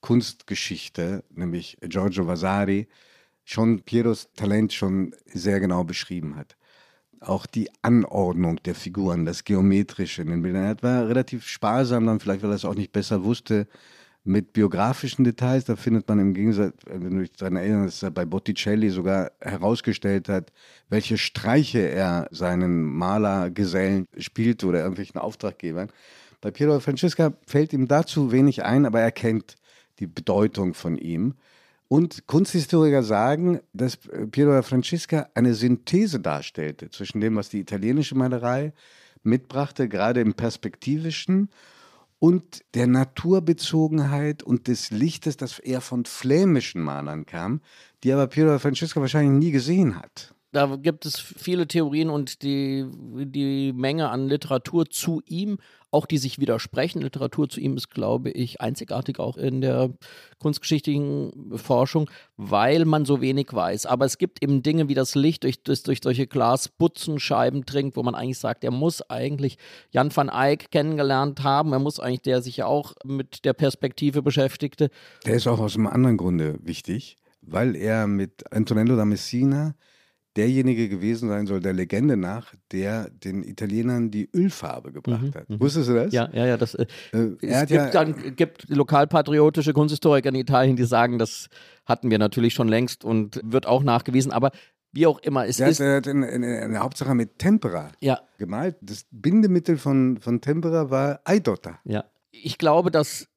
Kunstgeschichte, 0.00 1.24
nämlich 1.30 1.78
Giorgio 1.80 2.26
Vasari, 2.26 2.88
schon 3.44 3.82
Pieros 3.82 4.28
Talent 4.36 4.72
schon 4.72 5.14
sehr 5.26 5.60
genau 5.60 5.84
beschrieben 5.84 6.36
hat. 6.36 6.56
Auch 7.20 7.46
die 7.46 7.70
Anordnung 7.82 8.62
der 8.64 8.74
Figuren, 8.74 9.24
das 9.24 9.44
Geometrische 9.44 10.22
in 10.22 10.28
den 10.28 10.42
Bildern. 10.42 10.64
Er 10.64 10.82
war 10.82 11.08
relativ 11.08 11.46
sparsam, 11.46 12.06
dann 12.06 12.20
vielleicht, 12.20 12.42
weil 12.42 12.50
er 12.50 12.56
es 12.56 12.64
auch 12.64 12.74
nicht 12.74 12.92
besser 12.92 13.24
wusste, 13.24 13.66
mit 14.24 14.54
biografischen 14.54 15.24
Details. 15.24 15.66
Da 15.66 15.76
findet 15.76 16.08
man 16.08 16.18
im 16.18 16.34
Gegensatz, 16.34 16.74
wenn 16.86 17.10
du 17.10 17.20
dich 17.20 17.32
daran 17.32 17.56
erinnerst, 17.56 18.02
dass 18.02 18.08
er 18.08 18.10
bei 18.10 18.24
Botticelli 18.24 18.90
sogar 18.90 19.30
herausgestellt 19.40 20.28
hat, 20.28 20.52
welche 20.88 21.18
Streiche 21.18 21.80
er 21.80 22.28
seinen 22.30 22.82
Malergesellen 22.82 24.06
spielt 24.18 24.64
oder 24.64 24.80
irgendwelchen 24.80 25.20
Auftraggebern. 25.20 25.90
Bei 26.40 26.50
Piero 26.50 26.80
Francesca 26.80 27.32
fällt 27.46 27.72
ihm 27.72 27.86
dazu 27.86 28.32
wenig 28.32 28.64
ein, 28.64 28.86
aber 28.86 29.00
er 29.00 29.12
kennt 29.12 29.56
die 29.98 30.06
Bedeutung 30.06 30.74
von 30.74 30.98
ihm. 30.98 31.34
Und 31.88 32.26
Kunsthistoriker 32.26 33.02
sagen, 33.02 33.60
dass 33.72 33.98
Piero 34.30 34.60
Francesca 34.62 35.28
eine 35.34 35.54
Synthese 35.54 36.18
darstellte 36.18 36.90
zwischen 36.90 37.20
dem, 37.20 37.36
was 37.36 37.50
die 37.50 37.60
italienische 37.60 38.14
Malerei 38.14 38.72
mitbrachte, 39.22 39.88
gerade 39.88 40.20
im 40.20 40.34
Perspektivischen, 40.34 41.50
und 42.18 42.62
der 42.74 42.86
Naturbezogenheit 42.86 44.42
und 44.42 44.68
des 44.68 44.90
Lichtes, 44.90 45.36
das 45.36 45.58
eher 45.58 45.80
von 45.80 46.04
flämischen 46.04 46.80
Malern 46.80 47.26
kam, 47.26 47.60
die 48.02 48.12
aber 48.12 48.26
Piero 48.26 48.58
Francesco 48.58 49.00
wahrscheinlich 49.00 49.44
nie 49.46 49.50
gesehen 49.50 49.96
hat. 49.96 50.34
Da 50.52 50.76
gibt 50.76 51.04
es 51.04 51.18
viele 51.18 51.66
Theorien 51.66 52.10
und 52.10 52.42
die, 52.42 52.86
die 53.26 53.72
Menge 53.72 54.10
an 54.10 54.28
Literatur 54.28 54.88
zu 54.88 55.20
ihm, 55.26 55.58
auch 55.94 56.06
die 56.06 56.18
sich 56.18 56.40
widersprechen. 56.40 57.00
Literatur 57.00 57.48
zu 57.48 57.60
ihm 57.60 57.76
ist, 57.76 57.90
glaube 57.90 58.30
ich, 58.30 58.60
einzigartig 58.60 59.20
auch 59.20 59.36
in 59.36 59.60
der 59.60 59.90
kunstgeschichtlichen 60.40 61.56
Forschung, 61.56 62.10
weil 62.36 62.84
man 62.84 63.04
so 63.04 63.20
wenig 63.20 63.52
weiß. 63.52 63.86
Aber 63.86 64.04
es 64.04 64.18
gibt 64.18 64.42
eben 64.42 64.62
Dinge 64.62 64.88
wie 64.88 64.94
das 64.94 65.14
Licht, 65.14 65.44
durch, 65.44 65.62
das 65.62 65.84
durch 65.84 66.00
solche 66.02 66.26
Glasbutzenscheiben 66.26 67.64
dringt, 67.64 67.96
wo 67.96 68.02
man 68.02 68.16
eigentlich 68.16 68.38
sagt, 68.38 68.64
er 68.64 68.72
muss 68.72 69.08
eigentlich 69.08 69.56
Jan 69.90 70.14
van 70.14 70.28
Eyck 70.28 70.72
kennengelernt 70.72 71.44
haben. 71.44 71.72
Er 71.72 71.78
muss 71.78 72.00
eigentlich, 72.00 72.22
der 72.22 72.42
sich 72.42 72.58
ja 72.58 72.66
auch 72.66 72.94
mit 73.04 73.44
der 73.44 73.52
Perspektive 73.52 74.20
beschäftigte. 74.20 74.90
Der 75.24 75.36
ist 75.36 75.46
auch 75.46 75.60
aus 75.60 75.76
einem 75.76 75.86
anderen 75.86 76.16
Grunde 76.16 76.58
wichtig, 76.60 77.18
weil 77.40 77.76
er 77.76 78.08
mit 78.08 78.52
Antonello 78.52 78.96
da 78.96 79.04
Messina 79.04 79.76
derjenige 80.36 80.88
gewesen 80.88 81.28
sein 81.28 81.46
soll, 81.46 81.60
der 81.60 81.72
Legende 81.72 82.16
nach, 82.16 82.54
der 82.72 83.10
den 83.10 83.44
Italienern 83.44 84.10
die 84.10 84.28
Ölfarbe 84.34 84.92
gebracht 84.92 85.22
mhm, 85.22 85.34
hat. 85.34 85.48
Mhm. 85.48 85.60
Wusstest 85.60 85.88
du 85.88 85.94
das? 85.94 86.12
Ja, 86.12 86.28
ja, 86.32 86.46
ja. 86.46 86.56
Das, 86.56 86.74
äh, 86.74 86.86
äh 87.12 87.36
es 87.40 87.60
gibt, 87.60 87.70
ja, 87.70 87.90
dann, 87.90 88.36
gibt 88.36 88.68
lokalpatriotische 88.68 89.72
Kunsthistoriker 89.72 90.28
in 90.28 90.34
Italien, 90.34 90.76
die 90.76 90.84
sagen, 90.84 91.18
das 91.18 91.48
hatten 91.86 92.10
wir 92.10 92.18
natürlich 92.18 92.54
schon 92.54 92.68
längst 92.68 93.04
und 93.04 93.40
wird 93.44 93.66
auch 93.66 93.82
nachgewiesen, 93.82 94.32
aber 94.32 94.50
wie 94.92 95.06
auch 95.06 95.18
immer 95.20 95.46
es 95.46 95.56
der 95.56 95.68
ist. 95.68 95.80
Er 95.80 95.96
hat 95.96 96.06
in, 96.06 96.22
in, 96.22 96.42
in 96.42 96.72
der 96.72 96.80
Hauptsache 96.80 97.14
mit 97.14 97.38
Tempera 97.38 97.90
ja. 98.00 98.20
gemalt. 98.38 98.76
Das 98.80 99.06
Bindemittel 99.10 99.76
von, 99.76 100.18
von 100.18 100.40
Tempera 100.40 100.90
war 100.90 101.20
Eidotta. 101.24 101.80
Ja. 101.84 102.04
Ich 102.30 102.58
glaube, 102.58 102.90
das 102.90 103.28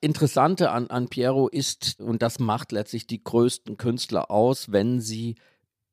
Interessante 0.00 0.70
an, 0.70 0.88
an 0.88 1.08
Piero 1.08 1.48
ist, 1.48 2.00
und 2.00 2.22
das 2.22 2.38
macht 2.38 2.72
letztlich 2.72 3.06
die 3.06 3.22
größten 3.22 3.76
Künstler 3.76 4.30
aus, 4.30 4.72
wenn 4.72 5.00
sie 5.00 5.36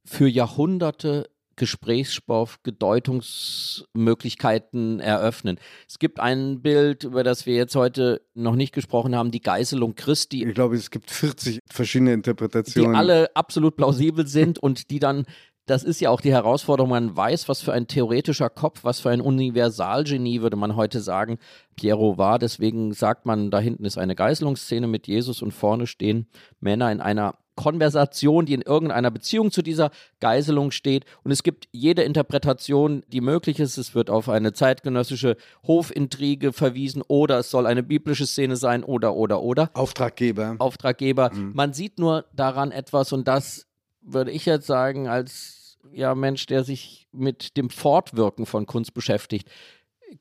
für 0.10 0.28
Jahrhunderte 0.28 1.30
Gesprächsstoff, 1.60 2.64
Gedeutungsmöglichkeiten 2.64 4.99
eröffnen. 4.99 5.60
Es 5.88 5.99
gibt 5.99 6.20
ein 6.20 6.62
Bild, 6.62 7.03
über 7.03 7.24
das 7.24 7.45
wir 7.45 7.53
jetzt 7.55 7.76
heute 7.76 8.24
noch 8.34 8.55
nicht 8.55 8.74
gesprochen 8.74 9.16
haben, 9.16 9.30
die 9.30 9.41
Geißelung 9.41 9.93
Christi. 9.95 10.43
Ich 10.45 10.55
glaube, 10.55 10.78
es 10.78 10.89
gibt 10.89 11.12
40 11.12 11.60
verschiedene 11.70 12.14
Interpretationen. 12.14 12.93
Die 12.93 12.97
alle 12.97 13.36
absolut 13.36 13.76
plausibel 13.76 14.26
sind 14.26 14.57
und 14.57 14.89
die 14.89 14.99
dann 14.99 15.26
das 15.70 15.84
ist 15.84 16.01
ja 16.01 16.09
auch 16.09 16.22
die 16.22 16.32
Herausforderung. 16.32 16.89
Man 16.89 17.15
weiß, 17.15 17.47
was 17.47 17.61
für 17.61 17.74
ein 17.74 17.88
theoretischer 17.88 18.49
Kopf, 18.49 18.84
was 18.84 18.99
für 18.99 19.11
ein 19.11 19.22
Universalgenie, 19.22 20.41
würde 20.41 20.57
man 20.57 20.76
heute 20.76 20.99
sagen, 20.99 21.38
Piero 21.76 22.17
war. 22.17 22.39
Deswegen 22.39 22.93
sagt 22.93 23.26
man, 23.26 23.51
da 23.51 23.59
hinten 23.59 23.86
ist 23.86 23.97
eine 23.97 24.15
Geißelungsszene 24.15 24.88
mit 24.88 25.07
Jesus 25.07 25.41
und 25.41 25.51
vorne 25.51 25.86
stehen 25.86 26.28
Männer 26.59 26.91
in 26.91 27.01
einer 27.01 27.36
Konversation, 27.55 28.45
die 28.45 28.53
in 28.53 28.61
irgendeiner 28.61 29.11
Beziehung 29.11 29.51
zu 29.51 29.61
dieser 29.61 29.91
Geiselung 30.22 30.72
steht. 30.72 31.03
Und 31.24 31.32
es 31.32 31.43
gibt 31.43 31.67
jede 31.72 32.03
Interpretation, 32.03 33.03
die 33.09 33.20
möglich 33.22 33.59
ist. 33.59 33.78
Es 33.78 33.93
wird 33.93 34.09
auf 34.09 34.30
eine 34.30 34.53
zeitgenössische 34.53 35.36
Hofintrige 35.67 36.53
verwiesen 36.53 37.03
oder 37.07 37.39
es 37.39 37.51
soll 37.51 37.67
eine 37.67 37.84
biblische 37.84 38.26
Szene 38.26 38.55
sein 38.55 38.84
oder, 38.84 39.13
oder, 39.13 39.41
oder. 39.41 39.70
Auftraggeber. 39.74 40.55
Auftraggeber. 40.57 41.32
Mhm. 41.34 41.51
Man 41.53 41.74
sieht 41.74 41.99
nur 41.99 42.26
daran 42.34 42.72
etwas 42.72 43.11
und 43.11 43.28
das 43.28 43.67
würde 44.01 44.32
ich 44.32 44.45
jetzt 44.45 44.65
sagen, 44.65 45.07
als 45.07 45.59
ja, 45.91 46.15
Mensch, 46.15 46.45
der 46.45 46.63
sich 46.63 47.07
mit 47.11 47.57
dem 47.57 47.69
Fortwirken 47.69 48.45
von 48.45 48.65
Kunst 48.65 48.93
beschäftigt. 48.93 49.49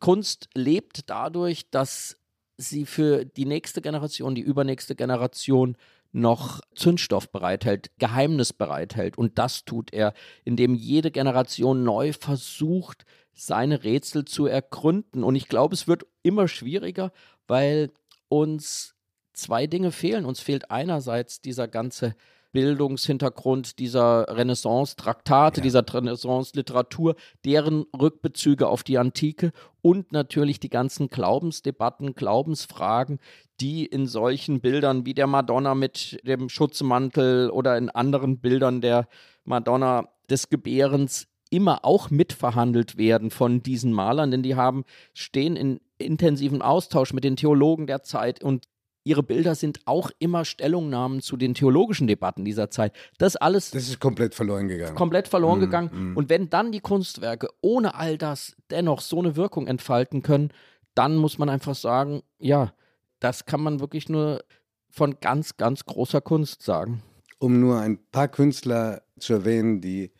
Kunst 0.00 0.48
lebt 0.54 1.08
dadurch, 1.10 1.70
dass 1.70 2.16
sie 2.56 2.86
für 2.86 3.24
die 3.24 3.44
nächste 3.44 3.80
Generation, 3.80 4.34
die 4.34 4.42
übernächste 4.42 4.94
Generation 4.94 5.76
noch 6.12 6.60
Zündstoff 6.74 7.30
bereithält, 7.30 7.90
Geheimnis 7.98 8.52
bereithält. 8.52 9.18
Und 9.18 9.38
das 9.38 9.64
tut 9.64 9.92
er, 9.92 10.14
indem 10.44 10.74
jede 10.74 11.10
Generation 11.10 11.84
neu 11.84 12.12
versucht, 12.12 13.04
seine 13.34 13.84
Rätsel 13.84 14.24
zu 14.24 14.46
ergründen. 14.46 15.22
Und 15.22 15.36
ich 15.36 15.48
glaube, 15.48 15.74
es 15.74 15.86
wird 15.86 16.06
immer 16.22 16.48
schwieriger, 16.48 17.12
weil 17.46 17.90
uns 18.28 18.94
zwei 19.32 19.66
Dinge 19.66 19.92
fehlen. 19.92 20.24
Uns 20.24 20.40
fehlt 20.40 20.70
einerseits 20.70 21.40
dieser 21.40 21.68
ganze 21.68 22.16
Bildungshintergrund 22.52 23.78
dieser 23.78 24.26
Renaissance-Traktate, 24.28 25.60
ja. 25.60 25.62
dieser 25.62 25.84
Renaissance-Literatur, 25.86 27.14
deren 27.44 27.84
Rückbezüge 27.98 28.68
auf 28.68 28.82
die 28.82 28.98
Antike 28.98 29.52
und 29.82 30.12
natürlich 30.12 30.60
die 30.60 30.70
ganzen 30.70 31.08
Glaubensdebatten, 31.08 32.14
Glaubensfragen, 32.14 33.18
die 33.60 33.86
in 33.86 34.06
solchen 34.06 34.60
Bildern 34.60 35.04
wie 35.04 35.14
der 35.14 35.26
Madonna 35.26 35.74
mit 35.74 36.18
dem 36.26 36.48
Schutzmantel 36.48 37.50
oder 37.50 37.76
in 37.76 37.90
anderen 37.90 38.38
Bildern 38.38 38.80
der 38.80 39.08
Madonna 39.44 40.08
des 40.30 40.48
Gebärens 40.48 41.26
immer 41.50 41.84
auch 41.84 42.10
mitverhandelt 42.10 42.98
werden 42.98 43.30
von 43.30 43.62
diesen 43.62 43.92
Malern, 43.92 44.30
denn 44.30 44.42
die 44.42 44.54
haben, 44.54 44.84
stehen 45.14 45.56
in 45.56 45.80
intensivem 45.96 46.62
Austausch 46.62 47.12
mit 47.12 47.24
den 47.24 47.36
Theologen 47.36 47.86
der 47.86 48.02
Zeit 48.02 48.42
und 48.42 48.68
ihre 49.08 49.22
Bilder 49.22 49.54
sind 49.54 49.80
auch 49.86 50.10
immer 50.18 50.44
Stellungnahmen 50.44 51.22
zu 51.22 51.36
den 51.38 51.54
theologischen 51.54 52.06
Debatten 52.06 52.44
dieser 52.44 52.70
Zeit. 52.70 52.92
Das 53.16 53.36
alles. 53.36 53.70
Das 53.70 53.88
ist 53.88 54.00
komplett 54.00 54.34
verloren 54.34 54.68
gegangen. 54.68 54.94
Komplett 54.94 55.28
verloren 55.28 55.58
mm, 55.58 55.62
gegangen. 55.62 56.12
Mm. 56.12 56.16
Und 56.16 56.28
wenn 56.28 56.50
dann 56.50 56.72
die 56.72 56.80
Kunstwerke 56.80 57.48
ohne 57.62 57.94
all 57.94 58.18
das 58.18 58.54
dennoch 58.70 59.00
so 59.00 59.18
eine 59.18 59.34
Wirkung 59.34 59.66
entfalten 59.66 60.22
können, 60.22 60.50
dann 60.94 61.16
muss 61.16 61.38
man 61.38 61.48
einfach 61.48 61.74
sagen, 61.74 62.22
ja, 62.38 62.74
das 63.18 63.46
kann 63.46 63.62
man 63.62 63.80
wirklich 63.80 64.10
nur 64.10 64.44
von 64.90 65.16
ganz, 65.20 65.56
ganz 65.56 65.86
großer 65.86 66.20
Kunst 66.20 66.62
sagen. 66.62 67.02
Um 67.38 67.60
nur 67.60 67.80
ein 67.80 67.98
paar 68.12 68.28
Künstler 68.28 69.02
zu 69.18 69.32
erwähnen, 69.32 69.80
die 69.80 70.12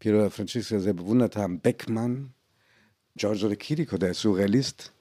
Piero 0.00 0.28
Francisco 0.30 0.80
sehr 0.80 0.94
bewundert 0.94 1.36
haben: 1.36 1.60
Beckmann, 1.60 2.34
Giorgio 3.14 3.48
de 3.48 3.56
Chirico, 3.56 3.98
der 3.98 4.14
Surrealist, 4.14 4.92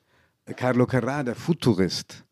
Carlo 0.55 0.83
Carrà, 0.83 1.23
der 1.23 1.35
Futurist. 1.35 2.23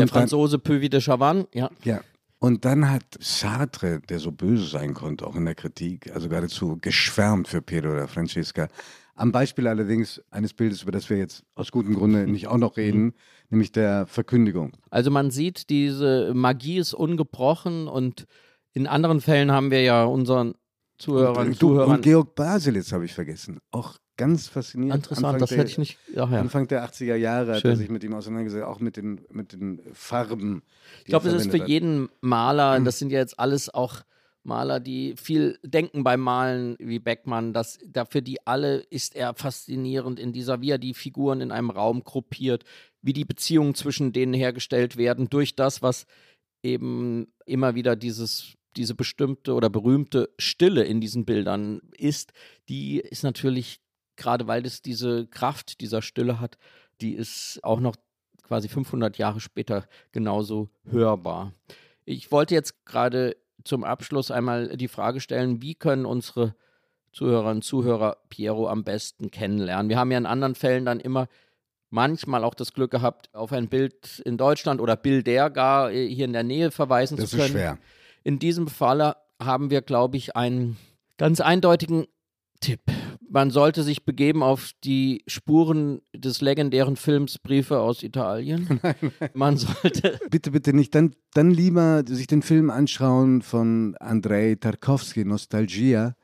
Der 0.00 0.06
dann- 0.06 0.08
Franzose 0.08 0.58
Puvis 0.58 0.90
de 0.90 1.00
Chavannes, 1.00 1.46
ja. 1.54 1.70
Ja. 1.84 2.00
Und 2.38 2.64
dann 2.64 2.90
hat 2.90 3.04
Sartre, 3.20 4.00
der 4.08 4.18
so 4.18 4.32
böse 4.32 4.66
sein 4.66 4.94
konnte, 4.94 5.24
auch 5.26 5.36
in 5.36 5.44
der 5.44 5.54
Kritik, 5.54 6.10
also 6.12 6.28
geradezu 6.28 6.76
geschwärmt 6.80 7.46
für 7.46 7.62
Piero 7.62 7.94
da 7.94 8.08
Francesca. 8.08 8.66
Am 9.14 9.30
Beispiel 9.30 9.68
allerdings 9.68 10.20
eines 10.30 10.52
Bildes, 10.52 10.82
über 10.82 10.90
das 10.90 11.08
wir 11.08 11.18
jetzt 11.18 11.44
aus 11.54 11.70
gutem 11.70 11.94
Grunde 11.94 12.26
nicht 12.26 12.48
auch 12.48 12.56
noch 12.56 12.76
reden, 12.76 13.12
nämlich 13.50 13.70
der 13.70 14.06
Verkündigung. 14.06 14.72
Also 14.90 15.10
man 15.12 15.30
sieht, 15.30 15.70
diese 15.70 16.32
Magie 16.34 16.78
ist 16.78 16.94
ungebrochen 16.94 17.86
und 17.86 18.26
in 18.72 18.86
anderen 18.88 19.20
Fällen 19.20 19.52
haben 19.52 19.70
wir 19.70 19.82
ja 19.82 20.02
unseren 20.04 20.54
Zuhörern, 20.98 21.48
und, 21.48 21.58
Zuhörern. 21.58 21.90
und 21.96 22.02
Georg 22.02 22.34
Baselitz 22.34 22.90
habe 22.92 23.04
ich 23.04 23.12
vergessen. 23.12 23.58
Auch 23.70 23.98
ganz 24.22 24.48
faszinierend. 24.48 25.04
Interessant, 25.04 25.26
Anfang 25.26 25.40
das 25.40 25.48
der, 25.50 25.58
hätte 25.58 25.70
ich 25.70 25.78
nicht. 25.78 25.98
Ach 26.16 26.30
ja. 26.30 26.40
Anfang 26.40 26.68
der 26.68 26.88
80er 26.88 27.16
Jahre 27.16 27.48
hat 27.48 27.56
er 27.56 27.60
Schön. 27.60 27.76
sich 27.76 27.90
mit 27.90 28.04
ihm 28.04 28.14
auseinandergesetzt, 28.14 28.64
auch 28.64 28.80
mit 28.80 28.96
den, 28.96 29.20
mit 29.30 29.52
den 29.52 29.80
Farben. 29.92 30.62
Ich 31.00 31.06
glaube, 31.06 31.28
das 31.28 31.46
ist 31.46 31.50
für 31.50 31.66
jeden 31.66 32.08
Maler, 32.20 32.78
das 32.80 32.98
sind 32.98 33.10
ja 33.10 33.18
jetzt 33.18 33.38
alles 33.38 33.72
auch 33.72 34.02
Maler, 34.44 34.80
die 34.80 35.14
viel 35.16 35.58
denken 35.62 36.04
beim 36.04 36.20
Malen, 36.20 36.76
wie 36.78 36.98
Beckmann, 36.98 37.52
dass 37.52 37.78
da 37.86 38.04
für 38.04 38.22
die 38.22 38.44
alle 38.46 38.78
ist 38.90 39.14
er 39.14 39.34
faszinierend 39.34 40.18
in 40.18 40.32
dieser, 40.32 40.60
wie 40.60 40.70
er 40.70 40.78
die 40.78 40.94
Figuren 40.94 41.40
in 41.40 41.52
einem 41.52 41.70
Raum 41.70 42.02
gruppiert, 42.02 42.64
wie 43.02 43.12
die 43.12 43.24
Beziehungen 43.24 43.74
zwischen 43.74 44.12
denen 44.12 44.34
hergestellt 44.34 44.96
werden, 44.96 45.30
durch 45.30 45.54
das, 45.54 45.82
was 45.82 46.06
eben 46.62 47.28
immer 47.46 47.74
wieder 47.74 47.96
dieses 47.96 48.56
diese 48.76 48.94
bestimmte 48.94 49.54
oder 49.54 49.70
berühmte 49.70 50.30
Stille 50.38 50.84
in 50.84 51.00
diesen 51.00 51.24
Bildern 51.24 51.80
ist, 51.96 52.32
die 52.68 52.98
ist 52.98 53.22
natürlich, 53.22 53.80
gerade 54.16 54.46
weil 54.46 54.62
das 54.62 54.82
diese 54.82 55.26
Kraft 55.26 55.80
dieser 55.80 56.02
Stille 56.02 56.40
hat, 56.40 56.58
die 57.00 57.14
ist 57.14 57.60
auch 57.62 57.80
noch 57.80 57.96
quasi 58.42 58.68
500 58.68 59.18
Jahre 59.18 59.40
später 59.40 59.86
genauso 60.12 60.68
hörbar. 60.90 61.52
Ich 62.04 62.30
wollte 62.32 62.54
jetzt 62.54 62.84
gerade 62.84 63.36
zum 63.64 63.84
Abschluss 63.84 64.30
einmal 64.30 64.76
die 64.76 64.88
Frage 64.88 65.20
stellen, 65.20 65.62
wie 65.62 65.74
können 65.74 66.04
unsere 66.04 66.54
Zuhörerinnen 67.12 67.56
und 67.56 67.62
Zuhörer 67.62 68.16
Piero 68.28 68.68
am 68.68 68.84
besten 68.84 69.30
kennenlernen? 69.30 69.88
Wir 69.88 69.98
haben 69.98 70.10
ja 70.10 70.18
in 70.18 70.26
anderen 70.26 70.54
Fällen 70.54 70.84
dann 70.84 71.00
immer 71.00 71.28
manchmal 71.90 72.42
auch 72.42 72.54
das 72.54 72.72
Glück 72.72 72.90
gehabt, 72.90 73.32
auf 73.34 73.52
ein 73.52 73.68
Bild 73.68 74.20
in 74.24 74.38
Deutschland 74.38 74.80
oder 74.80 74.96
Bilder 74.96 75.50
gar 75.50 75.92
äh, 75.92 76.08
hier 76.08 76.24
in 76.24 76.32
der 76.32 76.42
Nähe 76.42 76.70
verweisen 76.70 77.16
Das 77.18 77.30
zu 77.30 77.36
ist 77.36 77.42
können. 77.42 77.52
schwer. 77.52 77.78
In 78.24 78.38
diesem 78.38 78.66
Falle 78.66 79.16
haben 79.40 79.70
wir, 79.70 79.82
glaube 79.82 80.16
ich, 80.16 80.34
einen 80.34 80.76
ganz 81.18 81.40
eindeutigen 81.40 82.06
Tipp. 82.60 82.80
Man 83.32 83.50
sollte 83.50 83.82
sich 83.82 84.04
begeben 84.04 84.42
auf 84.42 84.72
die 84.84 85.22
Spuren 85.26 86.02
des 86.14 86.42
legendären 86.42 86.96
Films 86.96 87.38
Briefe 87.38 87.80
aus 87.80 88.02
Italien. 88.02 88.78
Man 89.32 89.56
sollte 89.56 90.20
Bitte, 90.30 90.50
bitte 90.50 90.74
nicht. 90.74 90.94
Dann, 90.94 91.14
dann 91.32 91.50
lieber 91.50 92.04
sich 92.06 92.26
den 92.26 92.42
Film 92.42 92.68
anschauen 92.68 93.40
von 93.40 93.96
Andrei 93.98 94.56
Tarkovsky, 94.60 95.24
Nostalgia, 95.24 96.14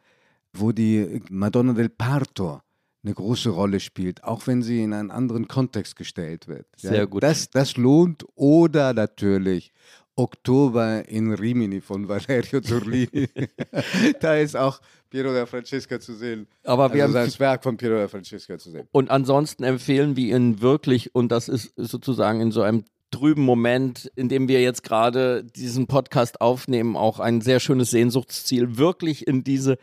wo 0.53 0.73
die 0.73 1.23
Madonna 1.31 1.73
del 1.73 1.89
Parto 1.89 2.61
eine 3.03 3.15
große 3.15 3.49
Rolle 3.49 3.81
spielt, 3.81 4.23
auch 4.23 4.47
wenn 4.47 4.61
sie 4.61 4.83
in 4.83 4.93
einen 4.93 5.11
anderen 5.11 5.49
Kontext 5.49 5.97
gestellt 5.97 6.47
wird. 6.47 6.67
Sehr 6.77 7.07
gut. 7.07 7.23
Das, 7.23 7.49
das 7.49 7.79
lohnt. 7.79 8.27
Oder 8.35 8.93
natürlich 8.93 9.73
Oktober 10.19 11.09
in 11.09 11.33
Rimini 11.33 11.81
von 11.81 12.09
Valerio 12.09 12.61
Zurlini. 12.63 13.29
da 14.21 14.37
ist 14.37 14.57
auch 14.57 14.81
Piero 15.11 15.33
da 15.33 15.47
Francesca 15.47 15.99
zu 16.01 16.15
sehen. 16.15 16.47
Aber 16.65 16.93
wir 16.93 17.05
also 17.05 17.19
haben- 17.19 17.27
das 17.27 17.41
Werk 17.41 17.63
von 17.63 17.77
Piero 17.77 17.97
da 17.97 18.09
Francesca 18.09 18.59
zu 18.59 18.71
sehen. 18.71 18.89
Und 18.93 19.11
ansonsten 19.11 19.65
empfehlen 19.65 20.17
wir 20.17 20.37
Ihnen 20.37 20.61
wirklich, 20.61 21.15
und 21.15 21.31
das 21.33 21.49
ist 21.49 21.73
sozusagen 21.77 22.41
in 22.41 22.51
so 22.53 22.63
einem 22.63 22.85
trüben 23.11 23.43
Moment, 23.43 24.11
in 24.17 24.29
dem 24.29 24.49
wir 24.49 24.61
jetzt 24.61 24.83
gerade 24.83 25.43
diesen 25.45 25.87
Podcast 25.87 26.41
aufnehmen, 26.43 26.97
auch 26.97 27.21
ein 27.21 27.41
sehr 27.41 27.59
schönes 27.61 27.91
Sehnsuchtsziel, 27.91 28.77
wirklich 28.77 29.27
in 29.27 29.45
diese 29.45 29.79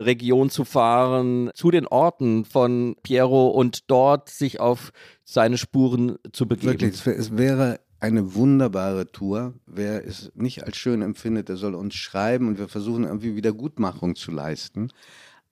Region 0.00 0.48
zu 0.48 0.64
fahren, 0.64 1.50
zu 1.52 1.70
den 1.70 1.86
Orten 1.86 2.46
von 2.46 2.96
Piero 3.02 3.48
und 3.48 3.90
dort 3.90 4.30
sich 4.30 4.60
auf 4.60 4.92
seine 5.24 5.58
Spuren 5.58 6.16
zu 6.32 6.46
begeben. 6.48 6.72
Wirklich, 6.72 6.94
es, 6.94 7.04
wär, 7.04 7.18
es 7.18 7.36
wäre 7.36 7.80
eine 8.00 8.34
wunderbare 8.34 9.12
Tour. 9.12 9.54
Wer 9.66 10.04
es 10.06 10.32
nicht 10.34 10.64
als 10.64 10.76
schön 10.76 11.02
empfindet, 11.02 11.48
der 11.48 11.56
soll 11.56 11.74
uns 11.74 11.94
schreiben 11.94 12.48
und 12.48 12.58
wir 12.58 12.68
versuchen 12.68 13.04
irgendwie 13.04 13.36
Wiedergutmachung 13.36 14.16
zu 14.16 14.32
leisten. 14.32 14.90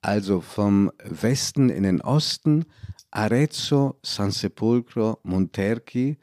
Also 0.01 0.41
vom 0.41 0.91
Westen 1.05 1.69
in 1.71 1.83
den 1.83 2.01
Osten, 2.01 2.65
Arezzo, 3.11 3.99
San 4.03 4.31
Sepolcro, 4.31 5.19
Monterchi 5.23 6.17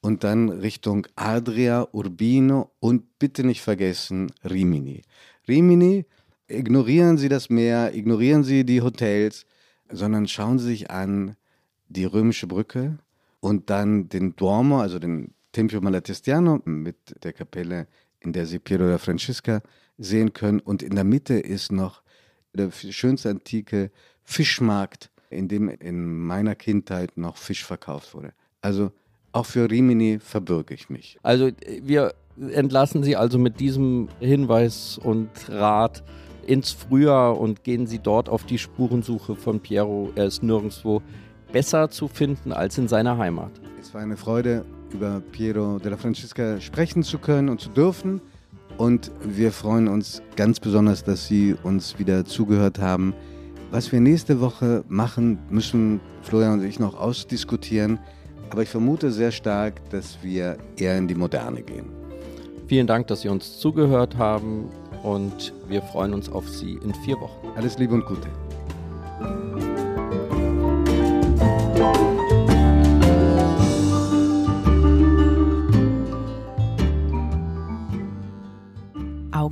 und 0.00 0.24
dann 0.24 0.48
Richtung 0.48 1.06
Adria, 1.14 1.86
Urbino 1.92 2.72
und 2.80 3.18
bitte 3.18 3.44
nicht 3.44 3.62
vergessen 3.62 4.32
Rimini. 4.44 5.02
Rimini, 5.46 6.06
ignorieren 6.48 7.18
Sie 7.18 7.28
das 7.28 7.50
Meer, 7.50 7.94
ignorieren 7.94 8.42
Sie 8.42 8.64
die 8.64 8.82
Hotels, 8.82 9.46
sondern 9.90 10.26
schauen 10.26 10.58
Sie 10.58 10.66
sich 10.66 10.90
an 10.90 11.36
die 11.88 12.04
römische 12.04 12.46
Brücke 12.46 12.98
und 13.40 13.70
dann 13.70 14.08
den 14.08 14.34
Duomo, 14.34 14.80
also 14.80 14.98
den 14.98 15.34
Tempio 15.52 15.80
Malatestiano 15.80 16.60
mit 16.64 16.96
der 17.22 17.32
Kapelle, 17.32 17.86
in 18.20 18.32
der 18.32 18.46
Sie 18.46 18.58
Piero 18.58 18.88
da 18.88 18.98
Francesca 18.98 19.62
sehen 19.98 20.32
können. 20.32 20.60
Und 20.60 20.82
in 20.82 20.94
der 20.94 21.04
Mitte 21.04 21.34
ist 21.34 21.70
noch 21.72 22.02
der 22.54 22.70
schönste 22.70 23.30
antike 23.30 23.90
Fischmarkt, 24.24 25.10
in 25.30 25.48
dem 25.48 25.68
in 25.68 26.24
meiner 26.26 26.54
Kindheit 26.54 27.16
noch 27.16 27.36
Fisch 27.36 27.64
verkauft 27.64 28.14
wurde. 28.14 28.32
Also 28.60 28.92
auch 29.32 29.46
für 29.46 29.70
Rimini 29.70 30.18
verbürge 30.18 30.74
ich 30.74 30.90
mich. 30.90 31.18
Also 31.22 31.50
wir 31.82 32.14
entlassen 32.50 33.02
Sie 33.02 33.16
also 33.16 33.38
mit 33.38 33.60
diesem 33.60 34.08
Hinweis 34.20 34.98
und 34.98 35.30
Rat 35.48 36.02
ins 36.46 36.72
Frühjahr 36.72 37.38
und 37.38 37.64
gehen 37.64 37.86
Sie 37.86 37.98
dort 37.98 38.28
auf 38.28 38.44
die 38.44 38.58
Spurensuche 38.58 39.36
von 39.36 39.60
Piero. 39.60 40.12
Er 40.14 40.26
ist 40.26 40.42
nirgendwo 40.42 41.02
besser 41.52 41.90
zu 41.90 42.08
finden 42.08 42.52
als 42.52 42.78
in 42.78 42.88
seiner 42.88 43.18
Heimat. 43.18 43.52
Es 43.80 43.94
war 43.94 44.00
eine 44.00 44.16
Freude, 44.16 44.64
über 44.92 45.20
Piero 45.32 45.78
della 45.78 45.96
Francesca 45.96 46.60
sprechen 46.60 47.02
zu 47.02 47.18
können 47.18 47.48
und 47.48 47.60
zu 47.60 47.68
dürfen. 47.70 48.20
Und 48.78 49.10
wir 49.22 49.52
freuen 49.52 49.88
uns 49.88 50.22
ganz 50.36 50.58
besonders, 50.58 51.04
dass 51.04 51.26
Sie 51.26 51.54
uns 51.62 51.98
wieder 51.98 52.24
zugehört 52.24 52.78
haben. 52.78 53.14
Was 53.70 53.92
wir 53.92 54.00
nächste 54.00 54.40
Woche 54.40 54.84
machen, 54.88 55.38
müssen 55.50 56.00
Florian 56.22 56.60
und 56.60 56.64
ich 56.64 56.78
noch 56.78 56.98
ausdiskutieren. 56.98 57.98
Aber 58.50 58.62
ich 58.62 58.68
vermute 58.68 59.10
sehr 59.10 59.32
stark, 59.32 59.88
dass 59.90 60.18
wir 60.22 60.58
eher 60.76 60.98
in 60.98 61.08
die 61.08 61.14
Moderne 61.14 61.62
gehen. 61.62 61.86
Vielen 62.66 62.86
Dank, 62.86 63.06
dass 63.06 63.22
Sie 63.22 63.28
uns 63.28 63.58
zugehört 63.58 64.16
haben 64.16 64.68
und 65.02 65.52
wir 65.68 65.82
freuen 65.82 66.14
uns 66.14 66.30
auf 66.30 66.48
Sie 66.48 66.78
in 66.84 66.94
vier 67.04 67.20
Wochen. 67.20 67.48
Alles 67.56 67.78
Liebe 67.78 67.94
und 67.94 68.04
Gute. 68.04 68.28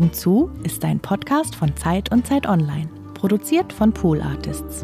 Augen 0.01 0.15
zu 0.15 0.51
ist 0.63 0.83
ein 0.87 0.99
Podcast 0.99 1.55
von 1.55 1.77
Zeit 1.77 2.11
und 2.11 2.27
Zeit 2.27 2.47
Online, 2.49 2.89
produziert 3.13 3.71
von 3.71 3.93
Pool 3.93 4.23
Artists. 4.23 4.83